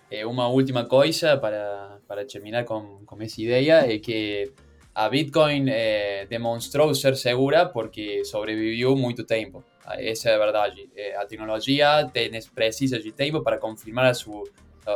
Eh, 0.09 0.25
uma 0.25 0.47
última 0.47 0.85
coisa 0.85 1.37
para, 1.37 1.99
para 2.07 2.25
terminar 2.25 2.63
com, 2.63 3.01
com 3.05 3.21
essa 3.21 3.41
ideia 3.41 3.93
é 3.93 3.99
que 3.99 4.51
a 4.97 5.09
Bitcoin 5.09 5.69
eh, 5.69 6.25
demonstrou 6.27 6.93
ser 6.95 7.15
segura 7.15 7.67
porque 7.67 8.25
sobreviveu 8.25 8.95
muito 8.95 9.23
tempo. 9.23 9.63
Essa 9.85 10.31
é 10.31 10.35
a 10.35 10.39
verdade. 10.39 10.89
Eh, 10.95 11.15
a 11.15 11.23
tecnologia 11.23 12.09
tem, 12.11 12.31
precisa 12.55 12.97
de 12.97 13.11
tempo 13.11 13.43
para 13.43 13.59
confirmar 13.59 14.05
a 14.07 14.13
su, 14.15 14.43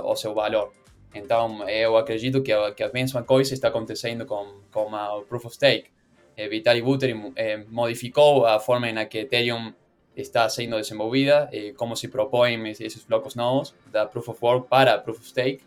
o 0.04 0.16
seu 0.16 0.34
valor. 0.34 0.74
Então, 1.14 1.70
eu 1.70 1.96
acredito 1.98 2.42
que, 2.42 2.52
que 2.72 2.82
a 2.82 2.92
mesma 2.92 3.22
coisa 3.22 3.54
está 3.54 3.68
acontecendo 3.68 4.26
com, 4.26 4.62
com 4.72 4.92
o 4.92 5.22
Proof 5.22 5.46
of 5.46 5.56
Stake. 5.56 5.92
Eh, 6.36 6.48
Vitalik 6.48 6.84
Buterin 6.84 7.32
eh, 7.36 7.64
modificou 7.70 8.48
a 8.48 8.60
forma 8.60 8.92
na 8.92 9.06
que 9.06 9.20
Ethereum 9.20 9.72
está 10.16 10.50
sendo 10.50 10.78
desenvolvida, 10.78 11.48
eh, 11.54 11.74
como 11.78 11.96
se 11.96 12.08
propõem 12.08 12.72
esses 12.72 13.04
blocos 13.04 13.36
novos 13.36 13.76
da 13.92 14.08
Proof 14.08 14.30
of 14.30 14.40
Work 14.42 14.68
para 14.68 14.98
Proof 14.98 15.20
of 15.20 15.30
Stake, 15.30 15.62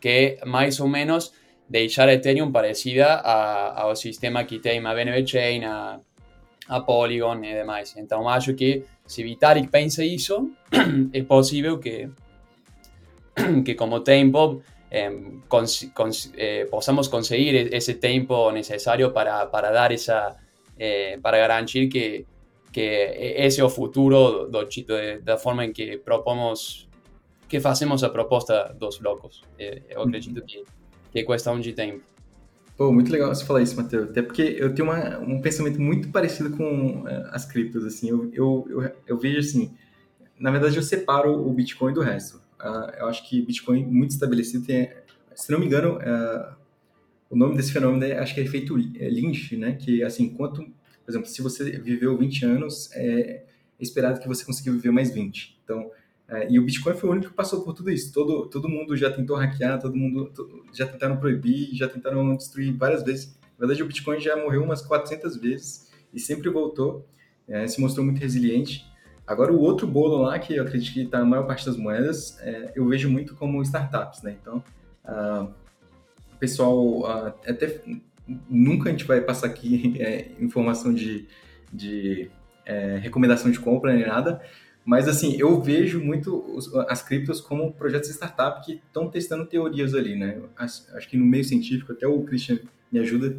que 0.00 0.38
mais 0.46 0.78
ou 0.78 0.86
menos 0.86 1.32
deixar 1.72 2.06
a 2.06 2.12
Ethereum 2.12 2.52
parecida 2.52 3.14
a, 3.14 3.82
ao 3.82 3.96
sistema 3.96 4.44
que 4.44 4.58
tem 4.58 4.84
a 4.86 4.94
BNB 4.94 5.26
Chain, 5.26 5.64
a, 5.64 5.98
a 6.68 6.80
Polygon 6.80 7.42
e 7.42 7.54
demais. 7.54 7.94
Então, 7.96 8.28
acho 8.28 8.52
que 8.54 8.84
se 9.06 9.22
Vitalik 9.22 9.68
pensa 9.68 10.04
isso, 10.04 10.50
é 11.12 11.22
possível 11.22 11.78
que, 11.78 12.10
que 13.64 13.74
como 13.74 14.00
tempo 14.00 14.62
eh, 14.90 15.10
cons, 15.48 15.90
cons, 15.94 16.30
eh, 16.36 16.66
possamos 16.70 17.08
conseguir 17.08 17.74
ese 17.74 17.94
tiempo 17.94 18.52
necesario 18.52 19.10
para, 19.10 19.46
para 19.46 19.70
dar 19.70 19.92
esa, 19.92 20.36
eh, 20.78 21.18
para 21.22 21.38
garantir 21.38 21.88
que, 21.88 22.26
que 22.70 23.34
ese 23.46 23.62
é 23.62 23.64
o 23.64 23.70
futuro 23.70 24.46
do, 24.50 24.66
do, 24.66 25.22
da 25.22 25.38
forma 25.38 25.64
em 25.64 25.72
que 25.72 25.96
propomos, 25.96 26.86
que 27.48 27.60
fazemos 27.60 28.04
a 28.04 28.10
proposta 28.10 28.74
dos 28.78 28.98
blocos. 28.98 29.42
Eu 29.88 30.02
acredito 30.02 30.42
que, 30.44 30.62
que 31.12 31.20
é 31.20 31.22
questão 31.22 31.60
de 31.60 31.72
tempo. 31.72 32.02
Pô, 32.76 32.90
muito 32.90 33.12
legal 33.12 33.32
você 33.32 33.44
falar 33.44 33.62
isso, 33.62 33.76
Matheus. 33.76 34.10
Até 34.10 34.22
porque 34.22 34.42
eu 34.42 34.74
tenho 34.74 34.88
uma, 34.88 35.18
um 35.18 35.40
pensamento 35.40 35.80
muito 35.80 36.08
parecido 36.08 36.56
com 36.56 37.04
as 37.30 37.44
criptos, 37.44 37.84
assim. 37.84 38.08
Eu, 38.08 38.30
eu, 38.32 38.66
eu, 38.68 38.92
eu 39.06 39.18
vejo 39.18 39.38
assim, 39.38 39.74
na 40.40 40.50
verdade 40.50 40.76
eu 40.76 40.82
separo 40.82 41.32
o 41.32 41.52
Bitcoin 41.52 41.92
do 41.92 42.00
resto. 42.00 42.38
Uh, 42.60 42.90
eu 42.98 43.06
acho 43.06 43.28
que 43.28 43.42
Bitcoin 43.42 43.84
muito 43.84 44.12
estabelecido 44.12 44.64
tem, 44.64 44.90
se 45.34 45.52
não 45.52 45.58
me 45.58 45.66
engano, 45.66 45.98
uh, 45.98 46.54
o 47.28 47.36
nome 47.36 47.56
desse 47.56 47.72
fenômeno 47.72 48.04
é, 48.04 48.18
acho 48.18 48.34
que 48.34 48.40
é 48.40 48.44
efeito 48.44 48.76
Lynch, 48.76 49.56
né? 49.56 49.72
Que 49.72 50.02
assim, 50.02 50.30
quanto, 50.30 50.62
por 50.62 51.10
exemplo, 51.10 51.28
se 51.28 51.42
você 51.42 51.78
viveu 51.78 52.16
20 52.16 52.44
anos, 52.44 52.90
é 52.94 53.44
esperado 53.78 54.20
que 54.20 54.28
você 54.28 54.44
consiga 54.44 54.70
viver 54.72 54.90
mais 54.90 55.12
20. 55.12 55.60
Então, 55.64 55.90
uh, 56.32 56.46
e 56.48 56.58
o 56.58 56.64
Bitcoin 56.64 56.94
foi 56.94 57.08
o 57.08 57.12
único 57.12 57.28
que 57.28 57.34
passou 57.34 57.62
por 57.62 57.74
tudo 57.74 57.90
isso. 57.90 58.12
Todo, 58.12 58.46
todo 58.46 58.68
mundo 58.68 58.96
já 58.96 59.10
tentou 59.10 59.36
hackear, 59.36 59.80
todo 59.80 59.96
mundo 59.96 60.32
já 60.72 60.86
tentaram 60.86 61.16
proibir, 61.16 61.74
já 61.74 61.88
tentaram 61.88 62.34
destruir 62.36 62.72
várias 62.72 63.02
vezes. 63.02 63.38
Na 63.58 63.66
verdade, 63.66 63.82
o 63.82 63.86
Bitcoin 63.86 64.18
já 64.20 64.36
morreu 64.36 64.62
umas 64.62 64.82
400 64.82 65.36
vezes 65.36 65.90
e 66.12 66.18
sempre 66.18 66.48
voltou. 66.48 67.06
É, 67.48 67.66
se 67.66 67.80
mostrou 67.80 68.04
muito 68.04 68.18
resiliente. 68.18 68.86
Agora, 69.26 69.52
o 69.52 69.60
outro 69.60 69.86
bolo 69.86 70.22
lá, 70.22 70.38
que 70.38 70.56
eu 70.56 70.62
acredito 70.62 70.92
que 70.92 71.02
está 71.02 71.18
a 71.18 71.24
maior 71.24 71.46
parte 71.46 71.66
das 71.66 71.76
moedas, 71.76 72.38
é, 72.40 72.72
eu 72.74 72.86
vejo 72.88 73.08
muito 73.08 73.34
como 73.34 73.62
startups, 73.62 74.22
né? 74.22 74.36
Então, 74.40 74.62
uh, 75.04 75.48
o 76.34 76.38
pessoal 76.38 77.00
uh, 77.00 77.34
até 77.46 77.80
nunca 78.48 78.88
a 78.88 78.92
gente 78.92 79.04
vai 79.04 79.20
passar 79.20 79.46
aqui 79.46 79.94
é, 80.00 80.30
informação 80.40 80.92
de, 80.92 81.26
de 81.72 82.30
é, 82.64 82.98
recomendação 82.98 83.50
de 83.50 83.58
compra 83.58 83.92
nem 83.92 84.06
nada, 84.06 84.40
mas 84.84 85.08
assim, 85.08 85.36
eu 85.38 85.60
vejo 85.60 86.00
muito 86.00 86.36
os, 86.54 86.74
as 86.88 87.02
criptos 87.02 87.40
como 87.40 87.72
projetos 87.72 88.08
de 88.08 88.14
startup 88.14 88.64
que 88.64 88.80
estão 88.84 89.08
testando 89.08 89.46
teorias 89.46 89.94
ali, 89.94 90.16
né? 90.16 90.40
Acho, 90.56 90.82
acho, 90.96 91.08
que 91.08 91.16
no 91.16 91.24
meio 91.24 91.44
científico, 91.44 91.92
até 91.92 92.06
o 92.06 92.22
Christian 92.22 92.58
me 92.90 92.98
ajuda 92.98 93.36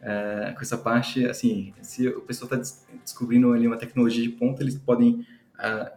é, 0.00 0.52
com 0.54 0.62
essa 0.62 0.78
parte, 0.78 1.26
assim, 1.26 1.74
se 1.82 2.08
o 2.08 2.22
pessoal 2.22 2.50
está 2.52 2.76
descobrindo 3.02 3.52
ali 3.52 3.66
uma 3.66 3.76
tecnologia 3.76 4.22
de 4.22 4.30
ponta, 4.30 4.62
eles 4.62 4.76
podem 4.76 5.26
uh, 5.56 5.90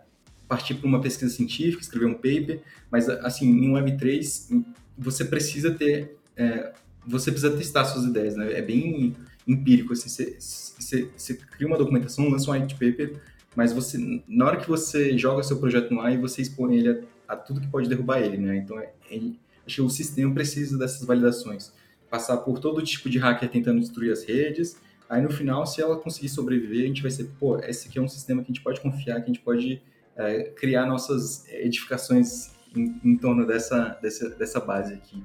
partir 0.47 0.75
para 0.75 0.87
uma 0.87 0.99
pesquisa 0.99 1.33
científica, 1.33 1.81
escrever 1.81 2.07
um 2.07 2.13
paper, 2.13 2.61
mas 2.91 3.07
assim, 3.07 3.47
em 3.47 3.71
Web3 3.71 4.63
você 4.97 5.23
precisa 5.23 5.71
ter, 5.71 6.17
é, 6.35 6.73
você 7.07 7.31
precisa 7.31 7.55
testar 7.55 7.85
suas 7.85 8.05
ideias, 8.05 8.35
né? 8.35 8.51
É 8.51 8.61
bem 8.61 9.15
empírico, 9.47 9.93
assim, 9.93 10.09
você, 10.09 11.09
você 11.15 11.33
cria 11.35 11.67
uma 11.67 11.77
documentação, 11.77 12.27
lança 12.27 12.51
um 12.51 12.53
white 12.53 12.73
paper, 12.73 13.21
mas 13.55 13.73
você, 13.73 13.97
na 14.27 14.45
hora 14.45 14.57
que 14.57 14.67
você 14.67 15.17
joga 15.17 15.43
seu 15.43 15.57
projeto 15.57 15.93
no 15.93 16.01
ar, 16.01 16.17
você 16.17 16.41
expõe 16.41 16.77
ele 16.77 16.89
a, 17.27 17.33
a 17.33 17.35
tudo 17.35 17.61
que 17.61 17.67
pode 17.67 17.89
derrubar 17.89 18.19
ele, 18.19 18.37
né? 18.37 18.57
Então, 18.57 18.79
é, 18.79 18.91
é, 19.09 19.17
acho 19.65 19.75
que 19.75 19.81
o 19.81 19.89
sistema 19.89 20.33
precisa 20.33 20.77
dessas 20.77 21.05
validações, 21.05 21.73
passar 22.09 22.37
por 22.37 22.59
todo 22.59 22.81
tipo 22.81 23.09
de 23.09 23.17
hacker 23.17 23.49
tentando 23.49 23.79
destruir 23.79 24.11
as 24.11 24.23
redes, 24.23 24.77
aí 25.09 25.21
no 25.21 25.29
final, 25.29 25.65
se 25.65 25.81
ela 25.81 25.97
conseguir 25.97 26.29
sobreviver, 26.29 26.83
a 26.83 26.87
gente 26.87 27.01
vai 27.01 27.11
ser, 27.11 27.25
pô, 27.39 27.59
esse 27.59 27.87
aqui 27.87 27.99
é 27.99 28.01
um 28.01 28.07
sistema 28.07 28.41
que 28.41 28.51
a 28.51 28.53
gente 28.53 28.63
pode 28.63 28.79
confiar, 28.79 29.15
que 29.17 29.23
a 29.23 29.33
gente 29.33 29.41
pode 29.41 29.81
é, 30.15 30.43
criar 30.43 30.85
nossas 30.85 31.45
edificações 31.49 32.51
em, 32.75 32.99
em 33.03 33.17
torno 33.17 33.45
dessa, 33.45 33.97
dessa, 34.01 34.29
dessa 34.29 34.59
base 34.59 34.93
aqui. 34.93 35.23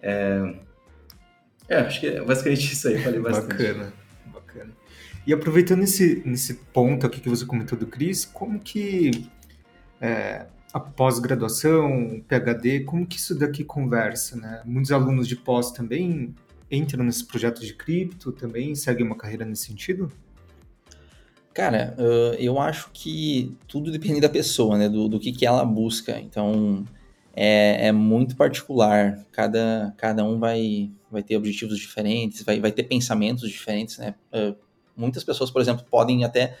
É, 0.00 0.54
é, 1.68 1.76
acho 1.78 2.00
que 2.00 2.06
é 2.06 2.24
basicamente 2.24 2.72
isso 2.72 2.88
aí, 2.88 3.02
falei 3.02 3.20
bastante. 3.20 3.48
Bacana. 3.48 3.92
E 5.26 5.32
aproveitando 5.32 5.82
esse, 5.82 6.22
nesse 6.24 6.54
ponto 6.54 7.04
aqui 7.04 7.20
que 7.20 7.28
você 7.28 7.44
comentou 7.44 7.76
do 7.76 7.86
Cris, 7.86 8.24
como 8.24 8.60
que 8.60 9.28
é, 10.00 10.46
a 10.72 10.78
pós-graduação, 10.78 12.22
PhD, 12.28 12.80
como 12.84 13.06
que 13.06 13.16
isso 13.16 13.36
daqui 13.36 13.64
conversa, 13.64 14.36
né? 14.36 14.62
Muitos 14.64 14.92
alunos 14.92 15.26
de 15.26 15.34
pós 15.34 15.72
também 15.72 16.34
entram 16.70 17.04
nesse 17.04 17.24
projeto 17.24 17.60
de 17.60 17.74
cripto, 17.74 18.30
também 18.30 18.74
seguem 18.74 19.04
uma 19.04 19.16
carreira 19.16 19.44
nesse 19.44 19.66
sentido? 19.66 20.12
Cara, 21.52 21.96
eu 22.38 22.60
acho 22.60 22.90
que 22.92 23.56
tudo 23.66 23.90
depende 23.90 24.20
da 24.20 24.28
pessoa, 24.28 24.76
né? 24.76 24.88
Do, 24.88 25.08
do 25.08 25.18
que, 25.18 25.32
que 25.32 25.46
ela 25.46 25.64
busca. 25.64 26.20
Então, 26.20 26.84
é, 27.34 27.88
é, 27.88 27.92
muito 27.92 28.36
particular. 28.36 29.24
Cada, 29.32 29.94
cada 29.96 30.22
um 30.22 30.38
vai, 30.38 30.90
vai 31.10 31.22
ter 31.22 31.36
objetivos 31.36 31.78
diferentes, 31.78 32.42
vai, 32.42 32.60
vai 32.60 32.70
ter 32.70 32.82
pensamentos 32.82 33.50
diferentes, 33.50 33.98
né? 33.98 34.14
Muitas 34.96 35.22
pessoas, 35.24 35.50
por 35.50 35.60
exemplo, 35.60 35.84
podem 35.90 36.24
até, 36.24 36.56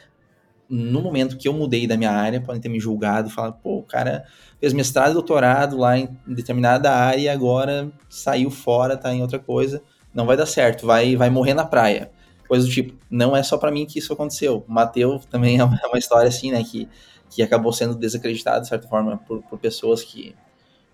no 0.68 1.00
momento 1.00 1.36
que 1.36 1.48
eu 1.48 1.52
mudei 1.52 1.86
da 1.86 1.96
minha 1.96 2.10
área, 2.10 2.40
podem 2.40 2.60
ter 2.60 2.68
me 2.68 2.80
julgado, 2.80 3.30
falar, 3.30 3.52
pô, 3.52 3.78
o 3.78 3.82
cara 3.82 4.24
fez 4.60 4.72
mestrado 4.72 5.10
e 5.10 5.14
doutorado 5.14 5.76
lá 5.76 5.98
em 5.98 6.08
determinada 6.26 6.92
área 6.92 7.20
e 7.20 7.28
agora 7.28 7.90
saiu 8.08 8.50
fora, 8.50 8.96
tá 8.96 9.12
em 9.14 9.22
outra 9.22 9.38
coisa. 9.38 9.82
Não 10.14 10.26
vai 10.26 10.36
dar 10.36 10.46
certo, 10.46 10.86
vai, 10.86 11.14
vai 11.16 11.30
morrer 11.30 11.54
na 11.54 11.64
praia 11.64 12.10
coisa 12.46 12.66
do 12.66 12.72
tipo. 12.72 12.94
Não 13.10 13.36
é 13.36 13.42
só 13.42 13.58
para 13.58 13.70
mim 13.70 13.86
que 13.86 13.98
isso 13.98 14.12
aconteceu. 14.12 14.64
O 14.66 14.72
Mateu 14.72 15.20
também 15.30 15.58
é 15.58 15.64
uma, 15.64 15.78
é 15.82 15.86
uma, 15.86 15.98
história 15.98 16.28
assim, 16.28 16.50
né, 16.50 16.62
que, 16.64 16.88
que 17.28 17.42
acabou 17.42 17.72
sendo 17.72 17.94
desacreditado, 17.94 18.62
de 18.62 18.68
certa 18.68 18.88
forma, 18.88 19.18
por, 19.18 19.42
por 19.42 19.58
pessoas 19.58 20.02
que 20.02 20.34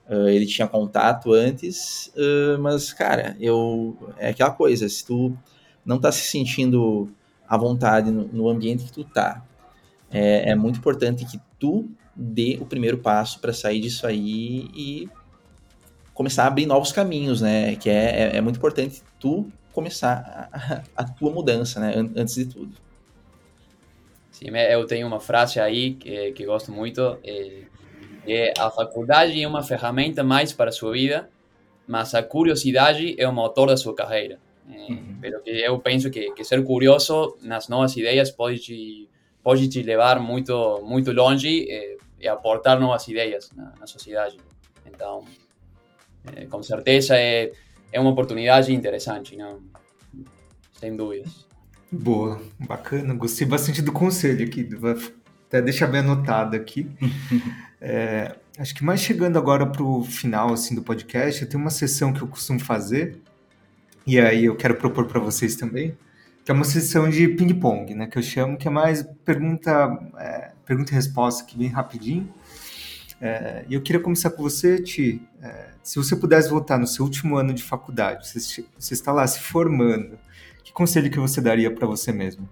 uh, 0.09 0.29
ele 0.29 0.47
tinha 0.47 0.67
contato 0.67 1.33
antes, 1.33 2.13
uh, 2.17 2.61
mas, 2.61 2.93
cara, 2.93 3.37
eu 3.41 3.97
é 4.19 4.31
aquela 4.31 4.51
coisa, 4.51 4.89
se 4.89 5.05
tu 5.05 5.37
não 5.85 5.99
tá 5.99 6.11
se 6.11 6.23
sentindo 6.23 7.11
à 7.53 7.57
vontade 7.59 8.11
no, 8.11 8.27
no 8.29 8.49
ambiente 8.49 8.85
que 8.85 8.93
tu 8.93 9.05
tá, 9.05 9.45
é, 10.11 10.53
é 10.53 10.55
muito 10.55 10.79
importante 10.79 11.27
que 11.27 11.39
tu 11.59 11.87
dê 12.17 12.57
o 12.59 12.65
primeiro 12.65 12.97
passo 12.97 13.39
para 13.41 13.53
sair 13.53 13.79
disso 13.79 14.07
aí 14.07 14.71
e 14.75 15.07
começar 16.15 16.45
a 16.45 16.47
abrir 16.47 16.65
novos 16.65 16.93
caminhos, 16.93 17.43
né? 17.43 17.77
Que 17.77 17.91
é, 17.91 18.33
é, 18.33 18.37
é 18.39 18.41
muito 18.41 18.57
importante 18.57 19.03
tu 19.21 19.53
começar 19.71 20.49
a, 20.51 20.83
a 20.97 21.05
tua 21.05 21.31
mudança, 21.31 21.79
né? 21.79 21.93
Antes 22.17 22.37
de 22.37 22.47
tudo. 22.47 22.75
Sim, 24.31 24.47
eu 24.49 24.87
tenho 24.87 25.07
uma 25.07 25.21
frase 25.21 25.61
aí 25.61 25.93
que, 25.93 26.33
que 26.33 26.47
gosto 26.47 26.73
muito, 26.73 27.19
é, 27.23 27.65
é 28.27 28.55
a 28.59 28.71
faculdade 28.71 29.43
é 29.43 29.47
uma 29.47 29.63
ferramenta 29.63 30.25
mais 30.25 30.55
para 30.55 30.71
a 30.71 30.73
sua 30.73 30.93
vida, 30.93 31.29
mas 31.87 32.15
a 32.15 32.23
curiosidade 32.23 33.15
é 33.19 33.29
o 33.29 33.33
motor 33.33 33.69
da 33.69 33.77
sua 33.77 33.95
carreira. 33.95 34.39
Uhum. 34.67 35.19
que 35.43 35.51
eu 35.51 35.79
penso 35.81 36.11
que, 36.11 36.31
que 36.33 36.45
ser 36.45 36.65
curioso 36.65 37.37
nas 37.43 37.69
novas 37.69 37.97
ideias 37.97 38.31
pode 38.31 38.61
te, 38.61 39.09
pode 39.43 39.69
te 39.69 39.83
levar 39.83 40.21
muito 40.21 40.81
muito 40.85 41.13
longe 41.13 41.49
e, 41.49 41.99
e 42.21 42.29
aportar 42.29 42.79
novas 42.81 43.07
ideias 43.09 43.51
na, 43.57 43.73
na 43.79 43.87
sociedade. 43.87 44.39
Então, 44.87 45.25
é, 46.37 46.47
com 46.47 46.63
certeza 46.63 47.17
é 47.19 47.53
é 47.93 48.01
uma 48.01 48.11
oportunidade 48.11 48.73
interessante, 48.73 49.37
não? 49.37 49.61
sem 50.81 50.97
dúvidas. 50.97 51.47
Boa, 51.93 52.41
bacana. 52.59 53.15
Gostei 53.15 53.47
bastante 53.47 53.83
do 53.83 53.93
conselho 53.93 54.45
aqui. 54.45 54.65
Vou 54.65 54.97
até 55.47 55.61
deixar 55.61 55.87
bem 55.87 56.01
anotado 56.01 56.57
aqui. 56.57 56.91
é, 57.81 58.35
acho 58.59 58.75
que 58.75 58.83
mais 58.83 59.01
chegando 59.01 59.39
agora 59.39 59.67
para 59.67 59.83
o 59.83 60.03
final 60.03 60.53
assim, 60.53 60.75
do 60.75 60.83
podcast, 60.83 61.43
eu 61.43 61.49
tenho 61.49 61.63
uma 61.63 61.71
sessão 61.71 62.13
que 62.13 62.23
eu 62.23 62.27
costumo 62.27 62.59
fazer, 62.59 63.21
e 64.07 64.19
aí 64.21 64.45
eu 64.47 64.57
quero 64.57 64.75
propor 64.77 65.07
para 65.07 65.21
vocês 65.21 65.57
também, 65.57 65.97
que 66.45 66.51
é 66.51 66.55
uma 66.55 66.65
sessão 66.65 67.09
de 67.09 67.29
ping-pong, 67.29 67.95
né? 67.95 68.07
Que 68.07 68.19
eu 68.19 68.23
chamo, 68.23 68.57
que 68.57 68.67
é 68.67 68.71
mais 68.71 69.03
pergunta, 69.25 69.71
é, 70.19 70.53
pergunta 70.67 70.93
e 70.93 70.95
resposta 70.95 71.45
aqui 71.45 71.57
bem 71.57 71.69
rapidinho. 71.69 72.33
É, 73.21 73.65
e 73.69 73.75
eu 73.75 73.81
queria 73.81 74.01
começar 74.01 74.31
com 74.31 74.43
você, 74.43 74.83
Ti. 74.83 75.23
É, 75.41 75.71
se 75.83 75.97
você 75.97 76.17
pudesse 76.17 76.51
voltar 76.51 76.79
no 76.79 76.87
seu 76.87 77.05
último 77.05 77.37
ano 77.37 77.55
de 77.55 77.63
faculdade, 77.63 78.29
você, 78.29 78.65
você 78.77 78.95
está 78.95 79.13
lá 79.13 79.25
se 79.27 79.39
formando, 79.39 80.19
que 80.65 80.73
conselho 80.73 81.11
que 81.11 81.21
você 81.21 81.41
daria 81.41 81.73
para 81.73 81.87
você 81.87 82.11
mesmo? 82.11 82.49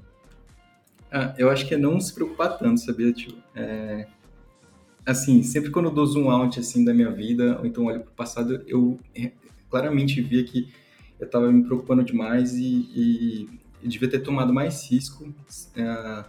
Ah, 1.10 1.34
eu 1.36 1.50
acho 1.50 1.66
que 1.66 1.74
é 1.74 1.76
não 1.76 2.00
se 2.00 2.14
preocupar 2.14 2.56
tanto, 2.56 2.80
sabia, 2.80 3.12
tio? 3.12 3.36
É, 3.56 4.06
assim, 5.04 5.42
sempre 5.42 5.70
quando 5.70 5.86
eu 5.86 5.90
dou 5.92 6.06
zoom 6.06 6.30
out 6.30 6.60
assim 6.60 6.84
da 6.84 6.94
minha 6.94 7.10
vida, 7.10 7.58
ou 7.58 7.66
então 7.66 7.86
olho 7.86 8.00
para 8.00 8.10
o 8.10 8.14
passado, 8.14 8.62
eu 8.68 9.00
claramente 9.68 10.22
via 10.22 10.44
que 10.44 10.72
eu 11.20 11.26
estava 11.26 11.52
me 11.52 11.62
preocupando 11.62 12.02
demais 12.02 12.54
e, 12.54 13.48
e, 13.82 13.88
devia 13.88 14.08
ter 14.08 14.20
tomado 14.20 14.52
mais 14.52 14.90
risco. 14.90 15.32
É, 15.76 16.24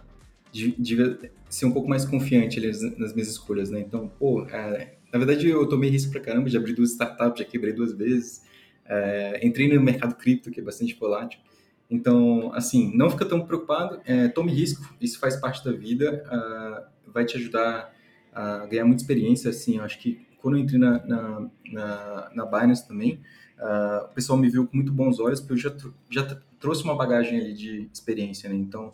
devia 0.52 1.18
ser 1.48 1.64
um 1.64 1.72
pouco 1.72 1.88
mais 1.88 2.04
confiante 2.04 2.58
ali, 2.58 2.68
nas 2.98 3.14
minhas 3.14 3.28
escolhas, 3.28 3.70
né? 3.70 3.80
Então, 3.80 4.10
pô, 4.18 4.46
é, 4.46 4.94
na 5.10 5.18
verdade 5.18 5.48
eu 5.48 5.66
tomei 5.66 5.88
risco 5.88 6.12
pra 6.12 6.20
caramba, 6.20 6.48
já 6.48 6.58
abri 6.58 6.74
duas 6.74 6.90
startups, 6.90 7.38
já 7.38 7.44
quebrei 7.44 7.72
duas 7.72 7.92
vezes, 7.92 8.44
é, 8.84 9.40
entrei 9.46 9.72
no 9.72 9.80
mercado 9.82 10.14
cripto, 10.14 10.50
que 10.50 10.60
é 10.60 10.62
bastante 10.62 10.94
volátil. 10.94 11.40
Então, 11.90 12.52
assim, 12.54 12.90
não 12.94 13.10
fica 13.10 13.24
tão 13.26 13.44
preocupado, 13.44 14.00
tome 14.34 14.50
risco, 14.50 14.94
isso 14.98 15.18
faz 15.18 15.36
parte 15.36 15.62
da 15.62 15.72
vida, 15.72 16.24
uh, 16.26 17.12
vai 17.12 17.26
te 17.26 17.36
ajudar 17.36 17.94
a 18.32 18.64
ganhar 18.64 18.86
muita 18.86 19.02
experiência, 19.02 19.50
assim, 19.50 19.76
eu 19.76 19.84
acho 19.84 19.98
que 19.98 20.26
quando 20.38 20.56
eu 20.56 20.62
entrei 20.62 20.80
na, 20.80 21.06
na, 21.06 21.50
na, 21.70 22.30
na 22.34 22.46
Binance 22.46 22.88
também, 22.88 23.20
uh, 23.58 24.04
o 24.06 24.14
pessoal 24.14 24.38
me 24.38 24.48
viu 24.48 24.66
com 24.66 24.76
muito 24.76 24.92
bons 24.92 25.18
olhos, 25.18 25.40
porque 25.40 25.54
eu 25.54 25.58
já, 25.58 25.74
já 26.10 26.38
trouxe 26.58 26.84
uma 26.84 26.94
bagagem 26.94 27.38
ali 27.40 27.54
de 27.54 27.88
experiência, 27.92 28.48
né? 28.48 28.56
Então, 28.56 28.92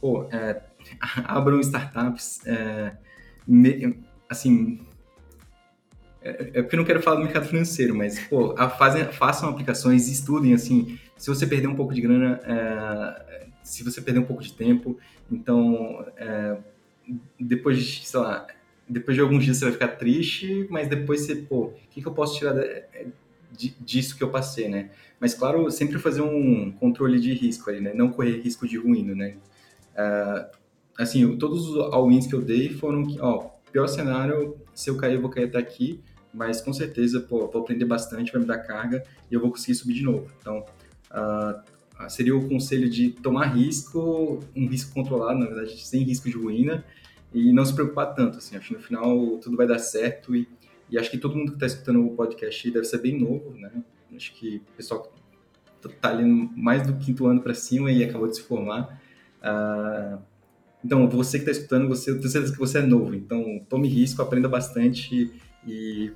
pô, 0.00 0.24
é, 0.30 0.62
abram 1.24 1.60
startups, 1.60 2.46
é, 2.46 2.96
me, 3.46 3.98
assim, 4.28 4.80
é, 6.20 6.50
é 6.54 6.62
porque 6.62 6.74
eu 6.74 6.78
não 6.78 6.84
quero 6.84 7.02
falar 7.02 7.16
do 7.16 7.22
mercado 7.22 7.46
financeiro, 7.46 7.94
mas, 7.94 8.18
pô, 8.18 8.54
a, 8.56 8.68
fazem, 8.68 9.04
façam 9.12 9.48
aplicações, 9.48 10.08
estudem, 10.08 10.54
assim, 10.54 10.98
se 11.16 11.28
você 11.28 11.46
perder 11.46 11.68
um 11.68 11.74
pouco 11.74 11.94
de 11.94 12.00
grana, 12.00 12.40
é, 12.44 13.46
se 13.62 13.82
você 13.84 14.00
perder 14.00 14.20
um 14.20 14.24
pouco 14.24 14.42
de 14.42 14.52
tempo, 14.52 14.98
então, 15.30 16.06
é, 16.16 16.56
depois 17.38 17.78
de, 17.78 18.06
sei 18.06 18.20
lá, 18.20 18.46
depois 18.88 19.14
de 19.14 19.20
alguns 19.20 19.44
dias 19.44 19.58
você 19.58 19.64
vai 19.66 19.72
ficar 19.72 19.88
triste, 19.88 20.66
mas 20.70 20.88
depois 20.88 21.22
você, 21.22 21.36
pô, 21.36 21.66
o 21.66 21.74
que, 21.90 22.00
que 22.00 22.08
eu 22.08 22.12
posso 22.12 22.38
tirar 22.38 22.52
de, 22.52 22.84
disso 23.50 24.16
que 24.16 24.22
eu 24.22 24.30
passei, 24.30 24.68
né? 24.68 24.90
Mas, 25.20 25.34
claro, 25.34 25.70
sempre 25.70 25.98
fazer 25.98 26.22
um 26.22 26.70
controle 26.72 27.18
de 27.18 27.32
risco 27.34 27.70
ali, 27.70 27.80
né? 27.80 27.92
Não 27.94 28.10
correr 28.10 28.40
risco 28.40 28.66
de 28.66 28.76
ruína, 28.76 29.14
né? 29.14 29.36
Uh, 29.94 30.56
assim, 30.98 31.36
todos 31.36 31.68
os 31.68 31.76
all-ins 31.92 32.26
que 32.26 32.34
eu 32.34 32.42
dei 32.42 32.70
foram 32.70 33.06
ó, 33.20 33.50
pior 33.72 33.86
cenário, 33.88 34.56
se 34.74 34.90
eu 34.90 34.96
cair, 34.96 35.14
eu 35.14 35.20
vou 35.20 35.30
cair 35.30 35.44
até 35.44 35.58
aqui, 35.58 36.00
mas 36.32 36.60
com 36.60 36.72
certeza, 36.72 37.20
pô, 37.20 37.48
vou 37.48 37.62
aprender 37.62 37.84
bastante, 37.84 38.32
vai 38.32 38.40
me 38.40 38.46
dar 38.46 38.58
carga 38.58 39.02
e 39.30 39.34
eu 39.34 39.40
vou 39.40 39.50
conseguir 39.50 39.74
subir 39.74 39.94
de 39.94 40.02
novo. 40.02 40.30
Então, 40.40 40.64
uh, 41.10 42.08
seria 42.08 42.36
o 42.36 42.48
conselho 42.48 42.88
de 42.88 43.10
tomar 43.10 43.46
risco, 43.46 44.40
um 44.54 44.68
risco 44.68 44.94
controlado, 44.94 45.38
na 45.38 45.46
verdade, 45.46 45.84
sem 45.84 46.02
risco 46.02 46.28
de 46.28 46.36
ruína, 46.36 46.84
e 47.32 47.52
não 47.52 47.64
se 47.64 47.74
preocupar 47.74 48.14
tanto, 48.14 48.38
assim, 48.38 48.56
acho 48.56 48.68
que 48.68 48.74
no 48.74 48.80
final 48.80 49.38
tudo 49.38 49.56
vai 49.56 49.66
dar 49.66 49.78
certo 49.78 50.34
e, 50.34 50.48
e 50.90 50.98
acho 50.98 51.10
que 51.10 51.18
todo 51.18 51.36
mundo 51.36 51.50
que 51.50 51.56
está 51.56 51.66
escutando 51.66 52.04
o 52.04 52.14
podcast 52.14 52.70
deve 52.70 52.84
ser 52.84 52.98
bem 52.98 53.18
novo, 53.18 53.50
né? 53.52 53.70
Acho 54.14 54.32
que 54.34 54.62
o 54.72 54.76
pessoal 54.76 55.12
tá 56.00 56.10
ali 56.10 56.24
mais 56.24 56.86
do 56.86 56.94
quinto 56.96 57.26
ano 57.26 57.40
para 57.40 57.54
cima 57.54 57.90
e 57.90 58.02
acabou 58.02 58.26
de 58.26 58.36
se 58.36 58.42
formar. 58.42 59.00
Uh, 59.40 60.18
então, 60.84 61.08
você 61.08 61.38
que 61.38 61.48
está 61.48 61.52
escutando, 61.52 61.88
você, 61.88 62.10
eu 62.10 62.18
tenho 62.18 62.28
certeza 62.28 62.52
que 62.52 62.58
você 62.58 62.78
é 62.78 62.82
novo, 62.82 63.14
então 63.14 63.60
tome 63.68 63.88
risco, 63.88 64.22
aprenda 64.22 64.48
bastante 64.48 65.32
e, 65.66 66.12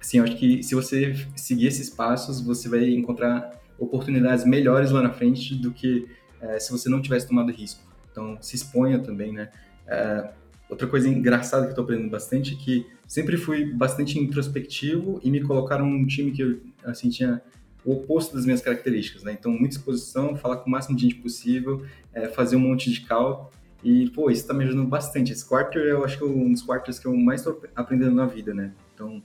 assim, 0.00 0.20
acho 0.20 0.36
que 0.36 0.62
se 0.62 0.74
você 0.74 1.14
seguir 1.36 1.66
esses 1.66 1.90
passos, 1.90 2.40
você 2.40 2.68
vai 2.68 2.88
encontrar 2.90 3.60
oportunidades 3.78 4.44
melhores 4.44 4.90
lá 4.90 5.02
na 5.02 5.12
frente 5.12 5.54
do 5.54 5.72
que 5.72 6.06
é, 6.40 6.58
se 6.58 6.70
você 6.70 6.88
não 6.88 7.02
tivesse 7.02 7.26
tomado 7.26 7.50
risco. 7.50 7.82
Então, 8.10 8.38
se 8.40 8.56
exponha 8.56 8.98
também, 8.98 9.32
né? 9.32 9.50
É, 9.86 10.30
outra 10.70 10.86
coisa 10.86 11.08
engraçada 11.08 11.62
que 11.62 11.68
eu 11.68 11.72
estou 11.72 11.84
aprendendo 11.84 12.10
bastante 12.10 12.54
é 12.54 12.56
que 12.56 12.86
sempre 13.06 13.36
fui 13.36 13.64
bastante 13.64 14.18
introspectivo 14.18 15.20
e 15.22 15.30
me 15.30 15.42
colocaram 15.42 15.84
num 15.84 16.06
time 16.06 16.30
que 16.30 16.42
eu, 16.42 16.60
assim, 16.84 17.10
tinha 17.10 17.42
o 17.84 17.92
oposto 17.92 18.34
das 18.34 18.44
minhas 18.44 18.60
características, 18.60 19.22
né? 19.22 19.32
Então, 19.38 19.50
muita 19.52 19.76
exposição, 19.76 20.36
falar 20.36 20.58
com 20.58 20.68
o 20.68 20.70
máximo 20.70 20.96
de 20.96 21.02
gente 21.02 21.16
possível, 21.16 21.84
é, 22.12 22.28
fazer 22.28 22.56
um 22.56 22.60
monte 22.60 22.90
de 22.90 23.00
cal. 23.00 23.50
E, 23.82 24.10
pô, 24.10 24.30
isso 24.30 24.46
tá 24.46 24.52
me 24.52 24.64
ajudando 24.64 24.86
bastante. 24.86 25.32
Esse 25.32 25.44
quarter 25.44 25.82
eu 25.82 26.04
acho 26.04 26.18
que 26.18 26.24
é 26.24 26.26
um 26.26 26.52
dos 26.52 26.62
quarters 26.62 26.98
que 26.98 27.06
eu 27.06 27.16
mais 27.16 27.42
tô 27.42 27.60
aprendendo 27.74 28.14
na 28.14 28.26
vida, 28.26 28.52
né? 28.52 28.72
Então, 28.94 29.22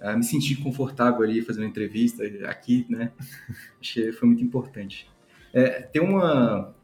uh, 0.00 0.16
me 0.16 0.24
sentir 0.24 0.56
confortável 0.56 1.22
ali 1.22 1.42
fazendo 1.42 1.66
entrevista 1.66 2.24
aqui, 2.46 2.86
né? 2.88 3.12
que 3.80 4.10
foi 4.12 4.26
muito 4.26 4.42
importante. 4.42 5.08
É, 5.52 5.82
tem 5.82 6.02
uma... 6.02 6.74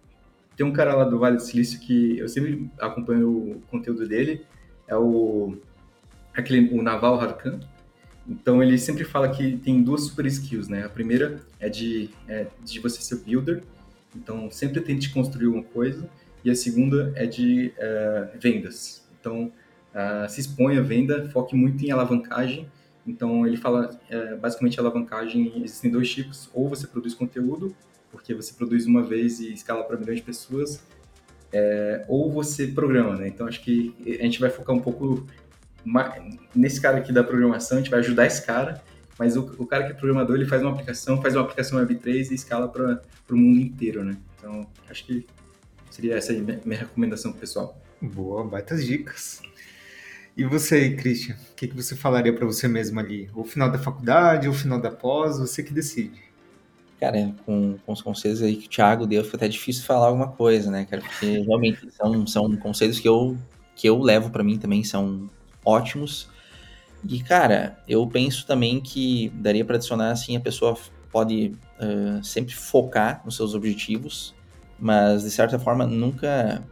Tem 0.57 0.65
um 0.65 0.73
cara 0.73 0.95
lá 0.95 1.05
do 1.05 1.19
Vale 1.19 1.37
do 1.37 1.43
Silício 1.43 1.81
que 1.81 2.19
eu 2.19 2.29
sempre 2.29 2.71
acompanho 2.79 3.29
o 3.29 3.63
conteúdo 3.71 4.07
dele, 4.07 4.45
é 4.87 4.97
o... 4.97 5.57
Aquele, 6.35 6.69
o 6.77 6.83
Naval 6.83 7.21
Harkan. 7.21 7.61
Então, 8.27 8.63
ele 8.63 8.79
sempre 8.79 9.05
fala 9.05 9.29
que 9.29 9.57
tem 9.59 9.83
duas 9.83 10.05
super 10.05 10.27
skills, 10.27 10.69
né? 10.69 10.85
A 10.85 10.89
primeira 10.89 11.41
é 11.61 11.69
de, 11.69 12.11
é 12.27 12.47
de 12.65 12.81
você 12.81 13.01
ser 13.01 13.17
builder, 13.17 13.63
então 14.17 14.51
sempre 14.51 14.81
tente 14.81 15.13
construir 15.13 15.47
uma 15.47 15.63
coisa 15.63 16.09
e 16.45 16.51
a 16.51 16.55
segunda 16.55 17.13
é 17.17 17.27
de 17.27 17.73
uh, 17.79 18.39
vendas. 18.39 19.07
Então, 19.19 19.53
uh, 19.95 20.29
se 20.29 20.41
expõe 20.41 20.77
à 20.77 20.83
venda, 20.83 21.29
foque 21.31 21.57
muito 21.57 21.85
em 21.85 21.91
alavancagem. 21.91 22.69
Então, 23.07 23.47
ele 23.47 23.57
fala, 23.57 23.91
uh, 23.91 24.39
basicamente, 24.39 24.79
alavancagem, 24.79 25.63
existem 25.65 25.91
dois 25.91 26.11
tipos. 26.11 26.51
Ou 26.53 26.69
você 26.69 26.87
produz 26.87 27.15
conteúdo, 27.15 27.75
porque 28.15 28.35
você 28.35 28.55
produz 28.55 28.87
uma 28.87 29.03
vez 29.03 29.41
e 29.41 29.53
escala 29.53 29.85
para 29.85 29.97
milhões 29.97 30.19
de 30.19 30.25
pessoas, 30.25 30.83
é, 31.53 32.05
ou 32.09 32.31
você 32.31 32.67
programa, 32.67 33.17
né? 33.17 33.29
Então, 33.29 33.47
acho 33.47 33.63
que 33.63 33.95
a 34.07 34.23
gente 34.25 34.41
vai 34.41 34.51
focar 34.51 34.75
um 34.75 34.81
pouco 34.81 35.27
nesse 36.55 36.81
cara 36.81 36.99
aqui 36.99 37.13
da 37.13 37.23
programação, 37.23 37.79
a 37.79 37.81
gente 37.81 37.91
vai 37.91 38.01
ajudar 38.01 38.27
esse 38.27 38.45
cara, 38.45 38.83
mas 39.19 39.37
o, 39.37 39.43
o 39.59 39.67
cara 39.67 39.85
que 39.85 39.93
é 39.93 39.95
programador, 39.95 40.37
ele 40.37 40.47
faz 40.47 40.63
uma 40.63 40.71
aplicação, 40.73 41.21
faz 41.21 41.35
uma 41.35 41.43
aplicação 41.43 41.79
Web3 41.85 42.31
e 42.31 42.35
escala 42.35 42.69
para 42.69 43.01
o 43.31 43.37
mundo 43.37 43.61
inteiro, 43.61 44.03
né? 44.03 44.17
Então, 44.39 44.67
acho 44.89 45.05
que 45.05 45.27
Seria 45.95 46.17
essa 46.17 46.33
aí 46.33 46.41
minha 46.41 46.81
recomendação 46.81 47.31
pro 47.31 47.43
pessoal. 47.43 47.81
Boa, 48.03 48.43
baitas 48.43 48.85
dicas. 48.85 49.41
E 50.37 50.45
você 50.45 50.75
aí, 50.75 50.97
Christian, 50.97 51.37
o 51.53 51.55
que, 51.55 51.69
que 51.69 51.77
você 51.77 51.95
falaria 51.95 52.35
para 52.35 52.45
você 52.45 52.67
mesmo 52.67 52.99
ali? 52.99 53.31
O 53.33 53.45
final 53.45 53.71
da 53.71 53.79
faculdade, 53.79 54.49
o 54.49 54.53
final 54.53 54.81
da 54.81 54.91
pós, 54.91 55.39
você 55.39 55.63
que 55.63 55.73
decide. 55.73 56.24
Cara, 57.05 57.35
com, 57.45 57.77
com 57.85 57.93
os 57.93 58.01
conselhos 58.01 58.41
aí 58.41 58.57
que 58.57 58.67
o 58.67 58.71
Thiago 58.71 59.07
deu, 59.07 59.23
foi 59.23 59.37
até 59.37 59.47
difícil 59.47 59.85
falar 59.85 60.07
alguma 60.07 60.29
coisa, 60.29 60.71
né, 60.71 60.87
cara? 60.87 61.03
Porque 61.03 61.41
realmente 61.41 61.87
são, 61.91 62.27
são 62.27 62.57
conselhos 62.57 62.99
que 62.99 63.07
eu, 63.07 63.37
que 63.77 63.87
eu 63.87 63.99
levo 63.99 64.31
para 64.31 64.43
mim 64.43 64.57
também, 64.57 64.83
são 64.83 65.29
ótimos. 65.63 66.31
E, 67.07 67.23
cara, 67.23 67.79
eu 67.87 68.07
penso 68.07 68.47
também 68.47 68.81
que 68.81 69.29
daria 69.35 69.67
para 69.67 69.77
adicionar, 69.77 70.13
assim, 70.13 70.35
a 70.35 70.41
pessoa 70.41 70.79
pode 71.13 71.55
uh, 71.79 72.25
sempre 72.25 72.55
focar 72.55 73.21
nos 73.23 73.37
seus 73.37 73.55
objetivos, 73.55 74.35
mas 74.79 75.25
de 75.25 75.31
certa 75.31 75.59
forma 75.59 75.87
nunca 75.87 76.65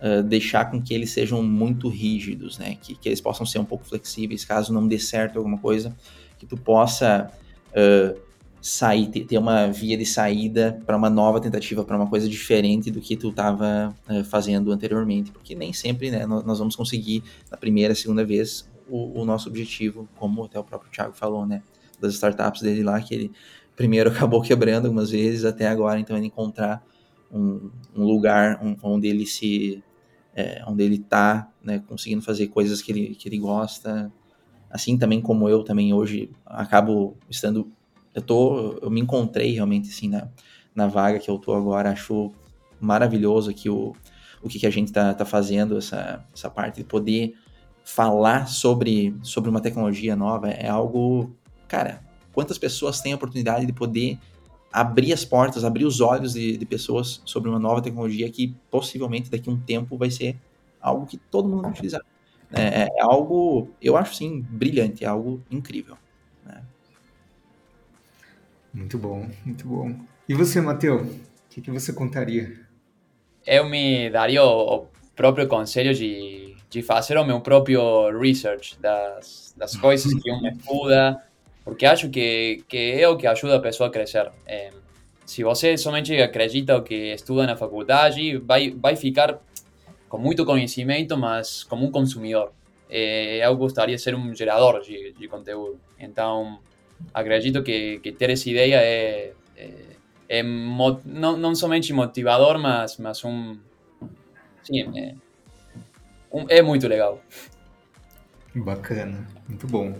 uh, 0.00 0.22
deixar 0.22 0.70
com 0.70 0.80
que 0.80 0.94
eles 0.94 1.10
sejam 1.10 1.42
muito 1.42 1.88
rígidos, 1.88 2.56
né? 2.56 2.76
Que, 2.80 2.94
que, 2.94 3.08
eles 3.08 3.20
possam 3.20 3.44
ser 3.44 3.58
um 3.58 3.64
pouco 3.64 3.84
flexíveis, 3.84 4.44
caso 4.44 4.72
não 4.72 4.86
dê 4.86 5.00
certo 5.00 5.38
alguma 5.38 5.58
coisa, 5.58 5.92
que 6.38 6.46
tu 6.46 6.56
possa 6.56 7.32
uh, 7.70 8.31
sair, 8.62 9.08
ter 9.08 9.36
uma 9.36 9.66
via 9.66 9.98
de 9.98 10.06
saída 10.06 10.80
para 10.86 10.96
uma 10.96 11.10
nova 11.10 11.40
tentativa, 11.40 11.84
para 11.84 11.96
uma 11.96 12.06
coisa 12.06 12.28
diferente 12.28 12.92
do 12.92 13.00
que 13.00 13.16
tu 13.16 13.30
estava 13.30 13.92
uh, 14.08 14.22
fazendo 14.22 14.70
anteriormente, 14.70 15.32
porque 15.32 15.52
nem 15.56 15.72
sempre, 15.72 16.12
né, 16.12 16.24
nós 16.24 16.60
vamos 16.60 16.76
conseguir 16.76 17.24
na 17.50 17.56
primeira, 17.56 17.92
segunda 17.92 18.24
vez 18.24 18.70
o, 18.88 19.20
o 19.20 19.24
nosso 19.24 19.48
objetivo, 19.48 20.08
como 20.14 20.44
até 20.44 20.60
o 20.60 20.64
próprio 20.64 20.92
Thiago 20.92 21.12
falou, 21.12 21.44
né? 21.44 21.60
Das 22.00 22.14
startups 22.14 22.62
dele 22.62 22.84
lá, 22.84 23.00
que 23.00 23.12
ele 23.12 23.32
primeiro 23.74 24.10
acabou 24.14 24.40
quebrando 24.40 24.84
algumas 24.86 25.10
vezes, 25.10 25.44
até 25.44 25.66
agora, 25.66 25.98
então 25.98 26.16
ele 26.16 26.26
encontrar 26.26 26.86
um, 27.32 27.68
um 27.96 28.04
lugar 28.04 28.60
onde 28.80 29.08
ele 29.08 29.26
se 29.26 29.82
é, 30.36 30.62
onde 30.68 30.84
ele 30.84 30.96
está 30.96 31.50
né, 31.62 31.82
conseguindo 31.88 32.22
fazer 32.22 32.46
coisas 32.46 32.80
que 32.80 32.92
ele, 32.92 33.14
que 33.16 33.28
ele 33.28 33.38
gosta 33.38 34.10
assim 34.70 34.96
também 34.96 35.20
como 35.20 35.48
eu 35.48 35.62
também 35.62 35.92
hoje 35.92 36.30
acabo 36.46 37.16
estando 37.28 37.70
eu 38.14 38.22
tô 38.22 38.78
eu 38.82 38.90
me 38.90 39.00
encontrei 39.00 39.52
realmente 39.52 39.90
assim 39.90 40.08
na, 40.08 40.28
na 40.74 40.86
vaga 40.86 41.18
que 41.18 41.30
eu 41.30 41.38
tô 41.38 41.54
agora 41.54 41.90
acho 41.90 42.32
maravilhoso 42.80 43.50
aqui 43.50 43.68
o, 43.68 43.94
o 44.42 44.48
que, 44.48 44.58
que 44.58 44.66
a 44.66 44.70
gente 44.70 44.88
está 44.88 45.14
tá 45.14 45.24
fazendo 45.24 45.78
essa, 45.78 46.24
essa 46.34 46.50
parte 46.50 46.76
de 46.76 46.84
poder 46.84 47.34
falar 47.84 48.46
sobre, 48.46 49.16
sobre 49.22 49.50
uma 49.50 49.60
tecnologia 49.60 50.14
nova 50.14 50.50
é 50.50 50.68
algo 50.68 51.34
cara 51.68 52.02
quantas 52.32 52.58
pessoas 52.58 53.00
têm 53.00 53.12
a 53.12 53.16
oportunidade 53.16 53.66
de 53.66 53.72
poder 53.72 54.18
abrir 54.72 55.12
as 55.12 55.24
portas, 55.24 55.64
abrir 55.64 55.84
os 55.84 56.00
olhos 56.00 56.32
de, 56.32 56.56
de, 56.56 56.64
pessoas 56.64 57.20
sobre 57.26 57.50
uma 57.50 57.58
nova 57.58 57.82
tecnologia 57.82 58.28
que 58.30 58.56
possivelmente 58.70 59.30
daqui 59.30 59.50
a 59.50 59.52
um 59.52 59.60
tempo 59.60 59.98
vai 59.98 60.10
ser 60.10 60.36
algo 60.80 61.04
que 61.04 61.18
todo 61.18 61.48
mundo 61.48 61.62
vai 61.62 61.70
utilizar. 61.72 62.00
É, 62.50 62.84
é 62.84 63.02
algo, 63.02 63.70
eu 63.80 63.96
acho 63.96 64.14
sim, 64.14 64.40
brilhante, 64.40 65.04
é 65.04 65.08
algo 65.08 65.42
incrível. 65.50 65.96
Muito 68.72 68.98
bom, 68.98 69.28
muito 69.44 69.66
bom. 69.66 69.94
E 70.28 70.34
você, 70.34 70.60
Matheus, 70.60 71.02
o 71.02 71.20
que, 71.50 71.60
que, 71.60 71.70
você 71.70 71.92
contaria? 71.92 72.52
Eu 73.46 73.68
me 73.68 74.08
daria 74.08 74.42
o 74.42 74.86
próprio 75.14 75.46
conselho 75.46 75.94
de, 75.94 76.54
de 76.70 76.82
fazer 76.82 77.18
o 77.18 77.24
meu 77.24 77.40
próprio 77.40 78.10
research 78.18 78.78
das, 78.80 79.54
das 79.56 79.76
coisas 79.76 80.14
que 80.14 80.30
um 80.30 80.46
estuda, 80.46 81.22
porque 81.64 81.84
acho 81.84 82.08
que, 82.08 82.64
que 82.66 83.00
é 83.00 83.08
o 83.08 83.16
que 83.16 83.26
ajuda 83.26 83.56
a 83.56 83.60
pessoa 83.60 83.88
a 83.88 83.92
crescer. 83.92 84.30
É, 84.46 84.70
se 85.26 85.44
você 85.44 85.76
somente 85.76 86.14
acredita 86.20 86.76
o 86.76 86.82
que 86.82 87.12
estuda 87.12 87.46
na 87.46 87.56
faculdade, 87.56 88.38
vai, 88.38 88.70
vai 88.70 88.96
ficar 88.96 89.38
com 90.08 90.18
muito 90.18 90.44
conhecimento, 90.44 91.16
mas 91.16 91.62
como 91.64 91.86
um 91.86 91.90
consumidor. 91.90 92.52
É, 92.88 93.46
eu 93.46 93.56
gostaria 93.56 93.96
de 93.96 94.02
ser 94.02 94.14
um 94.14 94.34
gerador 94.34 94.82
de, 94.82 95.12
de 95.12 95.28
conteúdo. 95.28 95.80
Então, 95.98 96.58
acredito 97.12 97.62
que, 97.62 97.98
que 98.00 98.12
ter 98.12 98.30
essa 98.30 98.48
ideia 98.48 98.76
é, 98.76 99.32
é, 99.56 99.70
é 100.28 100.42
não, 100.42 101.36
não 101.36 101.54
somente 101.54 101.92
motivador, 101.92 102.58
mas, 102.58 102.96
mas 102.98 103.24
um. 103.24 103.58
Sim, 104.62 104.98
é, 104.98 105.14
um, 106.32 106.46
é 106.48 106.62
muito 106.62 106.86
legal. 106.88 107.20
Bacana, 108.54 109.26
muito 109.48 109.66
bom. 109.66 109.94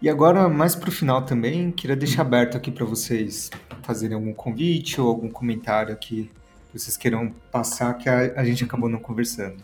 E 0.00 0.08
agora, 0.08 0.48
mais 0.48 0.74
para 0.74 0.88
o 0.88 0.92
final 0.92 1.22
também, 1.22 1.70
queria 1.70 1.94
deixar 1.94 2.22
aberto 2.22 2.56
aqui 2.56 2.72
para 2.72 2.84
vocês 2.84 3.50
fazerem 3.82 4.16
algum 4.16 4.32
convite 4.32 5.00
ou 5.00 5.08
algum 5.08 5.30
comentário 5.30 5.92
aqui 5.92 6.30
que 6.70 6.78
vocês 6.78 6.96
queiram 6.96 7.30
passar 7.50 7.94
que 7.94 8.08
a, 8.08 8.32
a 8.34 8.44
gente 8.44 8.64
acabou 8.64 8.88
não 8.88 8.98
conversando. 8.98 9.62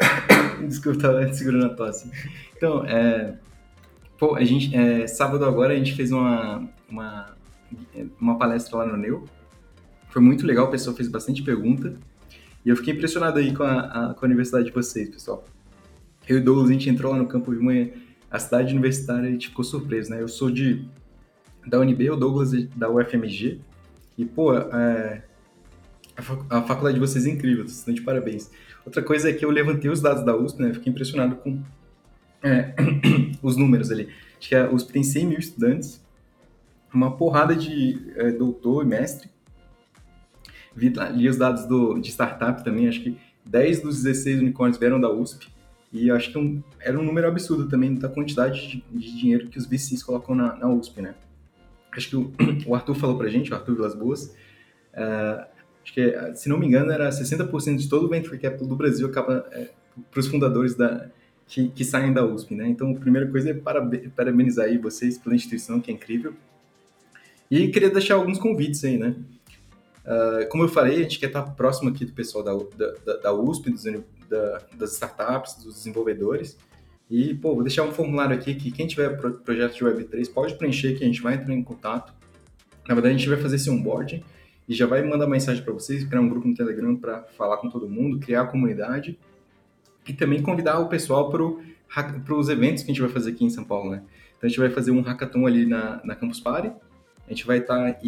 Desculpa, 0.66 0.96
estava 0.96 1.34
segurando 1.34 1.66
a 1.66 1.74
tosse. 1.74 2.10
Então, 2.56 2.84
é, 2.86 3.34
pô, 4.18 4.34
a 4.34 4.44
gente, 4.44 4.74
é, 4.74 5.06
sábado 5.06 5.44
agora 5.44 5.72
a 5.72 5.76
gente 5.76 5.94
fez 5.94 6.10
uma, 6.12 6.68
uma, 6.88 7.36
uma 8.20 8.38
palestra 8.38 8.78
lá 8.78 8.86
no 8.86 8.96
Neu. 8.96 9.24
Foi 10.10 10.20
muito 10.20 10.46
legal, 10.46 10.66
o 10.66 10.70
pessoal 10.70 10.94
fez 10.94 11.08
bastante 11.08 11.42
pergunta. 11.42 11.96
E 12.64 12.68
eu 12.68 12.76
fiquei 12.76 12.92
impressionado 12.92 13.38
aí 13.38 13.54
com 13.54 13.62
a, 13.62 13.80
a, 13.80 14.14
com 14.14 14.24
a 14.24 14.26
universidade 14.26 14.66
de 14.66 14.72
vocês, 14.72 15.08
pessoal. 15.08 15.44
Eu 16.28 16.38
e 16.38 16.40
o 16.40 16.44
Douglas, 16.44 16.68
a 16.68 16.72
gente 16.72 16.90
entrou 16.90 17.12
lá 17.12 17.18
no 17.18 17.26
campo 17.26 17.54
de 17.54 17.62
manhã 17.62 17.88
a 18.30 18.38
cidade 18.38 18.72
universitária 18.72 19.28
a 19.28 19.32
gente 19.32 19.48
ficou 19.48 19.64
surpreso, 19.64 20.10
né? 20.10 20.20
Eu 20.20 20.28
sou 20.28 20.50
de 20.50 20.84
da 21.66 21.78
UNB, 21.80 22.10
o 22.10 22.16
Douglas 22.16 22.52
da 22.76 22.88
UFMG, 22.88 23.60
e, 24.16 24.24
pô, 24.24 24.54
é, 24.56 25.22
a, 26.16 26.62
faculdade 26.62 26.94
de 26.94 27.00
vocês 27.00 27.26
é 27.26 27.30
incrível, 27.30 27.64
vocês 27.64 27.78
estão 27.78 27.92
de 27.92 28.00
parabéns. 28.00 28.50
Outra 28.86 29.02
coisa 29.02 29.28
é 29.28 29.32
que 29.32 29.44
eu 29.44 29.50
levantei 29.50 29.90
os 29.90 30.00
dados 30.00 30.24
da 30.24 30.34
USP, 30.34 30.62
né? 30.62 30.72
Fiquei 30.72 30.90
impressionado 30.90 31.36
com 31.36 31.62
é, 32.42 32.74
os 33.42 33.56
números 33.56 33.90
ali. 33.90 34.08
Acho 34.38 34.48
que 34.48 34.54
a 34.54 34.70
USP 34.70 34.92
tem 34.92 35.02
100 35.02 35.26
mil 35.26 35.38
estudantes, 35.38 36.04
uma 36.92 37.16
porrada 37.16 37.54
de 37.54 38.12
é, 38.16 38.30
doutor 38.30 38.84
e 38.84 38.86
mestre. 38.86 39.28
Vi, 40.74 40.92
li 41.12 41.28
os 41.28 41.36
dados 41.36 41.66
do, 41.66 41.98
de 41.98 42.10
startup 42.10 42.62
também, 42.62 42.88
acho 42.88 43.02
que 43.02 43.18
10 43.44 43.82
dos 43.82 44.02
16 44.02 44.40
unicórnios 44.40 44.78
vieram 44.78 45.00
da 45.00 45.10
USP. 45.10 45.48
E 45.92 46.10
acho 46.10 46.30
que 46.30 46.38
um, 46.38 46.62
era 46.80 46.98
um 46.98 47.02
número 47.02 47.26
absurdo 47.26 47.66
também 47.66 47.94
da 47.94 48.08
quantidade 48.08 48.68
de, 48.68 48.84
de, 48.92 49.18
dinheiro 49.18 49.48
que 49.48 49.58
os 49.58 49.66
VCs 49.66 50.02
colocam 50.02 50.34
na, 50.34 50.54
na 50.54 50.68
USP, 50.68 51.00
né? 51.00 51.14
acho 51.92 52.10
que 52.10 52.16
o, 52.16 52.32
o 52.66 52.74
Arthur 52.74 52.94
falou 52.94 53.16
para 53.16 53.26
a 53.26 53.30
gente, 53.30 53.50
o 53.50 53.54
Arthur 53.54 53.74
Vilas 53.74 53.94
Boas, 53.94 54.26
uh, 54.94 55.46
acho 55.82 55.94
que, 55.94 56.34
se 56.34 56.48
não 56.48 56.58
me 56.58 56.66
engano, 56.66 56.90
era 56.92 57.08
60% 57.08 57.76
de 57.76 57.88
todo 57.88 58.06
o 58.06 58.08
venture 58.08 58.38
capital 58.38 58.66
do 58.66 58.76
Brasil 58.76 59.06
acaba 59.08 59.46
é, 59.52 59.68
para 60.10 60.20
os 60.20 60.28
fundadores 60.28 60.74
da, 60.74 61.08
que, 61.48 61.68
que, 61.70 61.84
saem 61.84 62.12
da 62.12 62.24
USP, 62.24 62.54
né? 62.54 62.68
Então, 62.68 62.92
a 62.92 62.94
primeira 62.94 63.26
coisa 63.26 63.50
é 63.50 63.54
parabenizar 63.54 64.66
aí 64.66 64.76
vocês 64.76 65.16
pela 65.16 65.34
instituição, 65.34 65.80
que 65.80 65.90
é 65.90 65.94
incrível. 65.94 66.34
E 67.50 67.68
queria 67.68 67.88
deixar 67.88 68.16
alguns 68.16 68.38
convites 68.38 68.84
aí, 68.84 68.98
né? 68.98 69.16
Uh, 70.04 70.46
como 70.50 70.64
eu 70.64 70.68
falei, 70.68 70.96
a 70.96 71.02
gente 71.02 71.18
quer 71.18 71.26
estar 71.26 71.42
próximo 71.42 71.88
aqui 71.88 72.04
do 72.04 72.12
pessoal 72.12 72.44
da, 72.44 72.52
da, 73.04 73.16
da 73.16 73.32
USP, 73.32 73.70
dos, 73.70 73.84
da, 74.28 74.62
das 74.76 74.92
startups, 74.92 75.54
dos 75.64 75.76
desenvolvedores. 75.76 76.58
E, 77.10 77.34
pô, 77.34 77.54
vou 77.54 77.62
deixar 77.62 77.84
um 77.84 77.92
formulário 77.92 78.36
aqui 78.36 78.54
que 78.54 78.70
quem 78.70 78.86
tiver 78.86 79.16
projeto 79.16 79.74
de 79.74 79.84
Web3 79.84 80.30
pode 80.30 80.54
preencher, 80.54 80.96
que 80.96 81.02
a 81.02 81.06
gente 81.06 81.22
vai 81.22 81.34
entrar 81.34 81.54
em 81.54 81.64
contato. 81.64 82.12
Na 82.86 82.94
verdade, 82.94 83.14
a 83.14 83.18
gente 83.18 83.28
vai 83.28 83.38
fazer 83.38 83.56
esse 83.56 83.70
onboarding 83.70 84.22
e 84.68 84.74
já 84.74 84.86
vai 84.86 85.02
mandar 85.02 85.26
mensagem 85.26 85.64
para 85.64 85.72
vocês, 85.72 86.04
criar 86.04 86.20
um 86.20 86.28
grupo 86.28 86.46
no 86.46 86.54
Telegram 86.54 86.94
para 86.94 87.22
falar 87.22 87.56
com 87.56 87.70
todo 87.70 87.88
mundo, 87.88 88.18
criar 88.18 88.42
a 88.42 88.46
comunidade 88.46 89.18
e 90.08 90.12
também 90.12 90.42
convidar 90.42 90.78
o 90.78 90.88
pessoal 90.88 91.30
para 91.30 92.34
os 92.34 92.48
eventos 92.48 92.82
que 92.82 92.90
a 92.90 92.94
gente 92.94 93.02
vai 93.02 93.10
fazer 93.10 93.32
aqui 93.32 93.44
em 93.44 93.50
São 93.50 93.64
Paulo, 93.64 93.90
né? 93.90 94.02
Então, 94.36 94.46
a 94.46 94.48
gente 94.48 94.58
vai 94.58 94.70
fazer 94.70 94.90
um 94.90 95.00
hackathon 95.00 95.46
ali 95.46 95.66
na, 95.66 96.00
na 96.04 96.14
Campus 96.14 96.40
Party, 96.40 96.72
a 97.26 97.30
gente 97.30 97.46
vai 97.46 97.58
estar 97.58 97.92
tá 97.92 98.00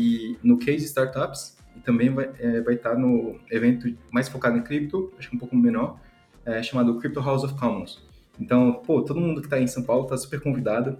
no 0.43 0.59
Case 0.59 0.85
Startups 0.87 1.57
e 1.77 1.81
também 1.81 2.09
vai, 2.09 2.31
é, 2.39 2.59
estar 2.73 2.91
tá 2.91 2.99
no 2.99 3.39
evento 3.51 3.93
mais 4.11 4.29
focado 4.29 4.57
em 4.57 4.63
cripto, 4.63 5.13
acho 5.19 5.29
que 5.29 5.37
um 5.37 5.39
pouco 5.39 5.55
menor, 5.55 6.01
é, 6.45 6.63
chamado 6.63 6.99
Crypto 6.99 7.21
House 7.21 7.45
of 7.45 7.55
Commons. 7.55 8.03
Então, 8.41 8.73
pô, 8.73 9.03
todo 9.03 9.21
mundo 9.21 9.41
que 9.41 9.47
está 9.47 9.61
em 9.61 9.67
São 9.67 9.83
Paulo 9.83 10.05
está 10.05 10.17
super 10.17 10.41
convidado. 10.41 10.99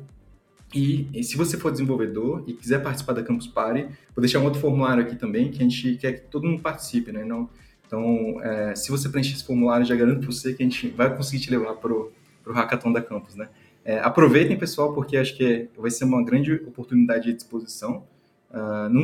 E, 0.75 1.09
e, 1.13 1.25
se 1.25 1.37
você 1.37 1.57
for 1.57 1.73
desenvolvedor 1.73 2.45
e 2.47 2.53
quiser 2.53 2.81
participar 2.83 3.15
da 3.15 3.23
Campus 3.23 3.47
Party, 3.47 3.89
vou 4.15 4.21
deixar 4.21 4.39
um 4.39 4.45
outro 4.45 4.61
formulário 4.61 5.03
aqui 5.03 5.17
também, 5.17 5.51
que 5.51 5.59
a 5.59 5.63
gente 5.63 5.97
quer 5.97 6.13
que 6.13 6.21
todo 6.29 6.47
mundo 6.47 6.63
participe, 6.63 7.11
né? 7.11 7.25
Não, 7.25 7.49
então, 7.91 8.41
é, 8.41 8.73
se 8.77 8.89
você 8.89 9.09
preencher 9.09 9.35
esse 9.35 9.43
formulário, 9.43 9.85
já 9.85 9.97
garanto 9.97 10.21
para 10.21 10.31
você 10.31 10.55
que 10.55 10.63
a 10.63 10.67
gente 10.67 10.91
vai 10.91 11.13
conseguir 11.13 11.43
te 11.43 11.51
levar 11.51 11.75
para 11.75 11.93
o 11.93 12.13
Hackathon 12.47 12.93
da 12.93 13.03
Campus, 13.03 13.35
né? 13.35 13.49
É, 13.85 13.99
aproveitem, 13.99 14.57
pessoal, 14.57 14.95
porque 14.95 15.17
acho 15.17 15.37
que 15.37 15.69
vai 15.77 15.91
ser 15.91 16.05
uma 16.05 16.25
grande 16.25 16.53
oportunidade 16.53 17.33
de 17.33 17.37
exposição. 17.37 18.05
Uh, 18.49 18.89
não, 18.89 19.03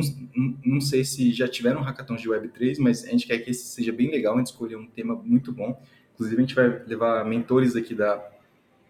não 0.65 0.79
sei 0.79 1.03
se 1.03 1.33
já 1.33 1.49
tiveram 1.49 1.81
hackathons 1.81 2.21
de 2.21 2.29
Web3, 2.29 2.77
mas 2.79 3.03
a 3.03 3.09
gente 3.09 3.27
quer 3.27 3.39
que 3.39 3.51
esse 3.51 3.65
seja 3.65 3.91
bem 3.91 4.09
legal, 4.09 4.35
a 4.35 4.37
gente 4.37 4.47
escolheu 4.47 4.79
um 4.79 4.87
tema 4.87 5.15
muito 5.21 5.51
bom. 5.51 5.77
Inclusive, 6.13 6.37
a 6.37 6.45
gente 6.45 6.55
vai 6.55 6.81
levar 6.87 7.25
mentores 7.25 7.75
aqui 7.75 7.93
da, 7.93 8.25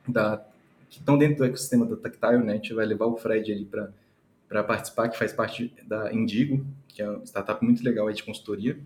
da 0.08 0.46
que 0.92 1.00
estão 1.00 1.18
dentro 1.18 1.38
do 1.38 1.46
ecossistema 1.46 1.88
da 1.88 1.96
Tactile, 1.96 2.44
né? 2.44 2.54
A 2.54 2.56
gente 2.58 2.72
vai 2.72 2.86
levar 2.86 3.08
o 3.08 3.18
Fred 3.18 3.52
ali 3.52 3.66
para 3.66 4.64
participar, 4.64 5.10
que 5.10 5.18
faz 5.18 5.34
parte 5.34 5.74
da 5.88 6.14
Indigo, 6.14 6.64
que 6.88 7.02
é 7.02 7.10
uma 7.10 7.26
startup 7.26 7.66
muito 7.66 7.84
legal 7.84 8.08
aí 8.08 8.14
de 8.14 8.24
consultoria. 8.24 8.78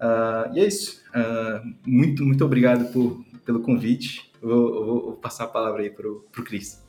Uh, 0.00 0.54
e 0.54 0.60
é 0.60 0.66
isso. 0.66 1.02
Uh, 1.10 1.74
muito, 1.86 2.24
muito 2.24 2.44
obrigado 2.44 2.90
por, 2.92 3.22
pelo 3.44 3.60
convite. 3.60 4.30
Vou, 4.40 4.84
vou, 4.84 5.02
vou 5.02 5.12
passar 5.12 5.44
a 5.44 5.48
palavra 5.48 5.82
aí 5.82 5.90
para 5.90 6.08
o 6.08 6.22
Cris. 6.44 6.82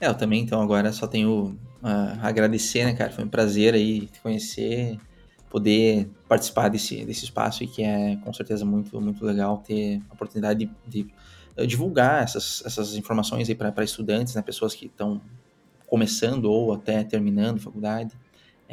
É, 0.00 0.08
eu 0.08 0.14
também, 0.14 0.42
então, 0.42 0.60
agora 0.60 0.90
só 0.92 1.06
tenho 1.06 1.56
a 1.82 2.16
uh, 2.16 2.26
agradecer, 2.26 2.84
né, 2.84 2.94
cara? 2.94 3.12
Foi 3.12 3.24
um 3.24 3.28
prazer 3.28 3.74
aí 3.74 4.06
te 4.06 4.20
conhecer, 4.20 4.98
poder 5.52 6.08
participar 6.26 6.68
desse, 6.68 7.04
desse 7.04 7.24
espaço 7.24 7.62
e 7.62 7.66
que 7.66 7.82
é 7.82 8.16
com 8.24 8.32
certeza 8.32 8.64
muito, 8.64 8.98
muito 9.00 9.22
legal 9.24 9.58
ter 9.58 10.00
a 10.08 10.14
oportunidade 10.14 10.64
de, 10.64 10.70
de 11.04 11.14
eh, 11.56 11.66
divulgar 11.66 12.22
essas, 12.22 12.62
essas 12.64 12.94
informações 12.94 13.48
aí 13.50 13.54
para 13.54 13.84
estudantes, 13.84 14.34
né, 14.34 14.40
pessoas 14.40 14.74
que 14.74 14.86
estão 14.86 15.20
começando 15.86 16.46
ou 16.46 16.72
até 16.72 17.04
terminando 17.04 17.60
faculdade. 17.60 18.16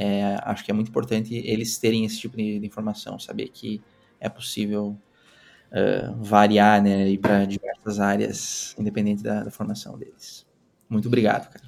É, 0.01 0.39
acho 0.43 0.63
que 0.63 0.71
é 0.71 0.73
muito 0.73 0.87
importante 0.87 1.35
eles 1.35 1.77
terem 1.77 2.05
esse 2.05 2.17
tipo 2.17 2.37
de, 2.37 2.57
de 2.57 2.65
informação, 2.65 3.19
saber 3.19 3.49
que 3.49 3.81
é 4.17 4.29
possível 4.29 4.97
uh, 5.73 6.15
variar, 6.23 6.81
né, 6.81 7.09
ir 7.09 7.17
para 7.17 7.43
diversas 7.43 7.99
áreas, 7.99 8.73
independente 8.79 9.21
da, 9.21 9.43
da 9.43 9.51
formação 9.51 9.97
deles. 9.97 10.47
Muito 10.87 11.09
obrigado, 11.09 11.51
cara. 11.51 11.65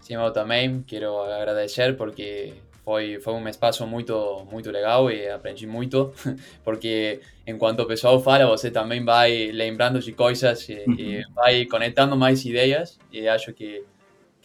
Sim, 0.00 0.14
eu 0.14 0.32
também 0.32 0.82
quero 0.82 1.16
agradecer 1.20 1.96
porque 1.96 2.54
foi, 2.84 3.20
foi 3.20 3.34
um 3.34 3.48
espaço 3.48 3.86
muito, 3.86 4.44
muito 4.50 4.68
legal 4.72 5.08
e 5.12 5.28
aprendi 5.28 5.64
muito, 5.64 6.12
porque 6.64 7.20
enquanto 7.46 7.80
o 7.80 7.86
pessoal 7.86 8.20
fala, 8.20 8.46
você 8.46 8.68
também 8.68 9.04
vai 9.04 9.52
lembrando 9.52 10.00
de 10.00 10.10
coisas 10.10 10.68
e, 10.68 10.84
e 10.98 11.24
vai 11.36 11.64
conectando 11.66 12.16
mais 12.16 12.44
ideias 12.44 12.98
e 13.12 13.28
acho 13.28 13.52
que, 13.52 13.84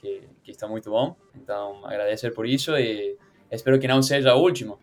que, 0.01 0.21
que, 0.43 0.51
está 0.51 0.67
muito 0.67 0.89
bom. 0.89 1.15
Então, 1.35 1.85
agradecer 1.85 2.31
por 2.31 2.45
isso 2.45 2.71
e 2.75 3.15
espero 3.51 3.79
que 3.79 3.87
não 3.87 4.01
seja 4.01 4.35
o 4.35 4.41
último. 4.41 4.79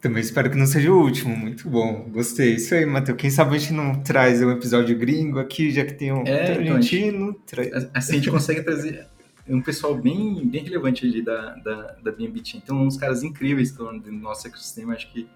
Também 0.00 0.22
espero 0.22 0.50
que 0.50 0.56
não 0.56 0.66
seja 0.66 0.90
o 0.90 0.98
último, 0.98 1.36
muito 1.36 1.68
bom, 1.68 2.08
gostei. 2.10 2.54
Isso 2.54 2.74
aí, 2.74 2.86
Matheus. 2.86 3.18
Quem 3.18 3.28
sabe 3.28 3.54
a 3.54 3.58
gente 3.58 3.74
não 3.74 4.02
traz 4.02 4.42
um 4.42 4.50
episódio 4.50 4.98
gringo 4.98 5.38
aqui, 5.38 5.70
já 5.70 5.84
que 5.84 5.92
tem 5.92 6.10
um 6.10 6.26
é, 6.26 6.52
argentino. 6.52 7.38
Então, 7.44 7.90
Assim 7.94 8.12
a 8.12 8.16
gente 8.16 8.30
consegue 8.30 8.62
trazer 8.62 9.06
um 9.46 9.60
pessoal 9.60 9.94
bem, 9.94 10.46
bem 10.46 10.64
relevante 10.64 11.04
ali 11.04 11.22
da, 11.22 11.54
da, 11.56 11.96
da 12.02 12.12
BNB 12.12 12.40
Team. 12.40 12.62
Então, 12.64 12.82
uns 12.82 12.96
caras 12.96 13.22
incríveis 13.22 13.70
que 13.70 13.82
estão 13.82 13.92
no 13.92 14.12
nosso 14.20 14.46
ecossistema. 14.46 14.94
Acho 14.94 15.12
que 15.12 15.28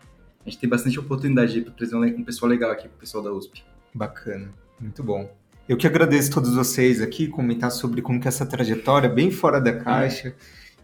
a 0.46 0.48
gente 0.48 0.58
tem 0.58 0.68
bastante 0.68 0.98
oportunidade 0.98 1.60
para 1.60 1.72
trazer 1.72 1.96
um 1.96 2.24
pessoal 2.24 2.50
legal 2.50 2.70
aqui 2.70 2.88
para 2.88 2.96
o 2.96 3.00
pessoal 3.00 3.22
da 3.22 3.32
USP. 3.32 3.62
Bacana, 3.92 4.50
muito 4.80 5.02
bom. 5.02 5.30
Eu 5.66 5.78
que 5.78 5.86
agradeço 5.86 6.30
a 6.30 6.34
todos 6.34 6.54
vocês 6.54 7.00
aqui, 7.00 7.26
comentar 7.26 7.70
sobre 7.70 8.02
como 8.02 8.20
que 8.20 8.28
é 8.28 8.30
essa 8.30 8.44
trajetória, 8.44 9.08
bem 9.08 9.30
fora 9.30 9.58
da 9.58 9.72
caixa. 9.72 10.28
É. 10.28 10.34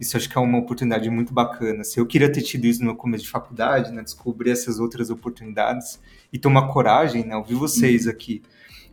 Isso 0.00 0.16
acho 0.16 0.26
que 0.26 0.38
é 0.38 0.40
uma 0.40 0.56
oportunidade 0.56 1.10
muito 1.10 1.34
bacana. 1.34 1.84
Se 1.84 2.00
eu 2.00 2.06
queria 2.06 2.32
ter 2.32 2.40
tido 2.40 2.64
isso 2.64 2.82
no 2.82 2.96
começo 2.96 3.24
de 3.24 3.30
faculdade, 3.30 3.92
né, 3.92 4.02
descobrir 4.02 4.50
essas 4.50 4.80
outras 4.80 5.10
oportunidades 5.10 6.00
e 6.32 6.38
tomar 6.38 6.68
coragem, 6.68 7.26
né, 7.26 7.36
ouvir 7.36 7.56
vocês 7.56 8.08
aqui, 8.08 8.40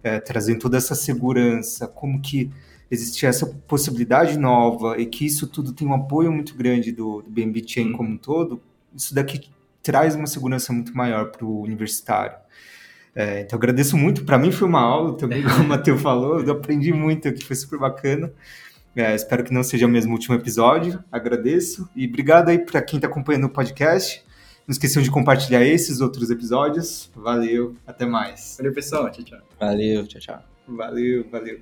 é, 0.04 0.20
trazendo 0.20 0.60
toda 0.60 0.76
essa 0.76 0.94
segurança, 0.94 1.88
como 1.88 2.20
que 2.22 2.52
existir 2.92 3.26
essa 3.26 3.46
possibilidade 3.46 4.38
nova 4.38 5.00
e 5.00 5.06
que 5.06 5.26
isso 5.26 5.48
tudo 5.48 5.72
tem 5.72 5.88
um 5.88 5.94
apoio 5.94 6.34
muito 6.34 6.54
grande 6.54 6.92
do, 6.92 7.22
do 7.22 7.30
BNB 7.30 7.64
Chain 7.66 7.94
como 7.94 8.10
um 8.10 8.18
todo, 8.18 8.62
isso 8.94 9.16
daqui 9.16 9.50
traz 9.82 10.16
uma 10.16 10.28
segurança 10.28 10.74
muito 10.74 10.96
maior 10.96 11.32
para 11.32 11.46
o 11.46 11.62
universitário. 11.62 12.36
É, 13.18 13.42
então, 13.42 13.58
agradeço 13.58 13.98
muito. 13.98 14.24
Para 14.24 14.38
mim, 14.38 14.52
foi 14.52 14.68
uma 14.68 14.80
aula 14.80 15.18
também, 15.18 15.42
como 15.42 15.64
o 15.64 15.66
Matheus 15.68 16.00
falou. 16.00 16.40
Eu 16.40 16.52
aprendi 16.52 16.94
muito 16.94 17.28
aqui, 17.28 17.44
foi 17.44 17.56
super 17.56 17.80
bacana. 17.80 18.32
É, 18.96 19.16
espero 19.16 19.44
que 19.44 19.52
não 19.52 19.64
seja 19.64 19.88
o 19.88 19.90
mesmo 19.90 20.14
último 20.14 20.36
episódio. 20.36 21.04
Agradeço. 21.12 21.90
E 21.96 22.06
obrigado 22.06 22.50
aí 22.50 22.60
para 22.60 22.80
quem 22.80 22.98
está 22.98 23.08
acompanhando 23.08 23.46
o 23.46 23.50
podcast. 23.50 24.24
Não 24.68 24.72
esqueçam 24.72 25.02
de 25.02 25.10
compartilhar 25.10 25.66
esses 25.66 26.00
outros 26.00 26.30
episódios. 26.30 27.12
Valeu, 27.16 27.76
até 27.88 28.06
mais. 28.06 28.56
Valeu, 28.60 28.74
pessoal. 28.74 29.10
Tchau, 29.10 29.24
tchau. 29.24 29.40
Valeu, 29.60 30.06
tchau, 30.06 30.22
tchau. 30.22 30.44
Valeu, 30.68 31.26
valeu. 31.32 31.60